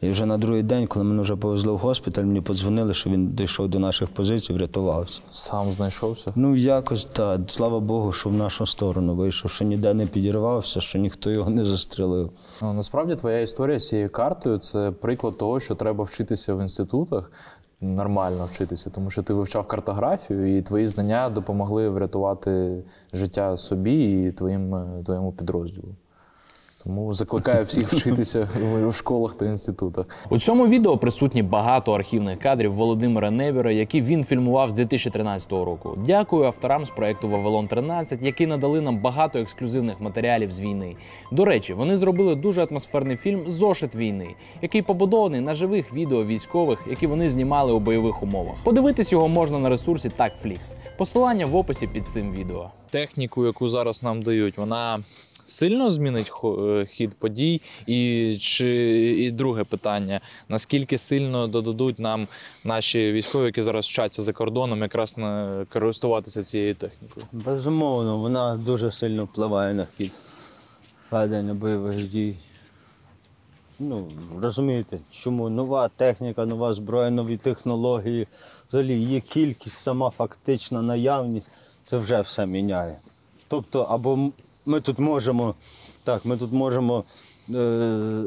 І 0.00 0.10
вже 0.10 0.26
на 0.26 0.38
другий 0.38 0.62
день, 0.62 0.86
коли 0.86 1.04
мене 1.04 1.22
вже 1.22 1.36
повезли 1.36 1.72
в 1.72 1.76
госпіталь, 1.78 2.24
мені 2.24 2.40
подзвонили, 2.40 2.94
що 2.94 3.10
він 3.10 3.28
дійшов 3.28 3.68
до 3.68 3.78
наших 3.78 4.08
позицій, 4.08 4.52
врятувався. 4.52 5.20
Сам 5.30 5.72
знайшовся? 5.72 6.32
Ну, 6.36 6.56
якось 6.56 7.04
так. 7.04 7.40
Слава 7.46 7.80
Богу, 7.80 8.12
що 8.12 8.28
в 8.28 8.32
нашу 8.32 8.66
сторону 8.66 9.14
вийшов, 9.14 9.50
що 9.50 9.64
ніде 9.64 9.94
не 9.94 10.06
підірвався, 10.06 10.80
що 10.80 10.98
ніхто 10.98 11.30
його 11.30 11.50
не 11.50 11.64
застрелив. 11.64 12.30
Ну, 12.62 12.72
насправді 12.72 13.16
твоя 13.16 13.40
історія 13.40 13.78
з 13.78 13.88
цією 13.88 14.10
картою 14.10 14.58
це 14.58 14.90
приклад 14.90 15.38
того, 15.38 15.60
що 15.60 15.74
треба 15.74 16.04
вчитися 16.04 16.54
в 16.54 16.60
інститутах, 16.60 17.30
нормально 17.80 18.48
вчитися, 18.52 18.90
тому 18.90 19.10
що 19.10 19.22
ти 19.22 19.34
вивчав 19.34 19.66
картографію, 19.66 20.58
і 20.58 20.62
твої 20.62 20.86
знання 20.86 21.30
допомогли 21.30 21.88
врятувати 21.88 22.82
життя 23.12 23.56
собі 23.56 24.26
і 24.26 24.32
твоїм, 24.32 24.74
твоєму 25.04 25.32
підрозділу. 25.32 25.88
Тому 26.86 27.14
закликаю 27.14 27.64
всіх 27.64 27.92
вчитися 27.92 28.48
в 28.86 28.94
школах 28.94 29.34
та 29.34 29.46
інститутах. 29.46 30.06
У 30.30 30.38
цьому 30.38 30.66
відео 30.66 30.98
присутні 30.98 31.42
багато 31.42 31.92
архівних 31.92 32.38
кадрів 32.38 32.72
Володимира 32.72 33.30
Невіра, 33.30 33.72
які 33.72 34.02
він 34.02 34.24
фільмував 34.24 34.70
з 34.70 34.74
2013 34.74 35.52
року. 35.52 35.98
Дякую 36.06 36.44
авторам 36.44 36.86
з 36.86 36.90
проекту 36.90 37.28
Вавилон 37.28 37.68
13, 37.68 38.22
які 38.22 38.46
надали 38.46 38.80
нам 38.80 38.98
багато 38.98 39.38
ексклюзивних 39.38 40.00
матеріалів 40.00 40.52
з 40.52 40.60
війни. 40.60 40.96
До 41.32 41.44
речі, 41.44 41.74
вони 41.74 41.96
зробили 41.96 42.34
дуже 42.34 42.64
атмосферний 42.64 43.16
фільм 43.16 43.50
Зошит 43.50 43.94
війни, 43.94 44.28
який 44.62 44.82
побудований 44.82 45.40
на 45.40 45.54
живих 45.54 45.94
відео 45.94 46.24
військових, 46.24 46.78
які 46.90 47.06
вони 47.06 47.28
знімали 47.28 47.72
у 47.72 47.80
бойових 47.80 48.22
умовах. 48.22 48.54
Подивитись 48.64 49.12
його 49.12 49.28
можна 49.28 49.58
на 49.58 49.68
ресурсі 49.68 50.10
TagFlix. 50.18 50.74
Посилання 50.98 51.46
в 51.46 51.56
описі 51.56 51.86
під 51.86 52.06
цим 52.06 52.32
відео. 52.32 52.70
Техніку, 52.90 53.46
яку 53.46 53.68
зараз 53.68 54.02
нам 54.02 54.22
дають, 54.22 54.58
вона 54.58 54.98
сильно 55.46 55.90
змінить 55.90 56.32
е, 56.44 56.86
хід 56.86 57.14
подій? 57.18 57.62
І 57.86 58.36
чи 58.40 58.68
і 59.18 59.30
друге 59.30 59.64
питання: 59.64 60.20
наскільки 60.48 60.98
сильно 60.98 61.46
додадуть 61.46 61.98
нам 61.98 62.28
наші 62.64 63.12
військові, 63.12 63.44
які 63.44 63.62
зараз 63.62 63.84
вчаться 63.86 64.22
за 64.22 64.32
кордоном, 64.32 64.82
якраз 64.82 65.16
на 65.16 65.64
користуватися 65.72 66.42
цією 66.42 66.74
технікою? 66.74 67.26
Безумовно, 67.32 68.18
вона 68.18 68.56
дуже 68.56 68.92
сильно 68.92 69.24
впливає 69.24 69.74
на 69.74 69.86
хід 69.96 70.12
ведення 71.10 71.54
бойових 71.54 72.08
дій. 72.08 72.36
Ну, 73.78 74.08
розумієте, 74.42 74.98
чому 75.10 75.48
нова 75.48 75.88
техніка, 75.88 76.46
нова 76.46 76.74
зброя, 76.74 77.10
нові 77.10 77.36
технології, 77.36 78.26
взагалі 78.68 78.94
її 78.94 79.20
кількість, 79.20 79.76
сама 79.76 80.10
фактична 80.10 80.82
наявність, 80.82 81.50
це 81.82 81.98
вже 81.98 82.20
все 82.20 82.46
міняє. 82.46 82.98
Тобто, 83.48 83.82
або 83.82 84.30
ми 84.66 84.80
тут 84.80 84.98
можемо, 84.98 85.54
так, 86.04 86.24
ми 86.24 86.36
тут 86.36 86.52
можемо 86.52 87.04
е, 87.50 87.52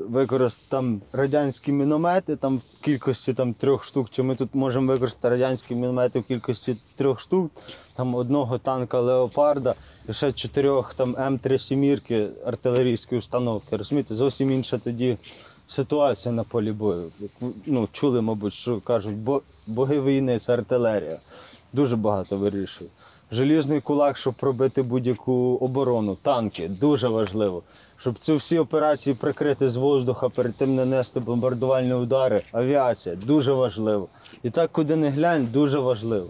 використати 0.09 0.65
там 0.69 1.01
радянські 1.13 1.71
міномети 1.71 2.35
там, 2.35 2.57
в 2.57 2.83
кількості 2.83 3.33
там, 3.33 3.53
трьох 3.53 3.85
штук, 3.85 4.09
чи 4.09 4.23
ми 4.23 4.35
тут 4.35 4.55
можемо 4.55 4.91
використати 4.91 5.29
радянські 5.29 5.75
міномети 5.75 6.19
в 6.19 6.23
кількості 6.23 6.75
трьох 6.95 7.19
штук, 7.19 7.51
там 7.95 8.15
одного 8.15 8.57
танка 8.57 8.99
Леопарда 8.99 9.75
і 10.09 10.13
ще 10.13 10.31
чотирьох 10.31 10.93
там 10.93 11.15
М3 11.15 11.57
сімірки 11.57 12.27
артилерійської 12.45 13.19
установки. 13.19 13.77
Розумієте, 13.77 14.15
зовсім 14.15 14.51
інша 14.51 14.77
тоді 14.77 15.17
ситуація 15.67 16.33
на 16.35 16.43
полі 16.43 16.71
бою. 16.71 17.11
Ну, 17.65 17.87
чули, 17.91 18.21
мабуть, 18.21 18.53
що 18.53 18.81
кажуть, 18.81 19.15
бо, 19.15 19.41
боги 19.67 20.01
війни 20.01 20.39
це 20.39 20.53
артилерія. 20.53 21.19
Дуже 21.73 21.95
багато 21.95 22.37
вирішує. 22.37 22.89
Желізний 23.31 23.81
кулак, 23.81 24.17
щоб 24.17 24.33
пробити 24.33 24.81
будь-яку 24.81 25.57
оборону, 25.61 26.15
танки 26.15 26.67
дуже 26.67 27.07
важливо. 27.07 27.63
Щоб 27.97 28.17
ці 28.17 28.33
всі 28.33 28.59
операції 28.59 29.13
прикрити 29.13 29.69
з 29.69 29.75
воздуха, 29.75 30.29
перед 30.29 30.55
тим 30.55 30.75
нанести 30.75 31.19
бомбардувальні 31.19 31.93
удари, 31.93 32.43
авіація 32.51 33.15
дуже 33.15 33.53
важливо. 33.53 34.07
І 34.43 34.49
так, 34.49 34.71
куди 34.71 34.95
не 34.95 35.09
глянь, 35.09 35.45
дуже 35.45 35.79
важливо. 35.79 36.27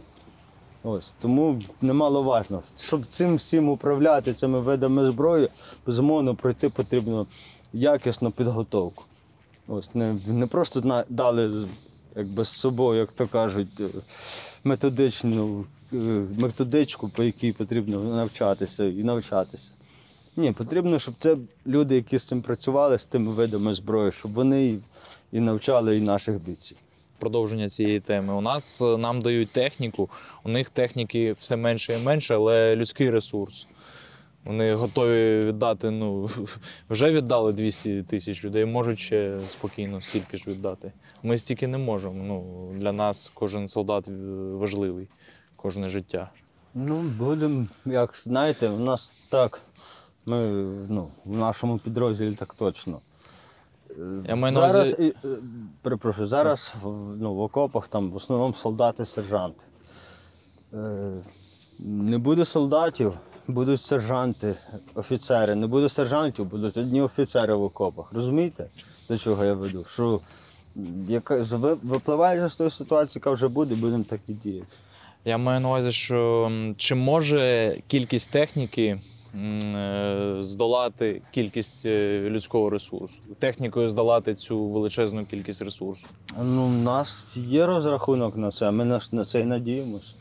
Ось 0.84 1.12
тому 1.22 1.62
немаловажно. 1.82 2.64
Щоб 2.78 3.06
цим 3.06 3.36
всім 3.36 3.70
управляти 3.70 4.34
цими 4.34 4.60
видами 4.60 5.12
зброї, 5.12 5.50
безумовно, 5.86 6.36
пройти 6.36 6.70
потрібно 6.70 7.28
якісну 7.74 8.32
підготовку. 8.32 9.04
Ось 9.68 9.96
не, 9.96 10.16
не 10.28 10.48
просто 10.48 11.04
дали 11.10 11.68
якби 12.16 12.46
з 12.46 12.50
собою, 12.50 13.00
як 13.00 13.12
то 13.12 13.28
кажуть, 13.28 13.80
е, 13.80 13.88
методичну 14.64 15.66
методичку, 16.40 17.10
по 17.10 17.24
якій 17.24 17.52
потрібно 17.52 18.04
навчатися 18.04 18.86
і 18.86 19.04
навчатися. 19.04 19.72
Ні, 20.38 20.52
потрібно, 20.52 21.00
щоб 21.00 21.14
це 21.20 21.38
люди, 21.68 21.96
які 21.96 22.18
з 22.18 22.28
цим 22.28 22.42
працювали, 22.42 23.00
з 23.00 23.06
тими 23.06 23.32
видами 23.32 23.74
зброї, 23.74 24.12
щоб 24.12 24.34
вони 24.34 24.66
і, 24.66 24.80
і 25.32 25.40
навчали 25.40 25.98
і 25.98 26.02
наших 26.02 26.42
бійців. 26.42 26.78
Продовження 27.20 27.70
цієї 27.70 28.00
теми. 28.00 28.34
У 28.34 28.42
нас 28.42 28.82
е, 28.82 28.98
нам 28.98 29.22
дають 29.22 29.50
техніку, 29.50 30.10
у 30.44 30.50
них 30.50 30.70
техніки 30.70 31.34
все 31.34 31.56
менше 31.56 32.00
і 32.02 32.06
менше, 32.06 32.36
але 32.36 32.76
людський 32.76 33.10
ресурс. 33.10 33.68
Вони 34.46 34.74
готові 34.74 35.46
віддати, 35.46 35.92
ну 35.92 36.30
вже 36.90 37.12
віддали 37.12 37.54
200 37.54 38.02
тисяч 38.02 38.46
людей, 38.46 38.66
можуть 38.66 39.00
ще 39.00 39.40
спокійно 39.48 40.02
стільки 40.02 40.38
ж 40.38 40.44
віддати. 40.48 40.92
Ми 41.24 41.38
стільки 41.38 41.68
не 41.68 41.78
можемо. 41.78 42.24
Ну, 42.24 42.70
для 42.80 42.92
нас 42.92 43.32
кожен 43.34 43.68
солдат 43.68 44.08
е, 44.08 44.12
важливий, 44.54 45.08
кожне 45.62 45.90
життя. 45.90 46.30
Ну, 46.74 46.96
будемо, 47.02 47.66
як 47.86 48.16
знаєте, 48.24 48.70
у 48.70 48.80
нас 48.80 49.14
так, 49.30 49.62
ми 50.26 50.46
ну, 50.90 51.08
в 51.26 51.38
нашому 51.38 51.78
підрозділі 51.78 52.36
так 52.36 52.54
точно. 52.54 53.00
Я 54.28 54.36
маю 54.36 54.54
на 54.56 54.70
зараз, 54.70 54.94
увазі- 54.94 55.04
і, 55.24 55.28
е, 55.28 55.38
перепрошую, 55.82 56.28
зараз 56.28 56.74
в- 56.84 57.16
ну, 57.18 57.34
в 57.36 57.40
окопах 57.40 57.88
там 57.88 58.12
в 58.12 58.16
основному 58.16 58.54
солдати, 58.54 59.06
сержанти. 59.06 59.66
Е, 60.74 61.12
Не 61.82 62.18
буде 62.18 62.46
солдатів, 62.46 63.14
будуть 63.48 63.82
сержанти, 63.82 64.56
офіцери. 64.96 65.56
Не 65.56 65.68
буде 65.68 65.90
сержантів, 65.90 66.46
будуть 66.46 66.78
одні 66.78 67.02
офіцери 67.02 67.54
в 67.56 67.64
окопах. 67.64 68.14
Розумієте, 68.14 68.70
до 69.10 69.18
чого 69.18 69.46
я 69.46 69.54
веду? 69.54 69.86
Що 69.94 70.22
м, 70.78 71.06
яка, 71.08 71.42
ви- 71.44 71.74
випливаючи 71.84 72.50
з 72.50 72.56
тої 72.56 72.72
ситуації, 72.72 73.20
яка 73.22 73.32
вже 73.32 73.48
буде, 73.48 73.76
будемо 73.76 74.04
так 74.04 74.20
і 74.28 74.34
діяти. 74.34 74.68
Я 75.26 75.38
маю 75.38 75.60
на 75.60 75.68
увазі, 75.68 75.92
що 75.92 76.52
чи 76.78 76.96
може 76.96 77.76
кількість 77.88 78.32
техніки 78.32 79.00
е, 79.36 80.36
здолати 80.40 81.22
кількість 81.32 81.86
е, 81.86 82.22
людського 82.22 82.70
ресурсу? 82.70 83.20
Технікою 83.40 83.90
здолати 83.90 84.36
цю 84.36 84.66
величезну 84.66 85.26
кількість 85.26 85.62
ресурсу. 85.62 86.08
Ну, 86.44 86.66
у 86.66 86.70
нас 86.70 87.38
є 87.38 87.66
розрахунок 87.66 88.38
на 88.38 88.52
це, 88.52 88.72
ми 88.72 88.86
на, 89.12 89.26
це 89.26 89.40
і 89.40 89.44
надіємося. 89.44 90.14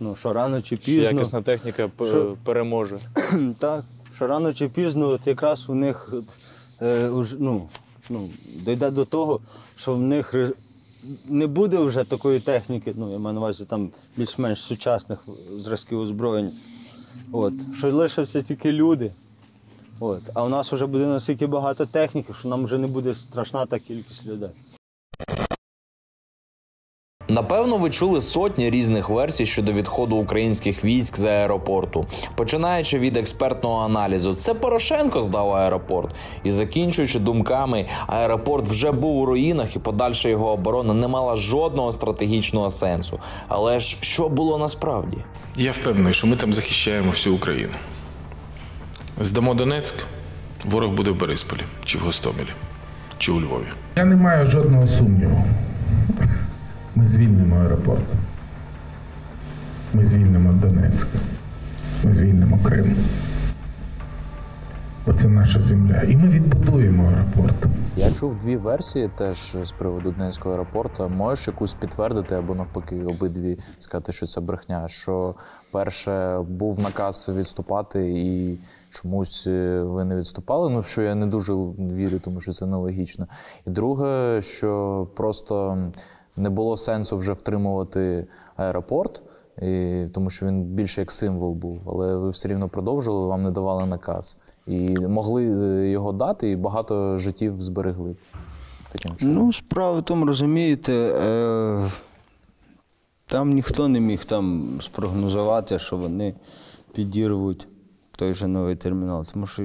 Ну, 0.00 0.16
що 0.16 0.32
рано 0.32 0.62
чи 0.62 0.76
пізно. 0.76 1.02
якісна 1.02 1.42
техніка 1.42 1.90
Що? 1.96 2.36
переможе? 2.44 2.98
Так, 3.58 3.84
що 4.16 4.26
рано 4.26 4.54
чи 4.54 4.68
пізно, 4.68 5.08
от 5.08 5.26
якраз 5.26 5.68
у 5.68 5.74
них 5.74 6.10
от, 6.12 6.38
е, 6.82 7.08
уж, 7.08 7.34
ну, 7.38 7.68
ну, 8.10 8.28
дійде 8.54 8.90
до 8.90 9.04
того, 9.04 9.40
що 9.76 9.94
в 9.94 10.00
них 10.00 10.34
не 11.28 11.46
буде 11.46 11.78
вже 11.78 12.04
такої 12.04 12.40
техніки, 12.40 12.94
ну, 12.96 13.12
я 13.12 13.18
маю 13.18 13.34
на 13.34 13.40
увазі 13.40 13.64
там 13.64 13.90
більш-менш 14.16 14.60
сучасних 14.60 15.18
зразків 15.56 16.00
озброєнь. 16.00 16.52
От, 17.32 17.54
що 17.78 17.92
лишаться 17.92 18.42
тільки 18.42 18.72
люди. 18.72 19.12
От, 20.00 20.22
а 20.34 20.44
у 20.44 20.48
нас 20.48 20.72
вже 20.72 20.86
буде 20.86 21.06
настільки 21.06 21.46
багато 21.46 21.86
техніки, 21.86 22.34
що 22.38 22.48
нам 22.48 22.64
вже 22.64 22.78
не 22.78 22.86
буде 22.86 23.14
страшна 23.14 23.66
та 23.66 23.78
кількість 23.78 24.26
людей. 24.26 24.50
Напевно, 27.28 27.76
ви 27.76 27.90
чули 27.90 28.22
сотні 28.22 28.70
різних 28.70 29.08
версій 29.08 29.46
щодо 29.46 29.72
відходу 29.72 30.16
українських 30.16 30.84
військ 30.84 31.16
з 31.16 31.24
аеропорту, 31.24 32.06
починаючи 32.34 32.98
від 32.98 33.16
експертного 33.16 33.84
аналізу, 33.84 34.34
це 34.34 34.54
Порошенко 34.54 35.20
здав 35.20 35.52
аеропорт, 35.52 36.14
і 36.44 36.50
закінчуючи 36.50 37.18
думками, 37.18 37.86
аеропорт 38.06 38.68
вже 38.68 38.92
був 38.92 39.16
у 39.16 39.26
руїнах, 39.26 39.76
і 39.76 39.78
подальша 39.78 40.28
його 40.28 40.52
оборона 40.52 40.94
не 40.94 41.08
мала 41.08 41.36
жодного 41.36 41.92
стратегічного 41.92 42.70
сенсу. 42.70 43.18
Але 43.48 43.80
ж 43.80 43.96
що 44.00 44.28
було 44.28 44.58
насправді? 44.58 45.18
Я 45.56 45.72
впевнений, 45.72 46.14
що 46.14 46.26
ми 46.26 46.36
там 46.36 46.52
захищаємо 46.52 47.10
всю 47.10 47.34
Україну. 47.34 47.72
Здамо 49.20 49.54
Донецьк, 49.54 49.94
ворог 50.64 50.90
буде 50.90 51.10
в 51.10 51.16
Борисполі, 51.18 51.60
чи 51.84 51.98
в 51.98 52.00
Гостомелі, 52.00 52.48
чи 53.18 53.32
у 53.32 53.40
Львові. 53.40 53.66
Я 53.96 54.04
не 54.04 54.16
маю 54.16 54.46
жодного 54.46 54.86
сумніву. 54.86 55.44
Ми 56.96 57.06
звільнимо 57.06 57.56
аеропорт. 57.56 58.04
Ми 59.94 60.04
звільнимо 60.04 60.52
Донецьк. 60.52 61.08
Ми 62.04 62.14
звільнимо 62.14 62.58
Крим. 62.64 62.96
Оце 65.06 65.28
наша 65.28 65.60
земля. 65.60 66.02
І 66.02 66.16
ми 66.16 66.28
відбудуємо 66.28 67.08
аеропорт. 67.08 67.66
Я 67.96 68.10
чув 68.12 68.38
дві 68.38 68.56
версії 68.56 69.10
теж 69.18 69.56
з 69.62 69.70
приводу 69.70 70.10
Донецького 70.10 70.54
аеропорту. 70.54 71.12
Можеш 71.16 71.46
якусь 71.46 71.74
підтвердити 71.74 72.34
або 72.34 72.54
навпаки 72.54 73.04
обидві 73.04 73.58
сказати, 73.78 74.12
що 74.12 74.26
це 74.26 74.40
брехня. 74.40 74.88
Що 74.88 75.34
перше 75.72 76.38
був 76.38 76.80
наказ 76.80 77.30
відступати, 77.36 78.10
і 78.10 78.58
чомусь 78.90 79.46
е, 79.46 79.82
ви 79.82 80.04
не 80.04 80.16
відступали. 80.16 80.70
Ну 80.70 80.82
що 80.82 81.02
я 81.02 81.14
не 81.14 81.26
дуже 81.26 81.52
вірю, 81.52 82.18
тому 82.18 82.40
що 82.40 82.52
це 82.52 82.66
нелогічно. 82.66 83.26
І 83.66 83.70
друге, 83.70 84.42
що 84.42 85.06
просто 85.16 85.78
не 86.36 86.50
було 86.50 86.76
сенсу 86.76 87.16
вже 87.16 87.32
втримувати 87.32 88.26
аеропорт. 88.56 89.22
І, 89.62 90.04
тому 90.12 90.30
що 90.30 90.46
він 90.46 90.62
більше 90.62 91.00
як 91.00 91.12
символ 91.12 91.54
був, 91.54 91.80
але 91.86 92.16
ви 92.16 92.30
все 92.30 92.48
рівно 92.48 92.68
продовжували, 92.68 93.26
вам 93.26 93.42
не 93.42 93.50
давали 93.50 93.86
наказ. 93.86 94.36
І 94.66 94.88
могли 94.96 95.44
е, 95.44 95.90
його 95.90 96.12
дати, 96.12 96.50
і 96.50 96.56
багато 96.56 97.18
життів 97.18 97.62
зберегли. 97.62 98.16
Таким 98.92 99.16
чином. 99.16 99.34
Ну, 99.34 99.52
справа 99.52 99.98
в 99.98 100.02
тому, 100.02 100.26
розумієте, 100.26 100.92
е, 100.92 101.90
там 103.26 103.50
ніхто 103.50 103.88
не 103.88 104.00
міг 104.00 104.24
там 104.24 104.68
спрогнозувати, 104.80 105.78
що 105.78 105.96
вони 105.96 106.34
підірвуть 106.94 107.68
той 108.16 108.34
же 108.34 108.46
новий 108.46 108.76
термінал. 108.76 109.24
Тому 109.32 109.46
що, 109.46 109.62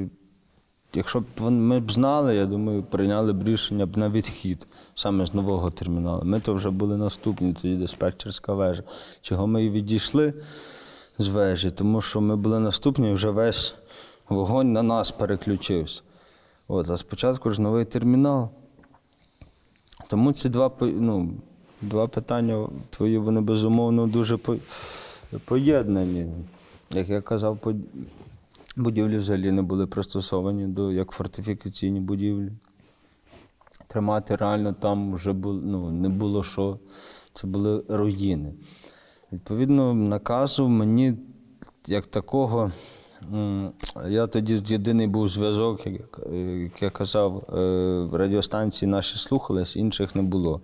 якщо 0.94 1.20
б 1.20 1.42
ми 1.42 1.80
б 1.80 1.92
знали, 1.92 2.36
я 2.36 2.46
думаю, 2.46 2.84
прийняли 2.84 3.34
б 3.34 3.44
рішення 3.48 3.86
б 3.86 3.98
на 3.98 4.10
відхід 4.10 4.68
саме 4.96 5.26
з 5.26 5.34
нового 5.34 5.72
терміналу. 5.72 6.22
Ми 6.24 6.40
то 6.40 6.54
вже 6.54 6.70
були 6.70 6.98
наступні, 6.98 7.54
тоді 7.54 7.76
диспетчерська 7.76 8.54
вежа. 8.54 8.84
Чого 9.22 9.48
ми 9.48 9.66
і 9.66 9.70
відійшли 9.70 10.34
з 11.18 11.28
вежі, 11.28 11.72
тому 11.72 12.02
що 12.02 12.22
ми 12.22 12.36
були 12.36 12.60
наступні, 12.60 13.10
і 13.10 13.14
вже 13.14 13.30
весь 13.30 13.76
вогонь 14.30 14.74
на 14.74 14.84
нас 14.84 15.12
переключився. 15.12 16.02
От, 16.68 16.90
а 16.90 16.98
спочатку 16.98 17.52
ж 17.52 17.62
новий 17.62 17.86
термінал. 17.86 18.50
Тому 20.08 20.34
ці 20.34 20.50
два, 20.50 20.72
ну, 20.80 21.30
два 21.82 22.08
питання 22.08 22.68
твої, 22.90 23.18
вони 23.18 23.42
безумовно 23.42 24.08
дуже 24.08 24.40
поєднані. 25.46 26.28
Як 26.92 27.10
я 27.10 27.22
казав, 27.22 27.58
будівлі 28.76 29.18
взагалі 29.18 29.52
не 29.52 29.62
були 29.62 29.88
пристосовані 29.88 30.68
до 30.68 30.92
як 30.92 31.12
фортифікаційні 31.12 32.00
будівлі. 32.00 32.52
Тримати 33.88 34.36
реально 34.36 34.74
там 34.74 35.14
вже 35.14 35.34
було, 35.34 35.62
ну, 35.64 35.92
не 35.92 36.10
було 36.10 36.44
що. 36.44 36.80
Це 37.34 37.48
були 37.48 37.84
руїни. 37.90 38.54
Відповідно, 39.32 39.94
наказу 39.94 40.68
мені 40.68 41.14
як 41.88 42.08
такого. 42.08 42.72
Я 44.10 44.28
тоді 44.28 44.64
єдиний 44.68 45.08
був 45.08 45.30
зв'язок, 45.30 45.88
як, 45.88 46.20
я 46.82 46.90
казав, 46.90 47.38
е, 47.38 48.10
радіостанції 48.14 48.92
наші 48.92 49.18
слухались, 49.18 49.76
інших 49.76 50.16
не 50.16 50.22
було. 50.22 50.62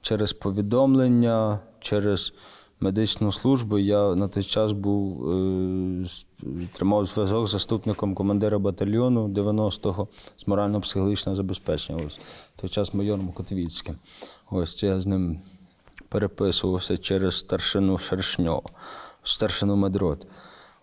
Через 0.00 0.32
повідомлення, 0.32 1.58
через 1.80 2.32
медичну 2.80 3.32
службу 3.32 3.78
я 3.78 4.14
на 4.14 4.28
той 4.28 4.42
час 4.42 4.72
був, 4.72 5.30
е, 5.30 6.06
тримав 6.72 7.06
зв'язок 7.06 7.46
з 7.46 7.50
заступником 7.50 8.14
командира 8.14 8.58
батальйону 8.58 9.28
90-го 9.28 10.08
з 10.36 10.46
морально-психологічного 10.46 11.36
забезпечення. 11.36 12.04
Ось 12.06 12.18
в 12.56 12.60
той 12.60 12.70
час 12.70 12.94
майором 12.94 13.32
Котвіцьким. 13.32 13.96
Ось 14.50 14.82
я 14.82 15.00
з 15.00 15.06
ним 15.06 15.40
переписувався 16.08 16.98
через 16.98 17.38
старшину 17.38 17.98
Шершньо, 17.98 18.62
старшину 19.22 19.76
Медрот. 19.76 20.26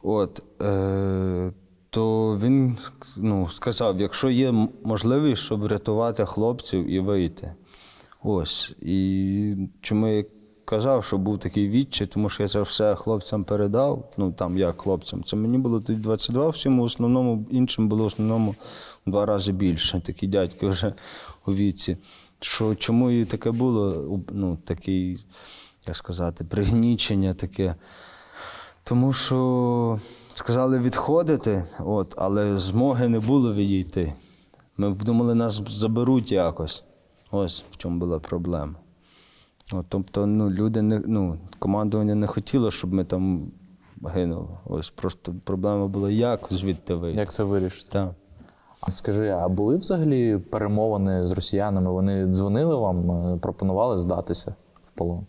От, 0.03 0.43
е, 0.61 1.53
то 1.89 2.37
він 2.43 2.77
ну, 3.17 3.49
сказав, 3.49 4.01
якщо 4.01 4.29
є 4.29 4.53
можливість, 4.83 5.41
щоб 5.41 5.59
врятувати 5.59 6.25
хлопців 6.25 6.91
і 6.91 6.99
вийти. 6.99 7.53
Ось. 8.23 8.75
І 8.81 9.55
чому 9.81 10.07
я 10.07 10.25
казав, 10.67 11.03
що 11.03 11.17
був 11.17 11.39
такий 11.39 11.69
відчай, 11.69 12.07
тому 12.07 12.29
що 12.29 12.43
я 12.43 12.49
це 12.49 12.61
все 12.61 12.95
хлопцям 12.95 13.43
передав. 13.43 14.09
Ну 14.17 14.31
там 14.31 14.57
як 14.57 14.81
хлопцям. 14.81 15.23
Це 15.23 15.35
мені 15.35 15.57
було 15.57 15.81
тоді 15.81 15.99
22, 15.99 16.49
всім 16.49 16.79
основному, 16.79 17.45
іншим 17.51 17.89
було 17.89 18.03
в 18.03 18.07
основному 18.07 18.55
в 19.05 19.09
два 19.09 19.25
рази 19.25 19.51
більше. 19.51 20.01
Такі 20.05 20.27
дядьки 20.27 20.67
вже 20.67 20.93
у 21.45 21.53
віці. 21.53 21.97
Що, 22.39 22.75
чому 22.75 23.11
і 23.11 23.25
таке 23.25 23.51
було? 23.51 24.19
Ну, 24.31 24.57
такий, 24.63 25.25
як 25.87 25.95
сказати, 25.95 26.43
пригнічення 26.43 27.33
таке. 27.33 27.75
Тому 28.83 29.13
що 29.13 29.99
сказали 30.33 30.79
відходити, 30.79 31.63
от, 31.79 32.13
але 32.17 32.59
змоги 32.59 33.07
не 33.07 33.19
було 33.19 33.53
відійти. 33.53 34.13
Ми 34.77 34.89
думали, 34.89 35.35
нас 35.35 35.61
заберуть 35.69 36.31
якось. 36.31 36.83
Ось 37.31 37.63
в 37.71 37.77
чому 37.77 37.99
була 37.99 38.19
проблема. 38.19 38.75
От, 39.71 39.85
тобто, 39.89 40.25
ну, 40.25 40.49
люди 40.49 40.81
не, 40.81 41.01
ну, 41.05 41.37
командування 41.59 42.15
не 42.15 42.27
хотіло, 42.27 42.71
щоб 42.71 42.93
ми 42.93 43.03
там 43.03 43.51
гинули. 44.05 44.47
Ось 44.65 44.89
просто 44.89 45.33
проблема 45.43 45.87
була, 45.87 46.11
як 46.11 46.39
звідти 46.51 46.93
вийти. 46.93 47.19
Як 47.19 47.31
це 47.31 47.43
вирішити? 47.43 47.89
Так. 47.91 48.11
Скажи, 48.91 49.29
а 49.29 49.47
були 49.47 49.75
взагалі 49.75 50.37
перемовини 50.37 51.27
з 51.27 51.31
росіянами? 51.31 51.91
Вони 51.91 52.25
дзвонили 52.25 52.75
вам, 52.75 53.11
е, 53.11 53.37
пропонували 53.37 53.97
здатися 53.97 54.55
в 54.81 54.97
полон? 54.97 55.25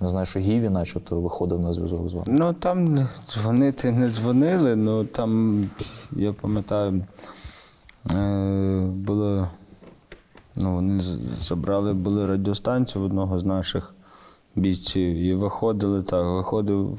Я 0.00 0.08
знаю, 0.08 0.26
що 0.26 0.40
Гіві, 0.40 0.68
начебто, 0.68 1.20
виходив 1.20 1.60
на 1.60 1.72
зв'язок 1.72 2.08
з 2.08 2.14
вами. 2.14 2.26
Ну 2.26 2.52
там 2.52 3.08
дзвонити 3.26 3.90
не 3.90 4.10
дзвонили, 4.10 4.76
ну 4.76 5.04
там, 5.04 5.64
я 6.12 6.32
пам'ятаю, 6.32 7.02
е, 8.10 8.86
було. 8.86 9.48
Ну, 10.56 10.74
вони 10.74 11.02
забрали 11.42 11.94
були 11.94 12.26
радіостанцію 12.26 13.02
в 13.02 13.04
одного 13.04 13.38
з 13.38 13.44
наших 13.44 13.94
бійців 14.56 15.14
і 15.16 15.34
виходили 15.34 16.02
так, 16.02 16.26
виходив 16.26 16.98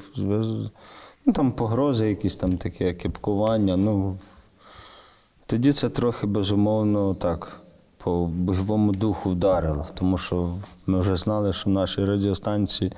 ну, 1.26 1.32
там 1.32 1.52
погрози, 1.52 2.08
якісь 2.08 2.36
там 2.36 2.58
таке 2.58 2.94
кепкування. 2.94 3.76
Ну, 3.76 4.16
тоді 5.46 5.72
це 5.72 5.88
трохи 5.88 6.26
безумовно 6.26 7.14
так 7.14 7.60
по 7.98 8.26
бойовому 8.26 8.92
духу 8.92 9.30
вдарило, 9.30 9.86
тому 9.94 10.18
що 10.18 10.54
ми 10.86 11.00
вже 11.00 11.16
знали, 11.16 11.52
що 11.52 11.70
наші 11.70 12.04
радіостанції 12.04 12.92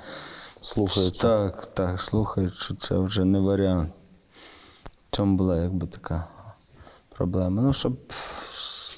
Слухаються. 0.63 1.21
Так, 1.21 1.65
так, 1.65 2.01
слухають, 2.01 2.53
що 2.53 2.75
це 2.75 2.97
вже 2.97 3.25
не 3.25 3.39
варіант. 3.39 3.91
В 4.83 5.15
цьому 5.15 5.37
була 5.37 5.57
якби 5.57 5.87
така 5.87 6.27
проблема. 7.09 7.61
Ну, 7.61 7.73
щоб 7.73 7.97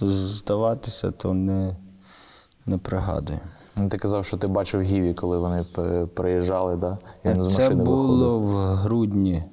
здаватися, 0.01 1.11
то 1.11 1.33
не, 1.33 1.75
не 2.65 2.77
пригадую. 2.77 3.39
Ну, 3.77 3.89
Ти 3.89 3.97
казав, 3.97 4.25
що 4.25 4.37
ти 4.37 4.47
бачив 4.47 4.81
Гіві, 4.81 5.13
коли 5.13 5.37
вони 5.37 5.65
приїжджали, 6.13 6.75
да? 6.75 6.97
і 7.25 7.27
він 7.29 7.43
з 7.43 7.55
Це 7.55 7.69
було 7.69 8.39
виходив. 8.39 8.51
в 8.51 8.55
грудні. 8.75 9.43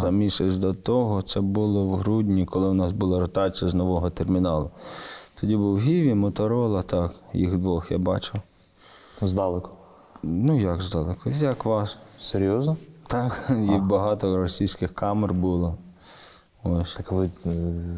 За 0.00 0.10
місяць 0.10 0.56
до 0.56 0.74
того, 0.74 1.22
це 1.22 1.40
було 1.40 1.84
в 1.86 1.94
грудні, 1.94 2.46
коли 2.46 2.68
у 2.68 2.74
нас 2.74 2.92
була 2.92 3.20
ротація 3.20 3.70
з 3.70 3.74
нового 3.74 4.10
терміналу. 4.10 4.70
Тоді 5.40 5.56
був 5.56 5.78
Гіві, 5.78 6.14
Моторола, 6.14 6.82
так, 6.82 7.14
їх 7.32 7.58
двох 7.58 7.90
я 7.90 7.98
бачив. 7.98 8.40
Здалеку. 9.22 9.70
Ну 10.22 10.60
як 10.60 10.82
здалеку? 10.82 11.30
Як 11.30 11.64
вас? 11.64 11.98
Серйозно? 12.18 12.76
Так, 13.06 13.50
і 13.74 13.78
багато 13.78 14.36
російських 14.36 14.94
камер 14.94 15.34
було. 15.34 15.76
Ось. 16.64 16.94
Так 16.94 17.12
ви 17.12 17.30
е, 17.46 17.50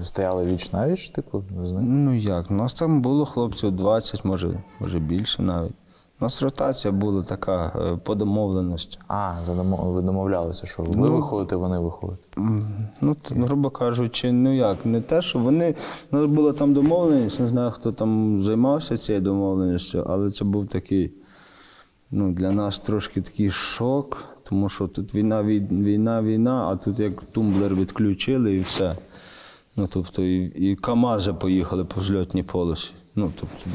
стояли 0.05 0.45
віч 0.45 0.73
на 0.73 0.89
віч, 0.89 1.09
типу, 1.09 1.45
з 1.65 1.73
ним? 1.73 2.05
Ну 2.05 2.15
як? 2.15 2.51
У 2.51 2.55
нас 2.55 2.75
там 2.75 3.01
було 3.01 3.27
хлопців 3.27 3.73
20, 3.73 4.25
може, 4.25 4.61
може 4.81 4.99
більше 4.99 5.43
навіть. 5.43 5.73
У 6.21 6.25
нас 6.25 6.43
ротація 6.43 6.93
була 6.93 7.23
така 7.23 7.73
е, 7.77 7.97
по 7.97 8.15
домовленості. 8.15 8.99
А, 9.09 9.35
ви 9.69 10.03
домовлялися, 10.03 10.67
що 10.67 10.83
ви 10.83 10.95
Ну, 10.97 11.17
виходите, 11.17 11.57
вони 11.57 11.79
виходять. 11.79 12.37
Ну, 13.01 13.17
грубо 13.31 13.71
кажучи, 13.71 14.33
ну 14.33 14.57
як, 14.57 14.87
не 14.87 15.01
те, 15.01 15.23
що 15.23 15.39
вони. 15.39 15.75
У 16.13 16.17
нас 16.17 16.31
була 16.31 16.53
там 16.53 16.75
домовленість, 16.75 17.41
не 17.41 17.49
знаю, 17.49 17.71
хто 17.71 17.93
там 17.93 18.43
займався 18.43 18.97
цією 18.97 19.25
домовленістю, 19.25 20.05
але 20.09 20.31
це 20.31 20.45
був 20.45 20.67
такий, 20.67 21.13
ну, 22.11 22.33
для 22.33 22.51
нас 22.51 22.81
трошки 22.81 23.21
такий 23.21 23.51
шок, 23.51 24.25
тому 24.43 24.69
що 24.69 24.87
тут 24.87 25.15
війна, 25.15 25.43
війна, 25.43 26.23
війна, 26.23 26.69
а 26.69 26.77
тут 26.77 27.01
як 27.01 27.23
тумблер 27.23 27.75
відключили 27.75 28.55
і 28.55 28.61
все. 28.61 28.97
Ну, 29.77 29.89
тобто, 29.93 30.23
і, 30.23 30.45
і 30.45 30.77
КАМАЗи 30.77 31.33
поїхали 31.33 31.85
по 31.85 32.01
взльотній 32.01 32.43
полосі. 32.43 32.91
Ну, 33.17 33.33
тобто, 33.41 33.71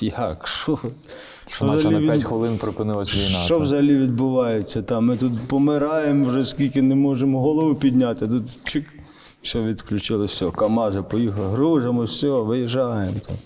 як? 0.00 0.46
Що? 0.48 0.78
Що 1.46 1.64
наче 1.64 1.84
на 1.84 1.88
взагалі 1.88 2.06
5 2.06 2.18
від- 2.18 2.24
хвилин 2.24 2.58
припинилась 2.58 3.14
війна. 3.14 3.38
що 3.38 3.54
так? 3.54 3.62
взагалі 3.64 3.96
відбувається 3.98 4.82
там? 4.82 5.06
Ми 5.06 5.16
тут 5.16 5.32
помираємо 5.48 6.28
вже 6.28 6.44
скільки 6.44 6.82
не 6.82 6.94
можемо 6.94 7.40
голову 7.40 7.74
підняти. 7.74 8.28
Тут 8.28 8.42
чик, 8.64 8.84
все 9.42 9.62
відключили, 9.62 10.26
все, 10.26 10.50
КАМАЗи 10.50 11.02
поїхали, 11.02 11.48
гружимо, 11.48 12.02
все, 12.02 12.28
виїжджаємо. 12.28 13.16
Там. 13.26 13.36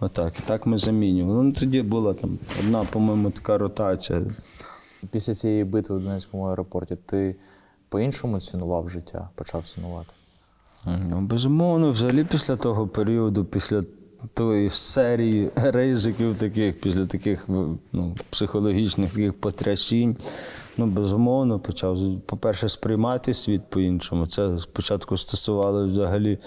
Отак. 0.00 0.32
І 0.38 0.42
так 0.48 0.66
ми 0.66 0.78
замінювали. 0.78 1.42
Ну, 1.42 1.52
тоді 1.52 1.82
була 1.82 2.14
там 2.14 2.38
одна, 2.60 2.84
по-моєму, 2.84 3.30
така 3.30 3.58
ротація. 3.58 4.22
Після 5.10 5.34
цієї 5.34 5.64
битви 5.64 5.96
в 5.96 6.02
Донецькому 6.02 6.44
аеропорті 6.44 6.96
ти 7.06 7.36
по-іншому 7.88 8.40
цінував 8.40 8.90
життя, 8.90 9.28
почав 9.34 9.66
цінувати? 9.66 10.12
Ну, 10.86 11.20
безумовно, 11.20 11.90
взагалі 11.90 12.24
після 12.24 12.56
того 12.56 12.88
періоду, 12.88 13.44
після 13.44 13.82
тої 14.34 14.70
серії 14.70 15.50
ризиків 15.54 16.38
таких, 16.38 16.80
після 16.80 17.06
таких 17.06 17.44
ну, 17.92 18.16
психологічних 18.30 19.10
таких 19.10 19.40
потрясінь, 19.40 20.16
ну, 20.76 20.86
безумовно, 20.86 21.60
почав, 21.60 21.98
по-перше, 22.26 22.68
сприймати 22.68 23.34
світ 23.34 23.62
по-іншому. 23.70 24.26
Це 24.26 24.58
спочатку 24.58 25.16
стосувалося 25.16 25.92
взагалі 25.92 26.38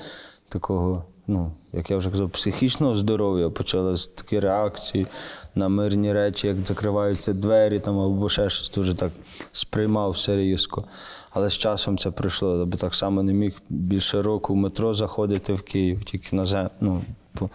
такого, 0.50 1.04
ну, 1.32 1.52
як 1.74 1.92
я 1.92 1.98
вже 1.98 2.10
казав, 2.10 2.30
психічного 2.30 2.96
здоров'я. 2.96 3.50
Почалися 3.50 4.10
такі 4.16 4.40
реакції 4.40 5.08
на 5.56 5.70
мирні 5.70 6.14
речі, 6.14 6.48
як 6.48 6.66
закриваються 6.66 7.34
двері 7.34 7.80
там, 7.80 8.00
або 8.00 8.30
ще 8.30 8.50
щось 8.50 8.72
дуже 8.72 8.94
так 8.94 9.12
сприймав 9.52 10.12
все 10.12 10.38
різко. 10.38 10.84
Але 11.32 11.50
з 11.50 11.54
часом 11.54 11.98
це 11.98 12.12
прийшло, 12.12 12.66
бо 12.66 12.78
так 12.78 12.96
само 12.96 13.24
не 13.24 13.34
міг 13.34 13.62
більше 13.70 14.22
року 14.22 14.54
в 14.54 14.58
метро 14.58 14.94
заходити 14.94 15.54
в 15.54 15.62
Київ, 15.62 16.04
тільки 16.04 16.36
на 16.36 16.46
зем... 16.46 16.70
ну, 16.82 17.02
по... 17.34 17.50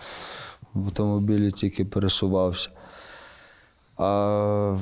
в 0.74 0.84
автомобілі 0.84 1.52
тільки 1.52 1.84
пересувався. 1.84 2.68
А 3.96 4.76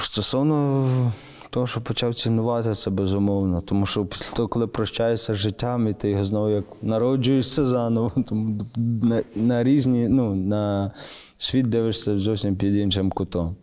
стосовно 0.00 1.12
того, 1.50 1.66
що 1.66 1.80
почав 1.80 2.14
цінувати 2.14 2.74
це 2.74 2.90
безумовно. 2.90 3.60
Тому 3.60 3.86
що 3.86 4.06
після 4.06 4.36
того, 4.36 4.48
коли 4.48 4.66
прощаєшся 4.66 5.34
з 5.34 5.36
життям, 5.36 5.88
і 5.88 5.92
ти 5.92 6.10
його 6.10 6.24
знову 6.24 6.48
як 6.48 6.64
народжуєшся 6.82 7.66
заново, 7.66 8.12
тому 8.26 8.60
на, 8.76 9.22
на 9.34 9.62
різні, 9.62 10.08
ну, 10.08 10.34
на 10.34 10.92
світ 11.38 11.66
дивишся 11.66 12.18
зовсім 12.18 12.56
під 12.56 12.76
іншим 12.76 13.10
кутом. 13.10 13.56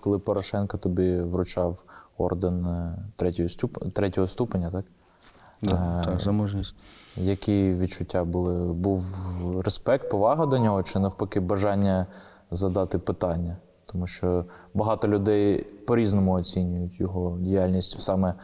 Коли 0.00 0.18
Порошенко 0.18 0.78
тобі 0.78 1.20
вручав 1.20 1.82
орден 2.18 2.66
е, 2.66 2.98
третього, 3.16 3.48
ступ... 3.48 3.92
третього 3.92 4.26
ступеня, 4.26 4.70
так? 4.70 4.84
Да, 5.62 6.00
Е, 6.00 6.04
так, 6.04 6.20
за 6.20 6.32
мужність. 6.32 6.74
Які 7.16 7.74
відчуття 7.74 8.24
були? 8.24 8.72
Був 8.72 9.04
респект, 9.64 10.10
повага 10.10 10.46
до 10.46 10.58
нього, 10.58 10.82
чи 10.82 10.98
навпаки 10.98 11.40
бажання 11.40 12.06
задати 12.50 12.98
питання? 12.98 13.56
Тому 13.86 14.06
що 14.06 14.44
багато 14.74 15.08
людей 15.08 15.66
по-різному 15.86 16.32
оцінюють 16.32 17.00
його 17.00 17.38
діяльність 17.40 18.00
саме 18.00 18.34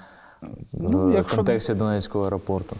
Ну, 0.73 1.09
в 1.09 1.15
якщо 1.15 1.37
контексті 1.37 1.75
Донецького 1.75 2.25
аеропорту. 2.25 2.77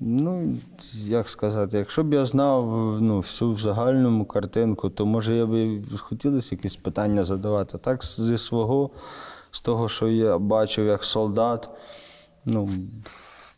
Ну, 0.00 0.56
як 1.04 1.28
сказати, 1.28 1.78
якщо 1.78 2.04
б 2.04 2.12
я 2.12 2.24
знав 2.24 2.64
ну, 3.00 3.16
всю 3.16 3.56
загальному 3.56 4.24
картинку, 4.24 4.90
то 4.90 5.06
може 5.06 5.36
я 5.36 5.46
б 5.46 5.82
хотілося 5.98 6.54
якісь 6.54 6.76
питання 6.76 7.24
задавати. 7.24 7.78
Так, 7.78 8.04
зі 8.04 8.38
свого, 8.38 8.90
з 9.50 9.60
того, 9.60 9.88
що 9.88 10.08
я 10.08 10.38
бачив 10.38 10.86
як 10.86 11.04
солдат, 11.04 11.68
ну, 12.44 12.68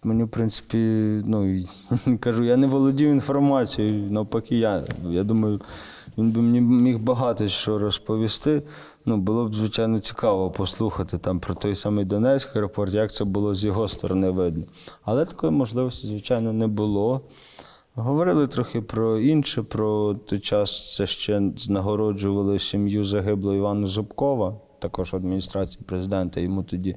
мені, 0.05 0.25
в 0.25 0.29
принципі, 0.29 0.79
ну, 1.27 1.65
кажу, 2.21 2.45
я 2.45 2.57
не 2.57 2.67
володів 2.67 3.11
інформацією, 3.11 4.11
навпаки, 4.11 4.59
я, 4.59 4.85
я 5.05 5.25
думаю, 5.25 5.61
він 6.19 6.31
би 6.31 6.43
мені 6.43 6.61
міг 6.61 6.99
багато 6.99 7.49
що 7.49 7.79
розповісти. 7.79 8.62
Ну, 9.07 9.16
було 9.16 9.49
б, 9.49 9.55
звичайно, 9.55 9.99
цікаво 9.99 10.51
послухати 10.51 11.19
там 11.19 11.41
про 11.41 11.55
той 11.55 11.75
самий 11.75 12.05
Донецький 12.05 12.53
аеропорт, 12.55 12.95
як 12.95 13.12
це 13.12 13.25
було 13.25 13.55
з 13.55 13.64
його 13.64 13.89
сторони 13.89 14.31
видно. 14.31 14.64
Але 15.03 15.25
такої 15.25 15.53
можливості, 15.53 16.07
звичайно, 16.07 16.53
не 16.53 16.66
було. 16.66 17.21
Говорили 17.95 18.47
трохи 18.47 18.81
про 18.81 19.19
інше, 19.19 19.62
про 19.62 20.14
той 20.14 20.39
час 20.41 20.95
це 20.95 21.07
ще 21.07 21.41
нагороджували 21.69 22.59
сім'ю 22.59 23.05
загиблого 23.05 23.57
Івана 23.57 23.87
Зубкова, 23.87 24.55
також 24.79 25.14
адміністрації 25.14 25.85
президента. 25.87 26.41
Йому 26.41 26.62
тоді 26.62 26.97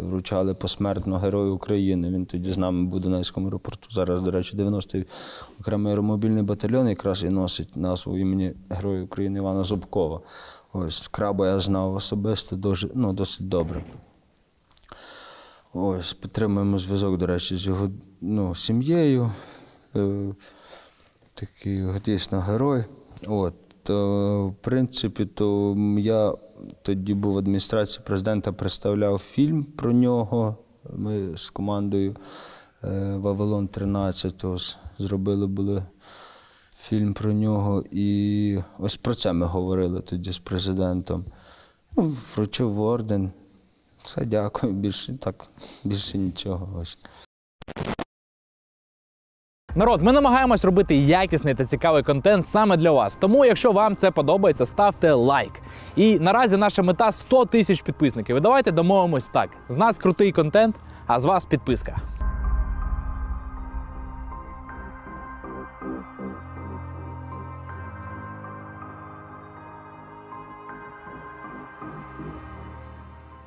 вручали 0.00 0.54
посмертно 0.54 1.18
Герою 1.18 1.54
України. 1.54 2.10
Він 2.10 2.26
тоді 2.26 2.52
з 2.52 2.58
нами 2.58 2.84
був 2.84 2.98
в 2.98 3.02
Донецькому 3.02 3.46
аеропорту. 3.46 3.88
Зараз, 3.90 4.22
до 4.22 4.30
речі, 4.30 4.56
90-й 4.56 5.06
окремий 5.60 5.92
аеромобільний 5.92 6.42
батальйон 6.42 6.88
якраз 6.88 7.22
і 7.22 7.28
носить 7.28 7.76
назву 7.76 8.18
імені 8.18 8.52
Героя 8.70 9.02
України 9.02 9.38
Івана 9.38 9.64
Зубкова. 9.64 10.20
Ось 10.72 11.08
краба 11.08 11.46
я 11.46 11.60
знав 11.60 11.94
особисто 11.94 12.56
дуже, 12.56 12.88
ну, 12.94 13.12
досить 13.12 13.48
добре. 13.48 13.84
Ось, 15.72 16.12
підтримуємо 16.12 16.78
зв'язок, 16.78 17.18
до 17.18 17.26
речі, 17.26 17.56
з 17.56 17.66
його 17.66 17.90
ну, 18.20 18.54
сім'єю. 18.54 19.32
Е, 19.96 20.34
такий 21.34 22.00
дійсно 22.04 22.40
герой. 22.40 22.84
От, 23.26 23.54
то, 23.82 24.48
в 24.48 24.54
принципі, 24.54 25.26
то 25.26 25.76
я 25.98 26.34
тоді 26.82 27.14
був 27.14 27.34
в 27.34 27.38
адміністрації 27.38 28.04
президента, 28.06 28.52
представляв 28.52 29.18
фільм 29.18 29.64
про 29.64 29.92
нього. 29.92 30.56
Ми 30.96 31.36
з 31.36 31.50
командою 31.50 32.16
е, 32.84 33.16
Вавилон 33.16 33.68
13 33.68 34.44
ось, 34.44 34.78
зробили 34.98 35.46
були 35.46 35.82
фільм 36.78 37.14
про 37.14 37.32
нього. 37.32 37.84
І 37.90 38.58
ось 38.78 38.96
про 38.96 39.14
це 39.14 39.32
ми 39.32 39.46
говорили 39.46 40.00
тоді 40.00 40.32
з 40.32 40.38
президентом. 40.38 41.24
Ну, 41.96 42.16
вручив 42.36 42.80
орден. 42.80 43.32
Все, 44.02 44.24
дякую. 44.24 44.72
Більше 44.72 45.18
так, 45.18 45.46
більше 45.84 46.18
нічого. 46.18 46.78
Ось. 46.80 46.98
Народ, 49.74 50.02
ми 50.02 50.12
намагаємось 50.12 50.64
робити 50.64 50.96
якісний 50.96 51.54
та 51.54 51.64
цікавий 51.64 52.02
контент 52.02 52.46
саме 52.46 52.76
для 52.76 52.90
вас. 52.90 53.16
Тому, 53.16 53.44
якщо 53.44 53.72
вам 53.72 53.96
це 53.96 54.10
подобається, 54.10 54.66
ставте 54.66 55.12
лайк. 55.12 55.52
І 55.96 56.18
наразі 56.18 56.56
наша 56.56 56.82
мета 56.82 57.12
100 57.12 57.44
тисяч 57.44 57.82
підписників. 57.82 58.36
І 58.36 58.40
давайте 58.40 58.70
домовимось 58.72 59.28
так: 59.28 59.50
з 59.68 59.76
нас 59.76 59.98
крутий 59.98 60.32
контент, 60.32 60.76
а 61.06 61.20
з 61.20 61.24
вас 61.24 61.44
підписка. 61.44 61.96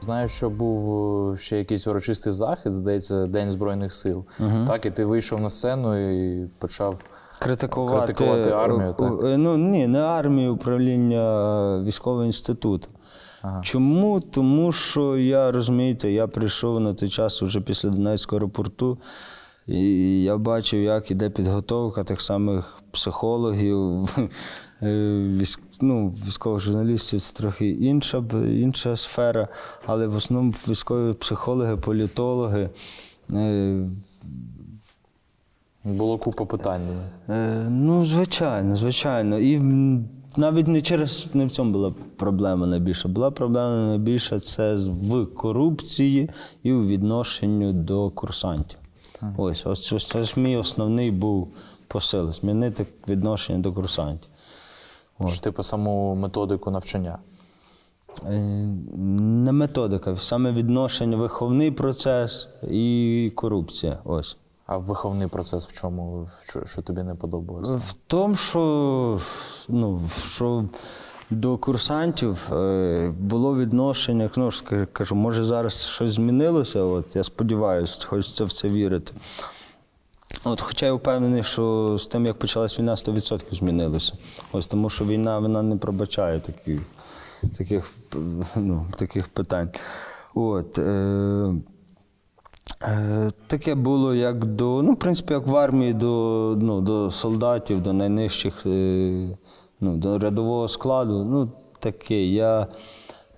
Знаю, 0.05 0.27
що 0.27 0.49
був 0.49 1.33
е, 1.33 1.37
ще 1.37 1.57
якийсь 1.57 1.87
урочистий 1.87 2.33
захід, 2.33 2.71
здається, 2.71 3.25
День 3.27 3.49
Збройних 3.49 3.93
сил. 3.93 4.25
Так, 4.67 4.85
і 4.85 4.91
ти 4.91 5.05
вийшов 5.05 5.41
на 5.41 5.49
сцену 5.49 5.97
і 6.13 6.47
почав 6.59 6.97
критикувати, 7.39 8.13
критикувати 8.13 8.49
армію. 8.49 8.89
е, 8.89 8.93
Так? 8.93 9.13
е, 9.23 9.37
Ну 9.37 9.57
ні, 9.57 9.87
не 9.87 9.99
армію, 9.99 10.53
управління 10.53 11.83
військового 11.83 12.25
інституту. 12.25 12.87
Чому? 13.61 14.19
Тому 14.19 14.71
що 14.71 15.17
я 15.17 15.51
розумієте, 15.51 16.11
я 16.11 16.27
прийшов 16.27 16.79
на 16.79 16.93
той 16.93 17.09
час 17.09 17.43
уже 17.43 17.61
після 17.61 17.89
Донецького 17.89 18.37
аеропорту, 18.37 18.97
і 19.67 20.23
я 20.23 20.37
бачив, 20.37 20.81
як 20.83 21.11
іде 21.11 21.29
підготовка 21.29 22.03
тих 22.03 22.21
самих 22.21 22.79
психологів, 22.91 23.79
е, 24.81 24.89
військ, 25.39 25.59
ну, 25.81 26.13
військових 26.27 26.61
журналістів 26.61 27.21
це 27.21 27.33
трохи 27.33 27.69
інша, 27.69 28.23
інша 28.33 28.95
сфера, 28.95 29.47
але 29.85 30.07
в 30.07 30.15
основному 30.15 30.51
військові 30.67 31.13
психологи, 31.13 31.77
політологи. 31.77 32.69
е, 33.33 33.89
Було 35.83 36.17
купа 36.17 36.45
питань. 36.45 36.81
Е, 37.29 37.67
ну, 37.69 38.05
звичайно, 38.05 38.75
звичайно. 38.75 39.39
І 39.39 39.59
навіть 40.37 40.67
не 40.67 40.81
через 40.81 41.35
не 41.35 41.45
в 41.45 41.51
цьому 41.51 41.71
була 41.71 41.93
проблема 42.15 42.67
найбільша. 42.67 43.07
Була 43.07 43.31
проблема 43.31 43.87
найбільша 43.87 44.39
це 44.39 44.75
в 44.75 45.25
корупції 45.25 46.29
і 46.63 46.71
в 46.73 46.87
відношенню 46.87 47.73
до 47.73 48.09
курсантів. 48.09 48.79
Ось, 49.37 49.65
ось, 49.65 49.93
ось 49.93 50.17
ж 50.17 50.39
мій 50.39 50.57
основний 50.57 51.11
був 51.11 51.53
посил 51.87 52.31
змінити 52.31 52.85
відношення 53.07 53.59
до 53.59 53.73
курсантів. 53.73 54.29
Що, 55.27 55.41
типу, 55.41 55.63
саму 55.63 56.15
методику 56.15 56.71
навчання. 56.71 57.17
Е, 58.25 58.39
Не 58.97 59.51
методика, 59.51 60.17
саме 60.17 60.51
відношення, 60.51 61.17
виховний 61.17 61.71
процес 61.71 62.49
і 62.63 63.31
корупція. 63.35 63.99
Ось. 64.03 64.37
А 64.65 64.77
виховний 64.77 65.27
процес 65.27 65.67
в 65.67 65.71
чому? 65.71 66.29
Що, 66.43 66.65
що 66.65 66.81
тобі 66.81 67.03
не 67.03 67.15
подобалося? 67.15 67.75
В 67.75 67.95
тому, 68.07 68.35
що, 68.35 69.19
ну, 69.69 70.01
що 70.27 70.65
до 71.29 71.57
курсантів 71.57 72.53
е, 72.53 73.13
було 73.19 73.55
відношення, 73.55 74.29
ну, 74.35 74.49
кажу, 74.93 75.15
може 75.15 75.43
зараз 75.43 75.85
щось 75.85 76.11
змінилося, 76.11 76.81
от, 76.81 77.15
я 77.15 77.23
сподіваюся, 77.23 78.07
хочеться 78.07 78.45
в 78.45 78.51
це 78.51 78.69
вірити. 78.69 79.13
От, 80.43 80.61
хоча 80.61 80.85
я 80.85 80.93
впевнений, 80.93 81.43
що 81.43 81.97
з 81.99 82.07
тим, 82.07 82.25
як 82.25 82.39
почалась 82.39 82.79
війна, 82.79 82.95
100% 82.95 83.41
змінилося. 83.51 84.13
Ось 84.51 84.67
тому, 84.67 84.89
що 84.89 85.05
війна 85.05 85.39
вона 85.39 85.61
не 85.61 85.75
пробачає 85.75 86.39
таких, 86.39 86.81
таких, 87.57 87.91
ну, 88.55 88.87
таких 88.97 89.27
питань. 89.27 89.69
От, 90.33 90.77
е, 90.77 91.53
Е, 92.81 93.29
Таке 93.47 93.75
було 93.75 94.15
як 94.15 94.45
до, 94.45 94.81
ну, 94.81 94.93
в 94.93 94.99
принципі, 94.99 95.33
як 95.33 95.47
в 95.47 95.55
армії 95.55 95.93
до, 95.93 96.55
ну, 96.61 96.81
до 96.81 97.11
солдатів, 97.11 97.81
до 97.81 97.93
найнижчих, 97.93 98.65
е, 98.65 99.37
ну, 99.79 99.97
до 99.97 100.19
рядового 100.19 100.67
складу. 100.67 101.23
Ну, 101.23 101.51
таке. 101.79 102.25
Я 102.25 102.67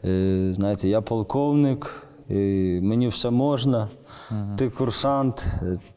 е, 0.06 0.50
знаєте, 0.56 0.88
я 0.88 1.02
полковник, 1.02 2.07
мені 2.30 3.08
все 3.08 3.30
можна. 3.30 3.88
Ти 4.58 4.70
курсант, 4.70 5.48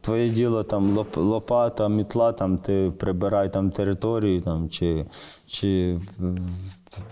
твоє 0.00 0.28
діло 0.28 0.62
там 0.62 1.06
лопата, 1.16 1.88
мітла, 1.88 2.32
там 2.32 2.58
ти 2.58 2.92
прибирай 2.98 3.52
там 3.52 3.70
територію 3.70 4.40
там, 4.40 4.68
чи, 4.68 5.06
чи 5.46 5.98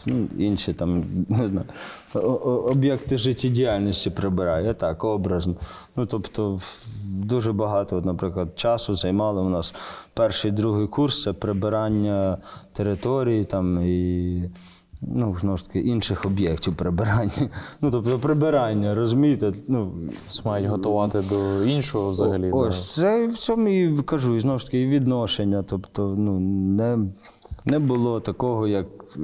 ну, 0.06 0.28
інші 0.38 0.72
там 0.72 1.04
не 1.28 1.48
знаю, 1.48 1.66
об'єкти 2.70 3.18
життєдіяльності 3.18 4.10
прибирай. 4.10 4.64
Я 4.64 4.74
так, 4.74 5.04
образно. 5.04 5.54
Ну, 5.96 6.06
тобто, 6.06 6.60
дуже 7.04 7.52
багато, 7.52 8.00
наприклад, 8.00 8.48
часу 8.58 8.94
займало 8.94 9.42
у 9.42 9.48
нас 9.48 9.74
перший 10.14 10.50
другий 10.50 10.86
курс 10.86 11.22
це 11.22 11.32
прибирання 11.32 12.38
території 12.72 13.44
там 13.44 13.82
і. 13.82 14.42
Ну, 15.00 15.36
знову 15.40 15.56
ж 15.56 15.66
таки, 15.66 15.80
інших 15.80 16.24
об'єктів 16.24 16.76
прибирання. 16.76 17.32
Ну, 17.80 17.90
тобто 17.90 18.18
прибирання, 18.18 18.94
розумієте? 18.94 19.52
Ну, 19.68 19.92
Мають 20.44 20.68
готувати 20.68 21.22
до 21.28 21.64
іншого 21.64 22.10
взагалі. 22.10 22.50
О-. 22.50 22.58
Ось 22.58 22.94
це 22.94 23.28
в 23.28 23.36
цьому 23.36 23.68
і 23.68 24.02
кажу, 24.02 24.36
і 24.36 24.40
знову 24.40 24.58
ж 24.58 24.64
таки, 24.64 24.80
і 24.80 24.88
відношення. 24.88 25.62
Тобто, 25.62 26.14
ну, 26.18 26.40
не, 26.40 26.98
не 27.64 27.78
було 27.78 28.20
такого, 28.20 28.66
як 28.66 28.86
е, 29.16 29.20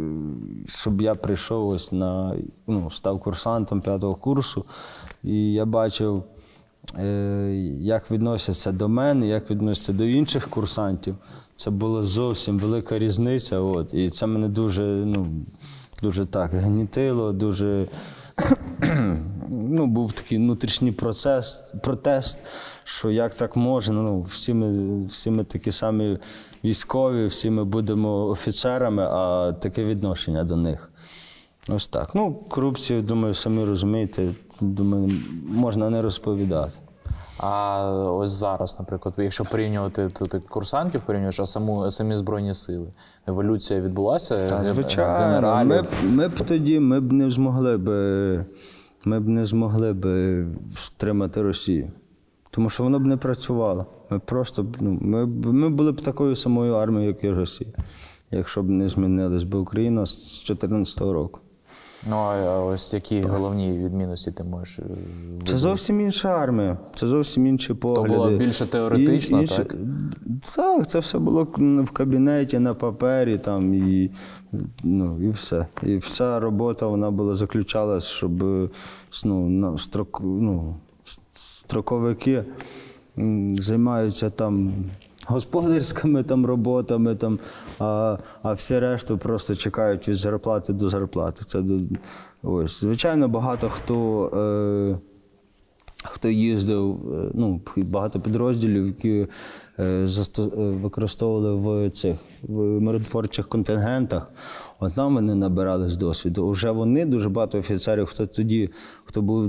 щоб 0.67 1.01
я 1.03 1.15
прийшов 1.15 1.69
ось 1.69 1.93
на 1.93 2.37
ну, 2.67 2.91
став 2.91 3.21
курсантом 3.21 3.81
п'ятого 3.81 4.15
курсу, 4.15 4.65
і 5.23 5.53
я 5.53 5.65
бачив, 5.65 6.25
як 7.81 8.11
відносяться 8.11 8.73
до 8.73 8.89
мене, 8.89 9.29
як 9.29 9.51
відносяться 9.51 9.93
до 9.93 10.05
інших 10.05 10.49
курсантів. 10.49 11.17
Це 11.57 11.71
була 11.71 12.03
зовсім 12.03 12.59
велика 12.59 12.99
різниця. 12.99 13.61
От, 13.61 13.95
і 13.95 14.11
це 14.11 14.27
мене 14.27 14.49
дуже, 14.49 14.83
ну, 14.83 15.27
дуже 16.03 16.25
так 16.25 16.51
гнітило, 16.55 17.33
дуже 17.33 17.89
ну, 19.49 19.87
був 19.87 20.13
такий 20.13 20.39
внутрішній 20.39 20.93
процес, 20.93 21.75
протест, 21.83 22.39
що 22.85 23.11
як 23.11 23.35
так 23.35 23.57
можна, 23.57 23.95
ну, 24.03 24.23
всі 24.23 24.55
ми, 24.55 25.05
всі 25.07 25.31
ми 25.31 25.45
такі 25.45 25.73
самі 25.73 26.19
військові, 26.65 27.27
всі 27.27 27.51
ми 27.51 27.65
будемо 27.65 28.27
офіцерами, 28.27 29.03
а 29.03 29.53
таке 29.53 29.85
відношення 29.85 30.45
до 30.45 30.57
них. 30.57 30.91
Ось 31.69 31.89
так. 31.89 32.15
Ну, 32.15 32.35
корупцію, 32.35 33.03
думаю, 33.03 33.35
самі 33.35 33.65
розумієте, 33.65 34.35
думаю, 34.61 35.11
можна 35.47 35.91
не 35.91 36.03
розповідати. 36.03 36.79
А 37.39 37.87
ось 38.13 38.31
зараз, 38.31 38.77
наприклад, 38.79 39.15
якщо 39.19 39.45
порівнювати 39.45 40.11
то 40.19 40.27
ти 40.27 40.41
курсантів, 40.41 41.01
порівнюєш, 41.01 41.41
а 41.41 41.47
саму 41.47 41.91
самі 41.91 42.17
збройні 42.17 42.55
сили. 42.55 42.87
Еволюція 43.27 43.81
відбулася. 43.81 44.49
Та, 44.49 44.65
звичайно, 44.65 45.27
генералів. 45.27 45.69
ми 45.69 45.83
б, 45.83 45.87
ми 46.11 46.29
б 46.29 46.41
тоді 46.47 46.81
ми 46.81 47.01
б 47.01 47.13
не 47.13 47.31
змогли 47.31 47.77
б, 47.79 47.89
ми 49.05 49.21
б 49.21 49.29
не 49.29 49.45
змогли 49.45 49.93
б 49.93 50.07
стримати 50.77 51.43
Росію. 51.43 51.91
Тому 52.51 52.71
що 52.71 52.83
воно 52.83 52.99
б 52.99 53.07
не 53.07 53.17
працювало. 53.17 53.87
Ми 54.11 54.19
просто 54.19 54.67
ну, 54.81 54.99
ми, 55.01 55.27
ми 55.53 55.69
були 55.69 55.93
б 55.93 56.01
такою 56.01 56.37
самою 56.37 56.75
армією, 56.75 57.09
як 57.09 57.25
і 57.25 57.31
Росія, 57.31 57.71
якщо 58.31 58.63
б 58.63 58.71
не 58.71 58.89
змінилась 58.89 59.45
би 59.45 59.59
Україна 59.59 60.07
з 60.07 60.17
2014 60.17 61.01
року. 61.01 61.41
Ну 62.11 62.17
а 62.17 62.61
ось 62.65 62.95
які 62.95 63.21
головні 63.21 63.73
відмінності 63.79 64.31
ти 64.33 64.45
можеш. 64.45 64.79
е, 64.79 64.83
Це 65.45 65.57
зовсім 65.57 66.01
інша 66.01 66.29
армія, 66.29 66.79
це 66.95 67.07
зовсім 67.07 67.47
інші 67.47 67.75
погляди. 67.75 68.15
була 68.15 68.31
більше 68.31 68.67
теоретична, 68.67 69.41
Ін- 69.41 69.47
так? 69.47 69.75
Так, 70.57 70.89
це 70.89 70.99
все 70.99 71.19
було 71.19 71.47
в 71.85 71.91
кабінеті, 71.91 72.59
на 72.59 72.75
папері, 72.75 73.39
там, 73.39 73.75
і, 73.75 74.11
ну, 74.85 75.23
і 75.23 75.31
все. 75.31 75.67
І 75.83 75.97
вся 75.97 76.41
робота 76.41 76.87
вона 76.87 77.11
була 77.11 77.35
заключалась, 77.35 78.05
щоб 78.05 78.43
ну, 79.25 79.49
на 79.49 79.79
строк, 79.79 80.21
ну, 80.25 80.75
строковики 81.33 82.45
займаються 83.59 84.31
там 84.31 84.73
господарськими 85.27 86.23
там 86.23 86.47
роботами, 86.47 87.15
там, 87.15 87.39
а, 87.79 88.17
а 88.43 88.53
всі 88.53 88.79
решту 88.79 89.19
просто 89.19 89.57
чекають 89.57 90.09
від 90.09 90.17
зарплати 90.17 90.73
до 90.73 90.89
зарплати. 90.89 91.45
Це 91.45 91.63
ось. 92.43 92.81
Звичайно, 92.81 93.29
багато 93.29 93.69
хто. 93.69 94.29
Е, 95.01 95.14
хто 96.05 96.29
їздив, 96.29 97.13
е, 97.15 97.31
ну, 97.35 97.61
багато 97.77 98.21
підрозділів, 98.21 98.87
які 98.87 99.27
е, 99.79 99.85
е, 99.85 100.07
використовували 100.57 101.55
в 101.55 101.91
цих 101.91 102.17
в 102.43 102.63
миротворчих 102.81 103.49
контингентах. 103.49 104.31
От 104.81 104.95
там 104.95 105.15
вони 105.15 105.35
набирались 105.35 105.97
досвіду. 105.97 106.47
Уже 106.47 106.71
вони 106.71 107.05
дуже 107.05 107.29
багато 107.29 107.59
офіцерів, 107.59 108.07
хто 108.07 108.27
тоді, 108.27 108.71
хто 109.05 109.23
був 109.23 109.49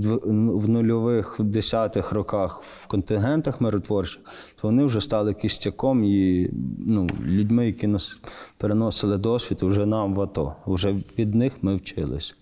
в 0.62 0.70
нульових 0.70 1.36
десятих 1.40 2.12
роках 2.12 2.62
в 2.84 2.88
контингентах 2.88 3.62
миротворчих, 3.62 4.22
то 4.62 4.68
вони 4.68 4.84
вже 4.84 5.02
стали 5.02 5.34
кістяком 5.34 6.04
і 6.04 6.50
ну, 6.80 7.10
людьми, 7.26 7.66
які 7.66 7.88
нас 7.88 8.20
переносили 8.58 9.18
досвід 9.18 9.64
вже 9.64 9.86
нам 9.86 10.14
в 10.14 10.22
АТО. 10.22 10.56
Вже 10.68 10.96
від 11.18 11.36
них 11.36 11.54
ми 11.62 11.76
вчились. 11.76 12.36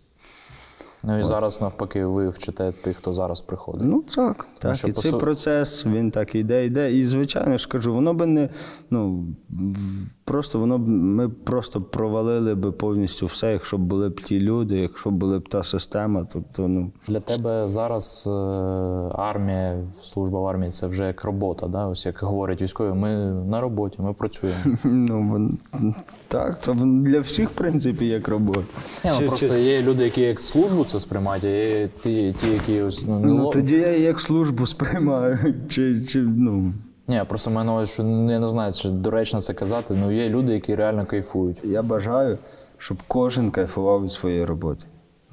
Ну 1.04 1.20
і 1.20 1.24
зараз 1.24 1.62
навпаки, 1.62 2.06
ви 2.06 2.30
вчите 2.30 2.72
тих, 2.72 2.98
хто 2.98 3.14
зараз 3.14 3.42
приходить. 3.42 3.86
Ну 3.86 4.02
так, 4.02 4.48
так. 4.60 4.76
що, 4.76 4.88
і 4.88 4.92
цей 4.92 5.12
су- 5.12 5.18
процес 5.18 5.86
він 5.86 6.12
так 6.12 6.36
іде, 6.36 6.66
йде. 6.66 6.94
І 6.94 7.06
звичайно 7.06 7.58
ж 7.58 7.68
кажу, 7.68 7.94
воно 7.94 8.14
би 8.14 8.26
не 8.26 8.50
ну 8.90 9.28
просто 10.26 10.60
воно 10.60 10.78
б 10.78 10.88
ми 10.90 11.30
просто 11.30 11.82
провалили 11.82 12.56
би 12.56 12.72
повністю 12.72 13.26
все, 13.26 13.52
якщо 13.52 13.78
б 13.78 13.82
були 13.82 14.10
б 14.10 14.22
ті 14.22 14.40
люди, 14.40 14.78
якщо 14.78 15.10
б 15.10 15.14
була 15.14 15.40
б 15.40 15.50
та 15.50 15.64
система. 15.64 16.28
Тобто, 16.34 16.68
ну 16.68 16.92
Для 17.08 17.20
тебе 17.20 17.70
зараз 17.70 18.24
е, 18.28 18.32
армія, 19.16 19.80
служба 20.02 20.40
в 20.42 20.48
армії 20.48 20.72
це 20.72 20.88
вже 20.88 21.04
як 21.08 21.24
робота, 21.24 21.68
да? 21.68 21.88
Ось 21.88 22.06
як 22.06 22.20
говорять 22.20 22.62
військові, 22.62 22.94
ми 22.94 23.16
на 23.50 23.62
роботі, 23.62 23.98
ми 24.02 24.14
працюємо. 24.14 24.60
ну 24.84 25.54
так, 26.28 26.62
то 26.62 26.74
для 26.84 27.20
всіх, 27.20 27.50
в 27.50 27.54
принципі, 27.54 28.08
як 28.08 28.28
робота. 28.28 28.62
Ні, 29.06 29.12
ну, 29.14 29.20
Чи- 29.20 29.28
просто 29.28 29.48
чи- 29.48 29.62
є 29.62 29.82
люди, 29.82 30.04
які 30.04 30.22
як 30.22 30.40
службу 30.40 30.86
це 30.86 31.00
сприймають, 31.00 31.44
а 31.44 31.48
є 31.48 31.90
ті, 32.04 32.36
ті 32.42 32.48
які 32.54 32.82
ось 32.82 33.06
ну, 33.08 33.20
Ну, 33.20 33.44
ло- 33.46 33.52
тоді 33.52 33.76
я 33.76 33.98
як 33.98 34.20
службу 34.20 34.66
сприймаю. 34.66 35.40
Чи, 35.70 36.06
чи, 36.06 36.20
ну, 36.22 36.74
Ні, 37.08 37.24
просто 37.28 37.50
в 37.50 37.54
мене 37.54 37.72
ось, 37.72 37.90
що 37.92 38.04
я 38.04 38.40
не 38.40 38.48
знаю, 38.48 38.74
чи 38.74 38.90
доречно 38.90 39.42
це 39.42 39.54
казати. 39.54 39.94
Ну 40.02 40.12
є 40.12 40.30
люди, 40.30 40.54
які 40.54 40.76
реально 40.76 41.06
кайфують. 41.06 41.58
Я 41.64 41.82
бажаю, 41.82 42.38
щоб 42.78 42.98
кожен 43.08 43.52
кайфував 43.52 44.04
від 44.04 44.12
своєї 44.12 44.46
роботи. 44.46 44.86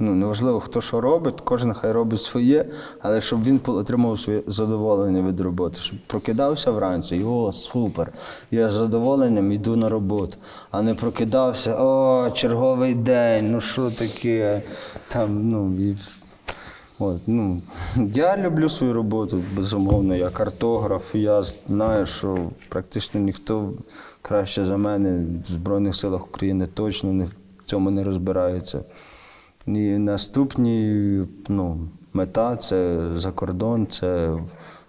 Ну, 0.02 0.14
неважливо, 0.14 0.60
хто 0.60 0.80
що 0.80 1.00
робить, 1.00 1.40
кожен 1.44 1.74
хай 1.74 1.92
робить 1.92 2.20
своє, 2.20 2.64
але 3.00 3.20
щоб 3.20 3.44
він 3.44 3.60
отримав 3.66 4.18
своє 4.18 4.42
задоволення 4.46 5.28
від 5.28 5.40
роботи, 5.40 5.80
щоб 5.80 5.98
прокидався 6.06 6.70
вранці, 6.70 7.24
о, 7.24 7.52
супер, 7.52 8.12
я 8.50 8.68
з 8.68 8.72
задоволенням 8.72 9.52
йду 9.52 9.76
на 9.76 9.88
роботу, 9.88 10.36
а 10.70 10.82
не 10.82 10.94
прокидався, 10.94 11.76
о, 11.76 12.30
черговий 12.30 12.94
день, 12.94 13.52
ну 13.52 13.60
що 13.60 13.90
таке? 13.90 14.62
Там, 15.08 15.48
ну, 15.48 15.74
і... 15.90 15.96
От, 17.02 17.22
ну, 17.26 17.62
я 17.96 18.36
люблю 18.36 18.68
свою 18.68 18.92
роботу, 18.92 19.42
безумовно, 19.56 20.14
я 20.14 20.30
картограф, 20.30 21.14
я 21.14 21.42
знаю, 21.42 22.06
що 22.06 22.38
практично 22.68 23.20
ніхто 23.20 23.72
краще 24.22 24.64
за 24.64 24.76
мене 24.76 25.26
в 25.48 25.50
Збройних 25.52 25.96
силах 25.96 26.24
України 26.24 26.66
точно 26.66 27.12
не, 27.12 27.24
в 27.24 27.30
цьому 27.64 27.90
не 27.90 28.04
розбирається. 28.04 28.84
І 29.66 29.98
наступні 29.98 31.26
ну, 31.48 31.88
мета 32.12 32.56
це 32.56 33.00
за 33.14 33.32
кордон, 33.32 33.86
це 33.86 34.38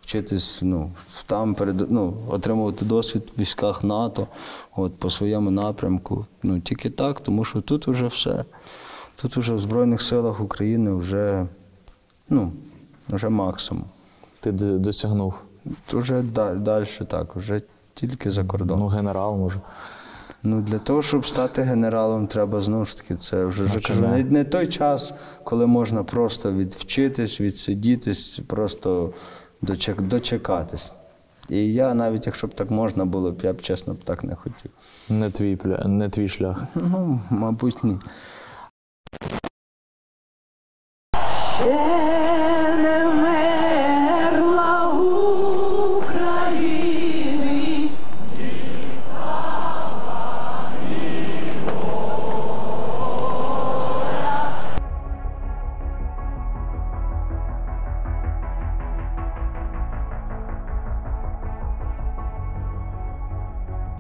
вчитись 0.02 0.60
ну, 0.62 0.92
там, 1.26 1.56
перед, 1.56 1.92
ну, 1.92 2.18
отримувати 2.30 2.86
досвід 2.86 3.32
в 3.38 3.42
військах 3.42 3.84
НАТО 3.84 4.28
от, 4.76 4.96
по 4.96 5.10
своєму 5.10 5.52
напрямку. 5.52 6.26
Ну, 6.44 6.60
тільки 6.60 6.90
так, 6.90 7.20
тому 7.20 7.44
що 7.44 7.62
тут 7.62 7.88
вже 7.88 8.08
все. 8.08 8.46
Тут 9.22 9.38
вже 9.38 9.54
в 9.54 9.60
Збройних 9.60 10.02
силах 10.02 10.42
України 10.42 10.92
вже, 10.92 11.48
ну, 12.32 12.52
вже 13.10 13.30
максимум. 13.30 13.86
Ти 14.40 14.52
досягнув. 14.52 15.34
Вже 15.88 16.22
далі 16.56 16.88
так, 17.08 17.36
вже 17.36 17.62
тільки 17.94 18.32
за 18.32 18.44
кордон. 18.44 18.80
Ну, 18.80 18.88
генерал 18.88 19.38
може. 19.38 19.60
Ну, 20.44 20.62
для 20.62 20.78
того, 20.78 21.02
щоб 21.02 21.28
стати 21.28 21.62
генералом, 21.62 22.28
треба 22.28 22.62
знову 22.62 22.86
ж 22.86 22.98
таки, 22.98 23.16
це 23.16 23.46
вже 23.46 23.66
ж 23.66 23.88
кажу, 23.88 24.02
не, 24.02 24.24
не 24.24 24.44
той 24.44 24.68
час, 24.68 25.14
коли 25.44 25.68
можна 25.68 26.04
просто 26.04 26.54
відвчитись, 26.54 27.42
відсидітись, 27.42 28.40
просто 28.48 29.14
дочек, 29.62 30.02
дочекатись. 30.02 30.92
І 31.50 31.74
я 31.74 31.94
навіть 31.94 32.26
якщо 32.26 32.48
б 32.48 32.54
так 32.54 32.72
можна 32.72 33.06
було 33.06 33.32
б, 33.32 33.42
я 33.44 33.54
б 33.54 33.62
чесно 33.62 33.94
б 33.94 34.04
так 34.04 34.24
не 34.24 34.36
хотів. 34.36 34.72
Не 35.10 35.32
твій, 35.32 35.56
пля- 35.56 35.88
не 35.88 36.10
твій 36.10 36.28
шлях. 36.28 36.64
Ну, 36.76 37.20
мабуть, 37.30 37.84
ні. 37.84 37.98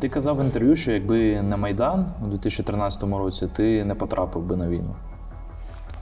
Ти 0.01 0.09
казав 0.09 0.37
в 0.37 0.43
інтерв'ю, 0.43 0.75
що 0.75 0.91
якби 0.91 1.41
не 1.41 1.57
Майдан 1.57 2.05
у 2.23 2.27
2013 2.27 3.03
році, 3.03 3.47
ти 3.55 3.85
не 3.85 3.95
потрапив 3.95 4.41
би 4.41 4.55
на 4.55 4.67
війну. 4.67 4.95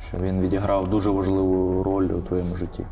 Що 0.07 0.17
він 0.17 0.41
відіграв 0.41 0.89
дуже 0.89 1.09
важливу 1.09 1.83
роль 1.83 2.05
у 2.05 2.21
твоєму 2.21 2.55
житті. 2.55 2.85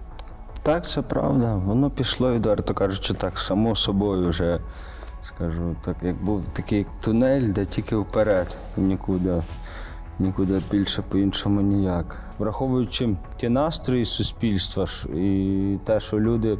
Так, 0.63 0.85
це 0.85 1.01
правда. 1.01 1.55
Воно 1.55 1.89
пішло, 1.89 2.33
відверто 2.33 2.73
кажучи, 2.73 3.13
так, 3.13 3.39
само 3.39 3.75
собою 3.75 4.29
вже, 4.29 4.59
скажу, 5.21 5.75
так, 5.85 5.95
як 6.01 6.23
був 6.23 6.43
такий 6.53 6.85
тунель, 7.01 7.53
де 7.53 7.65
тільки 7.65 7.95
вперед, 7.95 8.57
нікуди, 8.77 9.41
нікуди 10.19 10.61
більше 10.71 11.01
по-іншому 11.01 11.61
ніяк. 11.61 12.15
Враховуючи 12.39 13.15
ті 13.37 13.49
настрої 13.49 14.05
суспільства 14.05 14.85
і 15.15 15.77
те, 15.83 15.99
що 15.99 16.19
люди, 16.19 16.57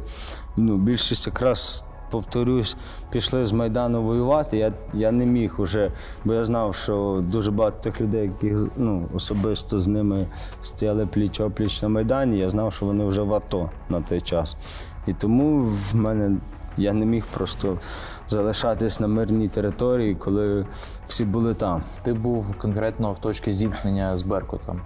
ну, 0.56 0.76
більшість 0.76 1.26
якраз. 1.26 1.84
Повторюсь, 2.10 2.76
пішли 3.10 3.46
з 3.46 3.52
Майдану 3.52 4.02
воювати. 4.02 4.56
Я, 4.56 4.72
я 4.94 5.12
не 5.12 5.26
міг 5.26 5.54
уже, 5.58 5.92
бо 6.24 6.34
я 6.34 6.44
знав, 6.44 6.74
що 6.74 7.24
дуже 7.26 7.50
багато 7.50 7.76
тих 7.80 8.00
людей, 8.00 8.30
які 8.40 8.56
ну, 8.76 9.08
особисто 9.14 9.80
з 9.80 9.86
ними 9.86 10.26
стояли 10.62 11.06
пліч 11.06 11.40
опліч 11.40 11.82
на 11.82 11.88
Майдані, 11.88 12.38
я 12.38 12.50
знав, 12.50 12.72
що 12.72 12.86
вони 12.86 13.04
вже 13.04 13.22
в 13.22 13.34
АТО 13.34 13.70
на 13.88 14.00
той 14.00 14.20
час. 14.20 14.56
І 15.06 15.12
тому 15.12 15.60
в 15.62 15.96
мене 15.96 16.36
я 16.76 16.92
не 16.92 17.06
міг 17.06 17.24
просто 17.34 17.78
залишатись 18.28 19.00
на 19.00 19.06
мирній 19.06 19.48
території, 19.48 20.14
коли 20.14 20.66
всі 21.08 21.24
були 21.24 21.54
там. 21.54 21.82
Ти 22.02 22.12
був 22.12 22.46
конкретно 22.58 23.12
в 23.12 23.18
точці 23.18 23.52
зіткнення 23.52 24.16
з 24.16 24.22
Беркутом. 24.22 24.80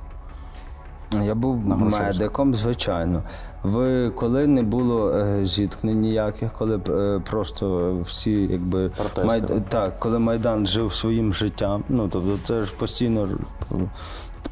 Я 1.20 1.34
був 1.34 1.66
медиком, 1.66 2.54
звичайно. 2.54 3.22
Ви 3.62 4.10
коли 4.10 4.46
не 4.46 4.62
було 4.62 5.10
е, 5.10 5.44
зіткнень 5.44 6.00
ніяких, 6.00 6.52
коли 6.52 6.80
е, 6.88 7.20
просто 7.30 7.96
всі 8.04 8.32
якби 8.32 8.88
Протести. 8.88 9.62
так, 9.68 9.98
коли 9.98 10.18
Майдан 10.18 10.66
жив 10.66 10.94
своїм 10.94 11.34
життям. 11.34 11.84
Ну 11.88 12.08
тобто, 12.08 12.38
це 12.44 12.62
ж 12.62 12.72
постійно 12.78 13.28
е, 13.72 13.74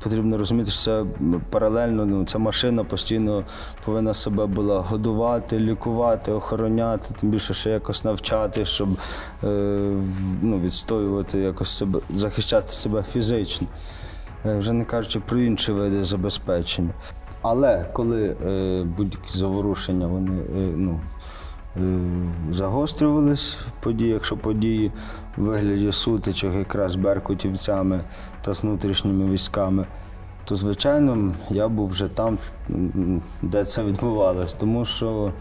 потрібно 0.03 0.39
розуміти, 0.39 0.71
що 0.71 0.81
це 0.83 1.05
паралельно. 1.51 2.07
Ну 2.07 2.25
ця 2.25 2.39
машина 2.39 2.85
постійно 2.85 3.45
повинна 3.85 4.15
себе 4.15 4.47
була 4.47 4.81
годувати, 4.81 5.59
лікувати, 5.59 6.33
охороняти, 6.33 7.15
тим 7.21 7.31
більше 7.31 7.55
ще 7.55 7.71
якось 7.71 8.05
навчати, 8.05 8.65
щоб 8.65 8.89
е, 9.45 9.47
ну, 10.43 10.61
відстоювати 10.61 11.39
якось 11.39 11.71
себе, 11.71 12.01
захищати 12.17 12.73
себе 12.73 13.03
фізично. 13.03 13.67
Е, 14.47 14.59
вже 14.59 14.73
не 14.73 14.85
кажучи 14.85 15.21
про 15.21 15.39
інші 15.39 15.73
види 15.73 16.05
забезпечення. 16.05 16.91
Але 17.43 17.87
коли 17.93 18.37
е, 18.45 18.83
будь-які 18.97 19.39
заворушення 19.39 20.07
вони 20.07 20.41
е, 20.41 20.73
ну, 20.77 21.01
загострювались, 22.51 23.59
події, 23.81 24.11
якщо 24.11 24.37
події 24.37 24.93
в 25.37 25.43
вигляді 25.43 25.93
сутичок 25.93 26.55
якраз 26.55 26.97
беркутівцями 26.97 28.01
та 28.43 28.55
з 28.55 28.63
внутрішніми 28.63 29.31
військами, 29.33 29.87
то 30.45 30.57
звичайно 30.57 31.35
я 31.51 31.69
був 31.69 31.89
вже 31.89 32.09
там, 32.09 32.39
де 33.43 33.65
це 33.65 33.85
відбувалось, 33.85 34.55
тому 34.55 34.85
що 34.85 35.33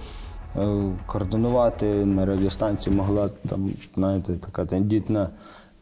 координувати 1.05 1.85
на 1.85 2.25
радіостанції 2.25 2.95
могла 2.95 3.29
там, 3.49 3.71
знаєте, 3.95 4.33
така 4.33 4.65
тендітна 4.65 5.29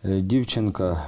дівчинка. 0.03 1.03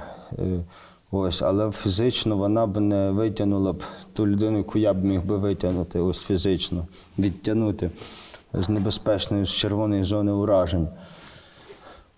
Ось, 1.12 1.42
але 1.42 1.70
фізично 1.70 2.36
вона 2.36 2.66
б 2.66 2.80
не 2.80 3.10
витягнула 3.10 3.72
б 3.72 3.82
ту 4.12 4.26
людину, 4.26 4.58
яку 4.58 4.78
я 4.78 4.94
б 4.94 5.04
міг 5.04 5.24
би 5.24 5.36
витягнути, 5.36 6.00
ось 6.00 6.18
фізично, 6.18 6.86
відтягнути 7.18 7.90
з 8.54 8.68
небезпечної, 8.68 9.44
з 9.44 9.50
червоної 9.50 10.02
зони 10.02 10.32
уражень. 10.32 10.88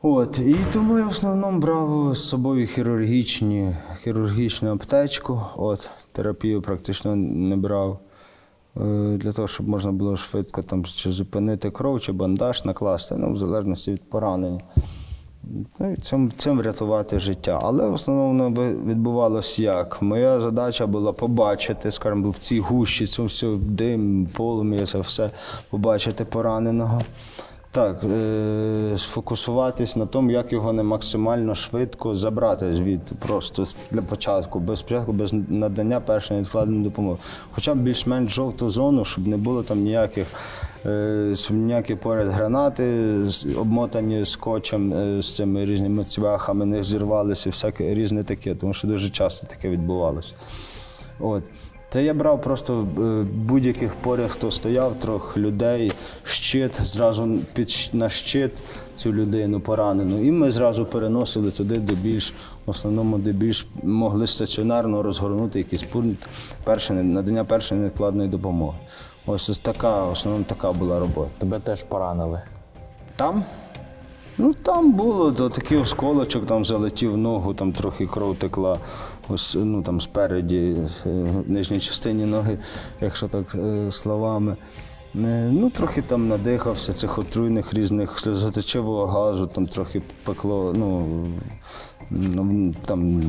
От, 0.03 0.39
і 0.39 0.57
тому 0.73 0.99
я 0.99 1.05
в 1.07 1.09
основному 1.11 1.59
брав 1.59 2.11
з 2.17 2.29
собою 2.29 2.67
хірургічні, 2.67 3.77
хірургічну 4.03 4.73
аптечку. 4.73 5.43
От, 5.57 5.91
терапію 6.13 6.63
практично 6.63 7.17
не 7.17 7.57
брав. 7.57 7.99
е, 8.77 9.17
Для 9.21 9.33
того, 9.33 9.49
щоб 9.49 9.69
можна 9.69 9.93
було 9.93 10.17
швидко 10.17 10.63
там, 10.63 10.85
чи 10.85 11.11
зупинити 11.11 11.71
кров, 11.71 12.01
чи 12.01 12.13
бандаж 12.13 12.65
накласти, 12.65 13.15
ну, 13.19 13.33
в 13.33 13.37
залежності 13.37 13.93
від 13.93 14.11
поранення. 14.11 14.61
Ну, 15.79 15.93
і 15.93 15.97
цим, 15.97 16.33
цим 16.37 16.59
врятувати 16.59 17.21
життя. 17.21 17.61
Але 17.63 17.89
в 17.89 17.93
основному 17.93 18.51
відбувалося 18.87 19.63
як? 19.63 20.03
Моя 20.03 20.41
задача 20.41 20.87
була 20.87 21.13
побачити, 21.13 21.91
скажімо, 21.91 22.31
в 22.31 22.39
цій 22.39 22.61
гущі, 22.61 23.07
цю 23.07 23.25
все 23.25 23.57
дим, 23.57 24.29
полум'я, 24.37 24.87
це 24.87 24.99
все 24.99 25.31
побачити 25.71 26.25
пораненого. 26.25 27.03
Так, 27.75 28.05
е- 28.05 28.95
сфокусуватись 28.97 29.97
на 29.97 30.07
тому, 30.07 30.31
як 30.31 30.53
його 30.53 30.73
не 30.73 30.83
максимально 30.83 31.55
швидко 31.55 32.15
забрати 32.15 32.75
звідти, 32.75 33.15
просто 33.27 33.65
для 33.91 34.03
початку, 34.03 34.61
без 34.61 34.79
спочатку, 34.79 35.13
без 35.13 35.33
надання 35.49 36.01
першої 36.01 36.41
невідкладної 36.41 36.85
допомоги. 36.85 37.19
Хоча 37.53 37.75
б 37.75 37.79
більш-менш 37.79 38.33
жовту 38.33 38.71
зону, 38.71 39.05
щоб 39.05 39.27
не 39.27 39.37
було 39.37 39.63
там 39.63 39.81
ніяких, 39.83 40.27
е- 40.87 41.35
ніякі 41.51 41.95
поряд 41.95 42.29
гранати 42.29 43.15
обмотані 43.59 44.25
скотчем 44.25 44.93
е, 44.93 45.23
з 45.23 45.35
цими 45.37 45.65
різними 45.65 46.05
цвяхами, 46.05 46.65
не 46.67 46.83
зірвалися, 46.85 47.51
всяке 47.51 47.95
різне 47.95 48.25
таке, 48.25 48.55
тому 48.55 48.75
що 48.75 48.89
дуже 48.89 49.11
часто 49.11 49.47
таке 49.47 49.69
відбувалося. 49.69 50.35
От. 51.21 51.51
Це 51.93 52.05
я 52.05 52.15
брав 52.15 52.43
просто 52.43 52.87
е, 52.99 53.27
будь-яких 53.35 53.95
поряд, 53.95 54.31
хто 54.31 54.51
стояв, 54.51 54.95
трьох 54.95 55.37
людей, 55.37 55.93
щит, 56.25 56.83
зразу 56.83 57.39
під 57.55 57.91
на 57.93 58.09
щит 58.09 58.63
цю 58.95 59.13
людину 59.13 59.61
поранену. 59.61 60.25
І 60.25 60.31
ми 60.31 60.53
зразу 60.53 60.87
переносили 60.87 61.51
туди, 61.51 61.77
де 61.77 61.95
більш, 61.95 62.35
в 62.67 62.71
основному, 62.71 63.19
де 63.19 63.33
більш 63.33 63.67
могли 63.83 64.27
стаціонарно 64.27 65.03
розгорнути 65.03 65.59
якийсь 65.59 65.83
пункт 65.83 66.29
першої, 66.65 67.03
надання 67.03 67.45
першої 67.45 67.81
невідкладної 67.81 68.29
допомоги. 68.29 68.79
Ось, 69.27 69.51
ось 69.51 69.59
така, 69.59 70.05
в 70.05 70.11
основному 70.11 70.45
така 70.45 70.73
була 70.73 70.99
робота. 70.99 71.31
Тебе 71.39 71.59
теж 71.59 71.83
поранили. 71.83 72.43
Там? 73.17 73.45
Ну 74.39 74.55
там 74.55 74.93
було 74.93 75.33
то 75.33 75.49
такий 75.49 75.79
осколочок, 75.79 76.47
там 76.47 76.65
залетів 76.65 77.13
в 77.13 77.17
ногу, 77.17 77.55
там 77.55 77.73
трохи 77.73 78.07
кров 78.07 78.37
текла. 78.37 78.79
Ось 79.29 79.57
ну 79.61 79.83
там 79.83 80.01
спереді, 80.01 80.77
е, 81.07 81.11
в 81.47 81.51
нижній 81.51 81.81
частині 81.81 82.27
ноги, 82.27 82.59
якщо 83.01 83.29
так 83.29 83.55
е, 83.55 83.91
словами. 83.91 84.57
Е, 85.15 85.49
Ну, 85.53 85.71
трохи 85.71 86.03
там 86.03 86.29
надихався 86.29 86.93
цих 86.93 87.19
отруйних 87.19 87.75
різних 87.75 88.19
сльозотечивого 88.19 89.07
газу, 89.07 89.47
там 89.47 89.67
трохи 89.67 90.03
пекло, 90.25 90.73
ну, 90.77 91.07
ну 92.11 92.75
там 92.85 93.23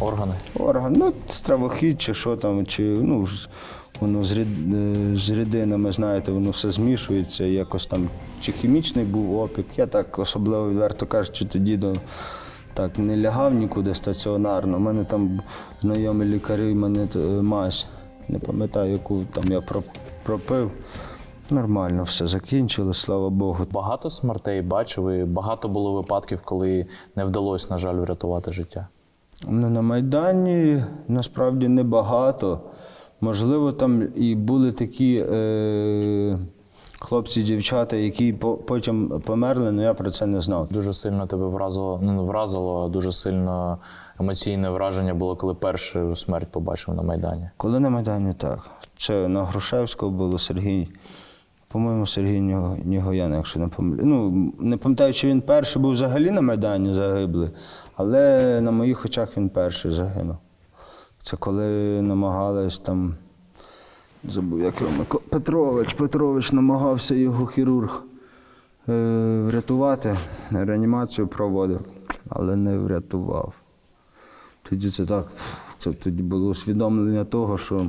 Органи. 0.00 0.34
орган, 0.54 0.92
ну, 0.92 1.12
стравохід 1.26 2.02
чи 2.02 2.14
що 2.14 2.36
там, 2.36 2.66
чи 2.66 2.82
ну, 2.82 3.26
воно 4.00 4.24
з, 4.24 4.32
рід, 4.32 4.74
е, 4.74 4.94
з 5.16 5.30
рідинами, 5.30 5.92
знаєте, 5.92 6.32
воно 6.32 6.50
все 6.50 6.72
змішується, 6.72 7.44
якось 7.44 7.86
там 7.86 8.08
чи 8.40 8.52
хімічний 8.52 9.04
був 9.04 9.40
опік. 9.40 9.66
Я 9.76 9.86
так 9.86 10.18
особливо 10.18 10.70
відверто 10.70 11.06
кажучи, 11.06 11.44
тоді 11.44 11.76
до, 11.76 11.94
так 12.74 12.98
не 12.98 13.16
лягав 13.16 13.54
нікуди 13.54 13.94
стаціонарно. 13.94 14.76
У 14.76 14.80
мене 14.80 15.04
там 15.04 15.40
знайомі 15.80 16.24
лікарі, 16.24 16.74
мене 16.74 17.08
е, 17.16 17.18
мазь, 17.42 17.86
не 18.28 18.38
пам'ятаю, 18.38 18.92
яку 18.92 19.24
там 19.24 19.44
я 19.44 19.60
пропив. 20.22 20.70
Нормально 21.50 22.02
все 22.02 22.26
закінчилось, 22.26 22.98
слава 22.98 23.30
Богу. 23.30 23.66
Багато 23.72 24.10
смертей 24.10 24.62
бачив 24.62 25.10
і 25.10 25.24
багато 25.24 25.68
було 25.68 25.92
випадків, 25.92 26.40
коли 26.44 26.86
не 27.16 27.24
вдалося, 27.24 27.66
на 27.70 27.78
жаль, 27.78 27.94
врятувати 27.94 28.52
життя. 28.52 28.88
Ну, 29.48 29.70
на 29.70 29.82
Майдані 29.82 30.84
насправді 31.08 31.68
небагато. 31.68 32.60
Можливо, 33.20 33.72
там 33.72 34.08
і 34.16 34.34
були 34.34 34.72
такі 34.72 35.24
е, 35.30 36.38
хлопці, 37.04 37.42
дівчата, 37.42 37.96
які 37.96 38.32
по- 38.32 38.56
потім 38.56 39.20
померли, 39.26 39.68
але 39.68 39.82
я 39.82 39.94
про 39.94 40.10
це 40.10 40.26
не 40.26 40.40
знав. 40.40 40.68
Дуже 40.70 40.92
сильно 40.92 41.26
тебе 41.26 41.46
вразило, 41.46 42.00
ну 42.02 42.12
не 42.12 42.22
вразило, 42.22 42.84
а 42.84 42.88
дуже 42.88 43.12
сильно 43.12 43.78
емоційне 44.20 44.70
враження 44.70 45.14
було, 45.14 45.36
коли 45.36 45.54
першу 45.54 46.16
смерть 46.16 46.48
побачив 46.50 46.94
на 46.94 47.02
Майдані. 47.02 47.50
Коли 47.56 47.80
на 47.80 47.90
Майдані 47.90 48.32
так. 48.34 48.70
Це 48.96 49.28
на 49.28 49.44
Грушевського 49.44 50.12
було 50.12 50.38
Сергій. 50.38 50.88
По-моєму, 51.68 52.06
Сергій 52.06 52.40
Ніго- 52.40 52.86
Нігоян, 52.86 53.34
якщо 53.34 53.60
не 53.60 53.68
помиляю. 53.68 54.06
Ну, 54.06 54.52
не 54.60 54.76
пам'ятаю, 54.76 55.12
чи 55.12 55.28
він 55.28 55.40
перший 55.40 55.82
був 55.82 55.90
взагалі 55.92 56.30
на 56.30 56.40
Майдані 56.40 56.94
загиблий, 56.94 57.48
але 57.94 58.60
на 58.60 58.70
моїх 58.70 59.04
очах 59.04 59.36
він 59.36 59.48
перший 59.48 59.90
загинув. 59.90 60.36
Це 61.18 61.36
коли 61.36 61.66
намагались 62.02 62.78
там. 62.78 63.14
Забув, 64.28 64.60
як 64.60 64.74
його 64.80 65.20
Петрович. 65.28 65.94
Петрович 65.94 66.52
намагався 66.52 67.14
його 67.14 67.46
хірург 67.46 68.02
е, 68.88 69.42
врятувати, 69.46 70.16
реанімацію 70.50 71.26
проводив, 71.26 71.80
але 72.28 72.56
не 72.56 72.78
врятував. 72.78 73.52
Тоді 74.62 74.90
це 74.90 75.06
так, 75.06 75.32
це 75.78 75.92
тоді 75.92 76.22
було 76.22 76.48
усвідомлення 76.48 77.24
того, 77.24 77.58
що 77.58 77.86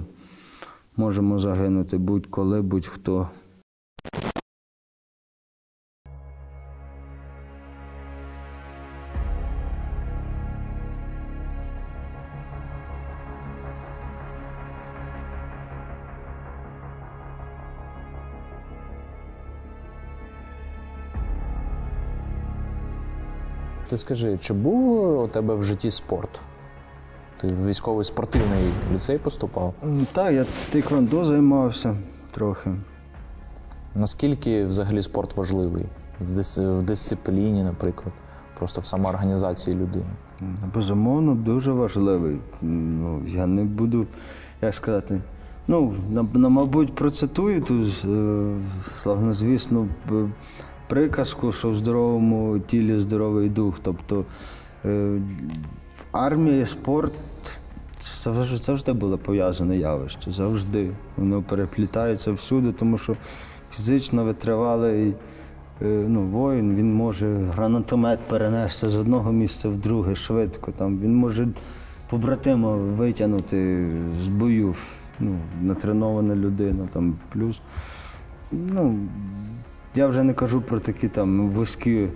можемо 0.98 1.40
загинути 1.40 1.98
будь-коли, 1.98 2.62
будь-хто. 2.62 3.30
Ти 23.94 23.98
скажи, 23.98 24.38
чи 24.42 24.54
був 24.54 25.20
у 25.24 25.28
тебе 25.28 25.56
в 25.56 25.64
житті 25.64 25.92
спорт? 25.92 26.42
Ти 27.42 27.48
в 27.48 27.68
військовий 27.68 28.06
спортивний 28.06 28.64
ліцей 28.94 29.18
поступав? 29.18 29.74
Так, 30.12 30.34
я 30.34 30.46
тейквондо 30.72 31.26
займався 31.26 31.96
трохи. 32.32 32.70
Наскільки 33.96 34.66
взагалі 34.66 35.02
спорт 35.02 35.38
важливий? 35.38 35.86
В, 36.22 36.38
дис- 36.38 36.78
в 36.80 36.82
дисципліні, 36.84 37.64
наприклад, 37.64 38.14
просто 38.58 38.82
в 38.82 38.86
самоорганізації 38.86 39.76
людини? 39.76 40.06
Безумовно, 40.76 41.36
дуже 41.36 41.72
важливий. 41.72 42.38
Ну, 42.62 43.22
я 43.28 43.46
не 43.46 43.64
буду, 43.64 44.08
як 44.62 44.74
сказати, 44.76 45.22
ну, 45.68 45.94
на, 46.10 46.24
на 46.34 46.50
мабуть, 46.50 46.96
процитую 46.96 47.62
ту 47.62 47.74
е, 47.84 48.56
славнозвісну 48.96 49.88
б- 50.10 50.30
приказку, 50.94 51.52
що 51.52 51.70
в 51.70 51.76
здоровому 51.76 52.60
тілі 52.60 52.98
здоровий 53.00 53.50
дух. 53.50 53.80
Тобто 53.82 54.26
е, 54.86 55.20
в 55.98 56.06
армії 56.12 56.66
спорт 56.66 57.14
завжди 58.62 58.94
було 58.94 59.18
пов'язане 59.18 59.78
явище. 59.78 60.32
Завжди. 60.32 60.92
Воно 61.18 61.42
переплітається 61.42 62.32
всюди, 62.32 62.72
тому 62.72 62.98
що 62.98 63.16
фізично 63.72 64.24
витривалий 64.24 65.16
е, 65.82 65.86
ну, 66.08 66.22
воїн, 66.22 66.76
він 66.76 66.94
може 66.94 67.38
гранатомет 67.38 68.28
перенести 68.28 68.90
з 68.90 68.96
одного 68.96 69.32
місця 69.32 69.70
в 69.70 69.78
друге 69.78 70.16
швидко. 70.16 70.72
Там, 70.72 71.00
він 71.00 71.16
може 71.16 71.48
побратима 72.10 72.76
витягнути 72.76 73.88
з 74.22 74.28
бою. 74.28 74.76
Ну, 75.20 75.38
натренована 75.62 76.36
людина. 76.36 76.88
Там, 76.94 77.16
плюс. 77.32 77.62
Ну, 78.52 79.00
я 79.96 80.08
вже 80.08 80.24
не 80.24 80.34
кажу 80.34 80.62
про 80.62 80.80
такі 80.80 81.08
там 81.08 81.50
вузькі 81.50 82.08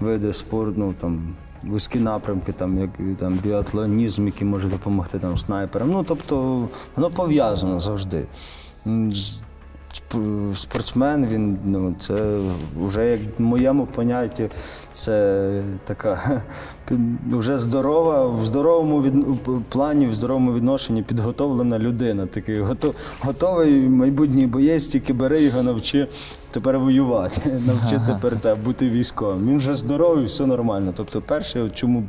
види 0.00 0.32
спорту, 0.32 0.74
ну, 0.76 0.94
там, 1.00 1.34
вузькі 1.62 1.98
напрямки, 1.98 2.52
там, 2.52 2.78
як 2.78 2.90
там, 3.18 3.38
біатлонізм, 3.42 4.26
який 4.26 4.46
може 4.46 4.68
допомогти 4.68 5.18
там, 5.18 5.38
снайперам. 5.38 5.90
Ну, 5.90 6.04
тобто, 6.04 6.68
воно 6.96 7.10
пов'язано 7.10 7.80
завжди. 7.80 8.26
Спортсмен, 10.54 11.26
він 11.26 11.58
ну, 11.64 11.94
це 11.98 12.38
вже 12.80 13.06
як 13.10 13.20
в 13.38 13.42
моєму 13.42 13.86
понятті, 13.86 14.48
це 14.92 15.62
така 15.84 16.42
вже 17.30 17.58
здорова, 17.58 18.26
в 18.26 18.46
здоровому 18.46 19.02
від, 19.02 19.14
плані, 19.68 20.06
в 20.06 20.14
здоровому 20.14 20.52
відношенні 20.54 21.02
підготовлена 21.02 21.78
людина. 21.78 22.26
Такий 22.26 22.60
гото- 22.62 22.94
готовий 23.20 23.88
майбутній 23.88 24.46
боєць, 24.46 24.88
тільки 24.88 25.12
бери 25.12 25.42
його, 25.42 25.62
навчи 25.62 26.08
тепер 26.50 26.78
воювати, 26.78 27.60
навчи 27.66 28.00
тепер 28.06 28.40
та, 28.40 28.54
бути 28.54 28.90
військовим. 28.90 29.48
Він 29.48 29.58
вже 29.58 29.74
здоровий, 29.74 30.24
все 30.26 30.46
нормально. 30.46 30.92
Тобто, 30.96 31.20
перше, 31.20 31.70
чому 31.74 32.04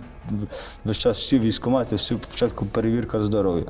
весь 0.86 0.97
час 0.97 1.17
всі 1.19 1.39
військомати, 1.39 1.95
всі 1.95 2.17
спочатку 2.30 2.65
перевірка 2.65 3.19
здоров'я. 3.26 3.63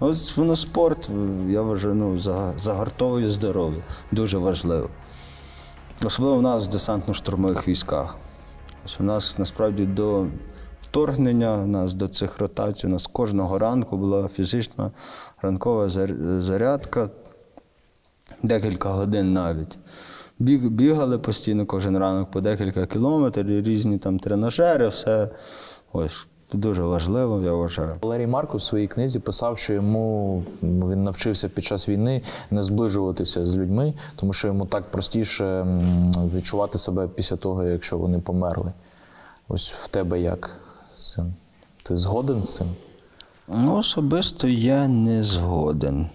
Ось 0.00 0.36
воно 0.36 0.56
спорт, 0.56 1.10
я 1.48 1.62
вважаю, 1.62 1.94
ну, 1.94 2.18
загартовує 2.56 3.30
здоров'я. 3.30 3.80
Дуже 4.12 4.38
важливо. 4.38 4.88
Особливо 6.04 6.36
в 6.36 6.42
нас 6.42 6.68
в 6.68 6.70
десантно-штурмових 6.70 7.68
військах. 7.68 8.16
У 9.00 9.02
нас 9.02 9.38
насправді 9.38 9.86
до 9.86 10.26
вторгнення, 10.82 11.54
у 11.56 11.66
нас 11.66 11.94
до 11.94 12.08
цих 12.08 12.38
ротацій, 12.38 12.86
у 12.86 12.90
нас 12.90 13.06
кожного 13.06 13.58
ранку 13.58 13.96
була 13.96 14.28
фізична 14.28 14.90
ранкова 15.42 15.88
зарядка, 16.40 17.10
декілька 18.42 18.88
годин 18.88 19.32
навіть. 19.32 19.78
Біг, 20.38 20.68
бігали 20.70 21.18
постійно 21.18 21.66
кожен 21.66 21.98
ранок 21.98 22.30
по 22.30 22.40
декілька 22.40 22.86
кілометрів, 22.86 23.66
різні 23.66 23.98
там 23.98 24.18
тренажери, 24.18 24.88
все. 24.88 25.30
Ось 25.92 26.26
дуже 26.52 26.82
важливо, 26.82 27.40
я 27.40 27.52
вважаю. 27.52 27.94
Валерій 28.02 28.26
Маркус 28.26 28.62
у 28.62 28.66
своїй 28.66 28.88
книзі 28.88 29.18
писав, 29.18 29.58
що 29.58 29.72
йому 29.72 30.42
він 30.62 31.04
навчився 31.04 31.48
під 31.48 31.64
час 31.64 31.88
війни 31.88 32.22
не 32.50 32.62
зближуватися 32.62 33.46
з 33.46 33.56
людьми, 33.56 33.94
тому 34.16 34.32
що 34.32 34.48
йому 34.48 34.66
так 34.66 34.90
простіше 34.90 35.66
відчувати 36.34 36.78
себе 36.78 37.08
після 37.14 37.36
того, 37.36 37.64
якщо 37.64 37.98
вони 37.98 38.18
померли. 38.18 38.72
Ось 39.48 39.72
в 39.72 39.88
тебе 39.88 40.20
як 40.20 40.50
з 40.96 41.12
цим? 41.12 41.34
Ти 41.82 41.96
згоден 41.96 42.42
з 42.42 42.54
цим? 42.54 42.66
Ну, 43.48 43.76
особисто 43.76 44.48
я 44.48 44.88
не 44.88 45.22
згоден. 45.22 46.08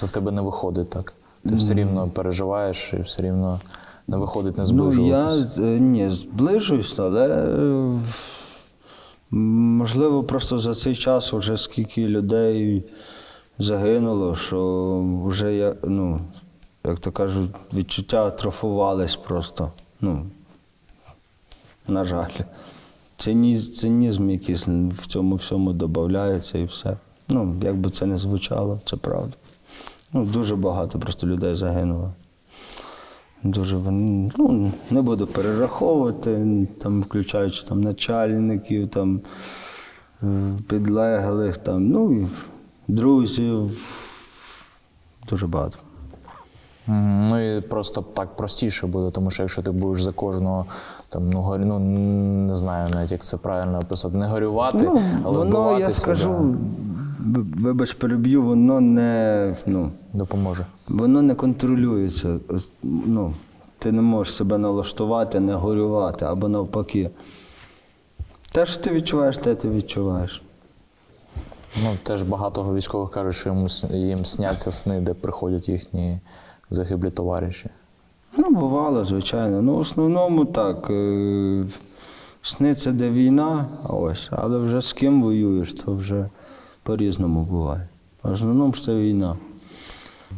То 0.00 0.06
в 0.06 0.10
тебе 0.10 0.32
не 0.32 0.42
виходить 0.42 0.90
так. 0.90 1.12
Ти 1.48 1.54
все 1.54 1.74
рівно 1.74 2.08
переживаєш 2.08 2.94
і 2.94 3.02
все 3.02 3.22
рівно 3.22 3.60
не 4.08 4.16
виходить 4.16 4.58
не 4.58 4.64
Ну, 4.72 5.06
я 5.06 5.28
е, 5.58 5.60
ні, 5.60 6.10
зближуюсь, 6.10 6.98
але 6.98 7.28
е, 7.28 7.98
можливо, 9.30 10.24
просто 10.24 10.58
за 10.58 10.74
цей 10.74 10.96
час 10.96 11.32
вже 11.32 11.56
скільки 11.56 12.08
людей 12.08 12.84
загинуло, 13.58 14.34
що 14.34 15.22
вже 15.26 15.76
ну, 15.84 16.20
як 16.84 16.98
то 16.98 17.12
кажуть, 17.12 17.50
відчуття 17.74 18.26
атрофувались 18.26 19.16
просто. 19.16 19.72
Ну, 20.00 20.26
на 21.88 22.04
жаль. 22.04 22.30
Цинізм 23.16 24.30
якийсь 24.30 24.68
в 24.68 25.06
цьому 25.06 25.36
всьому 25.36 25.72
додається 25.72 26.58
і 26.58 26.64
все. 26.64 26.96
Ну, 27.28 27.56
як 27.62 27.76
би 27.76 27.90
це 27.90 28.06
не 28.06 28.18
звучало, 28.18 28.80
це 28.84 28.96
правда. 28.96 29.32
Ну, 30.12 30.24
дуже 30.24 30.56
багато 30.56 30.98
просто 30.98 31.26
людей 31.26 31.54
загинуло. 31.54 32.12
Дуже 33.42 33.76
ну, 33.76 34.72
не 34.90 35.02
буду 35.02 35.26
перераховувати, 35.26 36.66
там, 36.78 37.02
включаючи 37.02 37.66
там, 37.66 37.80
начальників, 37.80 38.88
там, 38.88 39.20
е, 40.22 40.26
підлеглих, 40.68 41.56
там, 41.56 41.88
ну, 41.88 42.28
друзів. 42.88 43.70
Дуже 45.28 45.46
багато. 45.46 45.78
Ну 46.88 47.56
і 47.56 47.60
просто 47.60 48.02
так 48.02 48.36
простіше 48.36 48.86
буде, 48.86 49.10
тому 49.10 49.30
що 49.30 49.42
якщо 49.42 49.62
ти 49.62 49.70
будеш 49.70 50.02
за 50.02 50.12
кожного 50.12 50.66
там, 51.08 51.30
ну, 51.30 51.40
горі, 51.40 51.62
ну 51.64 51.78
не 51.78 52.54
знаю 52.54 52.88
навіть, 52.90 53.12
як 53.12 53.22
це 53.24 53.36
правильно 53.36 53.78
описати, 53.78 54.16
не 54.16 54.26
горювати, 54.26 54.78
Ну, 54.78 55.02
але 55.24 55.38
воно, 55.38 55.78
я 55.78 55.90
скажу, 55.92 56.56
да, 56.58 56.58
вибач, 57.36 57.92
переб'ю, 57.92 58.42
воно 58.42 58.80
не, 58.80 59.56
ну, 59.66 59.90
допоможе. 60.12 60.66
воно 60.88 61.22
не 61.22 61.34
контролюється. 61.34 62.36
Ну, 62.82 63.32
ти 63.78 63.92
не 63.92 64.02
можеш 64.02 64.34
себе 64.34 64.58
налаштувати, 64.58 65.40
не 65.40 65.54
горювати 65.54 66.24
або 66.24 66.48
навпаки. 66.48 67.10
Те, 68.52 68.66
що 68.66 68.80
ти 68.82 68.90
відчуваєш, 68.90 69.38
те 69.38 69.54
ти 69.54 69.70
відчуваєш. 69.70 70.42
Ну, 71.84 71.90
теж 72.02 72.22
багато 72.22 72.74
військових 72.74 73.10
кажуть, 73.10 73.34
що 73.34 73.54
с- 73.68 73.84
їм 73.90 74.18
сняться 74.26 74.70
сни, 74.72 75.00
де 75.00 75.14
приходять 75.14 75.68
їхні 75.68 76.18
загиблі 76.70 77.10
товариші. 77.10 77.66
Ну, 78.38 78.50
бувало, 78.50 79.04
звичайно. 79.04 79.62
Ну, 79.62 79.74
в 79.74 79.78
основному 79.78 80.44
так. 80.44 80.90
е, 80.90 81.64
Сни 82.42 82.74
це 82.74 82.92
де 82.92 83.10
війна, 83.10 83.66
ось, 83.88 84.28
але 84.32 84.58
вже 84.58 84.80
з 84.80 84.92
ким 84.92 85.22
воюєш, 85.22 85.74
то 85.74 85.94
вже 85.94 86.28
по-різному 86.88 87.42
буває. 87.42 87.88
В 88.22 88.32
основному 88.32 88.72
ж 88.72 88.82
це 88.82 88.94
війна. 88.94 89.36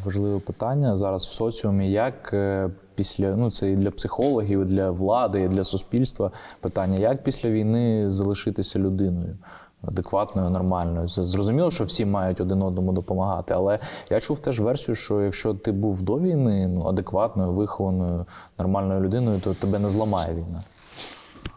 Важливе 0.04 0.38
питання 0.38 0.96
зараз 0.96 1.26
в 1.26 1.32
соціумі, 1.32 1.90
як 1.90 2.30
е, 2.32 2.70
після 2.94 3.36
ну 3.36 3.50
це 3.50 3.70
і 3.70 3.76
для 3.76 3.90
психологів, 3.90 4.62
і 4.62 4.64
для 4.64 4.90
влади, 4.90 5.42
і 5.42 5.48
для 5.48 5.64
суспільства 5.64 6.30
питання, 6.60 6.98
як 6.98 7.22
після 7.22 7.50
війни 7.50 8.10
залишитися 8.10 8.78
людиною 8.78 9.36
адекватною, 9.82 10.50
нормальною. 10.50 11.08
Це 11.08 11.24
Зрозуміло, 11.24 11.70
що 11.70 11.84
всі 11.84 12.04
мають 12.04 12.40
один 12.40 12.62
одному 12.62 12.92
допомагати, 12.92 13.54
але 13.54 13.78
я 14.10 14.20
чув 14.20 14.38
теж 14.38 14.60
версію, 14.60 14.94
що 14.94 15.22
якщо 15.22 15.54
ти 15.54 15.72
був 15.72 16.02
до 16.02 16.18
війни 16.18 16.68
ну, 16.68 16.86
адекватною, 16.86 17.52
вихованою, 17.52 18.26
нормальною 18.58 19.00
людиною, 19.00 19.40
то 19.44 19.54
тебе 19.54 19.78
не 19.78 19.88
зламає 19.88 20.34
війна. 20.34 20.62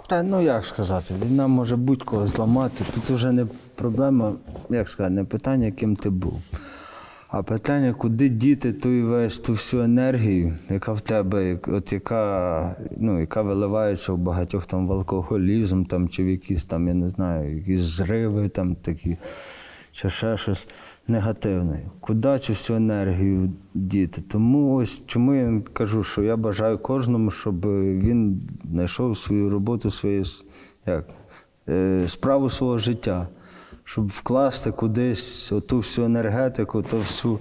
Та 0.07 0.23
ну 0.23 0.41
як 0.41 0.65
сказати, 0.65 1.13
війна 1.25 1.47
може 1.47 1.75
будь-кого 1.75 2.27
зламати. 2.27 2.85
Тут 2.93 3.09
вже 3.09 3.31
не 3.31 3.45
проблема, 3.75 4.33
як 4.69 4.89
сказати, 4.89 5.15
не 5.15 5.23
питання, 5.23 5.71
ким 5.71 5.95
ти 5.95 6.09
був. 6.09 6.41
А 7.27 7.43
питання, 7.43 7.93
куди 7.93 8.29
діти 8.29 8.73
ту 8.73 8.89
весь 8.89 9.39
ту 9.39 9.53
всю 9.53 9.83
енергію, 9.83 10.57
яка 10.69 10.93
в 10.93 11.01
тебе, 11.01 11.59
от 11.67 11.93
яка, 11.93 12.75
ну, 12.97 13.19
яка 13.19 13.41
виливається 13.41 14.13
в 14.13 14.17
багатьох 14.17 14.65
там 14.65 14.87
в 14.87 14.91
алкоголізм, 14.91 15.83
там, 15.83 16.09
чи 16.09 16.23
в 16.23 16.27
якісь 16.27 16.65
там, 16.65 16.87
я 16.87 16.93
не 16.93 17.09
знаю, 17.09 17.57
якісь 17.57 17.79
зриви 17.79 18.49
там 18.49 18.75
такі, 18.75 19.17
чи 19.91 20.09
ще 20.09 20.37
щось 20.37 20.67
негативне. 21.07 21.79
Куди 21.99 22.39
цю 22.39 22.53
всю 22.53 22.77
енергію 22.77 23.51
діти? 23.73 24.21
Тому 24.21 24.75
ось 24.75 25.03
чому 25.07 25.33
я 25.33 25.61
кажу, 25.73 26.03
що 26.03 26.23
я 26.23 26.37
бажаю 26.37 26.77
кожному, 26.77 27.31
щоб 27.31 27.65
він 27.99 28.49
знайшов 28.69 29.17
свою 29.17 29.49
роботу, 29.49 29.89
свою 29.89 30.23
як, 30.85 31.05
е, 31.69 32.03
справу 32.07 32.49
свого 32.49 32.77
життя 32.77 33.27
щоб 33.83 34.07
вкласти 34.07 34.71
кудись 34.71 35.51
оту 35.51 35.77
всю 35.77 36.05
енергетику, 36.05 36.81
ту 36.81 36.97
всю, 36.97 37.39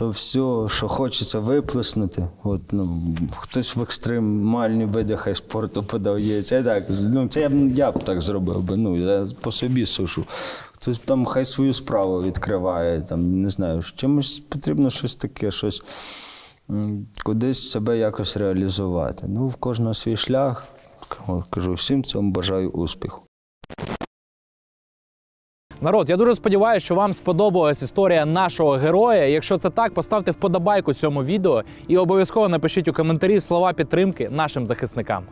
то 0.00 0.10
все, 0.10 0.68
що 0.68 0.88
хочеться 0.88 1.40
виплеснути. 1.40 2.28
От, 2.42 2.72
ну, 2.72 3.16
хтось 3.36 3.76
в 3.76 3.82
екстремальні 3.82 4.84
види 4.84 5.16
хай 5.16 5.34
спорту 5.34 5.82
подається. 5.82 6.56
Я 6.56 6.62
так, 6.62 6.84
ну, 6.88 7.28
це 7.28 7.40
я 7.40 7.48
б, 7.48 7.52
я 7.76 7.92
б 7.92 8.04
так 8.04 8.20
зробив 8.20 8.62
би. 8.62 8.76
Ну, 8.76 8.96
я 8.96 9.26
по 9.40 9.52
собі 9.52 9.86
сушу. 9.86 10.24
Хтось 10.72 10.98
там 10.98 11.26
хай 11.26 11.46
свою 11.46 11.74
справу 11.74 12.22
відкриває, 12.22 13.00
там, 13.00 13.42
не 13.42 13.50
знаю, 13.50 13.82
чимось 13.82 14.38
потрібно 14.38 14.90
щось 14.90 15.16
таке, 15.16 15.50
щось 15.50 15.82
кудись 17.24 17.70
себе 17.70 17.98
якось 17.98 18.36
реалізувати. 18.36 19.26
Ну, 19.28 19.46
в 19.46 19.56
кожного 19.56 19.94
свій 19.94 20.16
шлях. 20.16 20.68
Кажу, 21.50 21.72
всім 21.72 22.04
цьому 22.04 22.30
бажаю 22.30 22.70
успіху. 22.70 23.22
Народ, 25.82 26.08
я 26.08 26.16
дуже 26.16 26.34
сподіваюся, 26.34 26.84
що 26.84 26.94
вам 26.94 27.12
сподобалась 27.12 27.82
історія 27.82 28.26
нашого 28.26 28.70
героя. 28.70 29.24
Якщо 29.24 29.58
це 29.58 29.70
так, 29.70 29.94
поставте 29.94 30.30
вподобайку 30.30 30.94
цьому 30.94 31.24
відео 31.24 31.62
і 31.88 31.96
обов'язково 31.96 32.48
напишіть 32.48 32.88
у 32.88 32.92
коментарі 32.92 33.40
слова 33.40 33.72
підтримки 33.72 34.28
нашим 34.30 34.66
захисникам. 34.66 35.24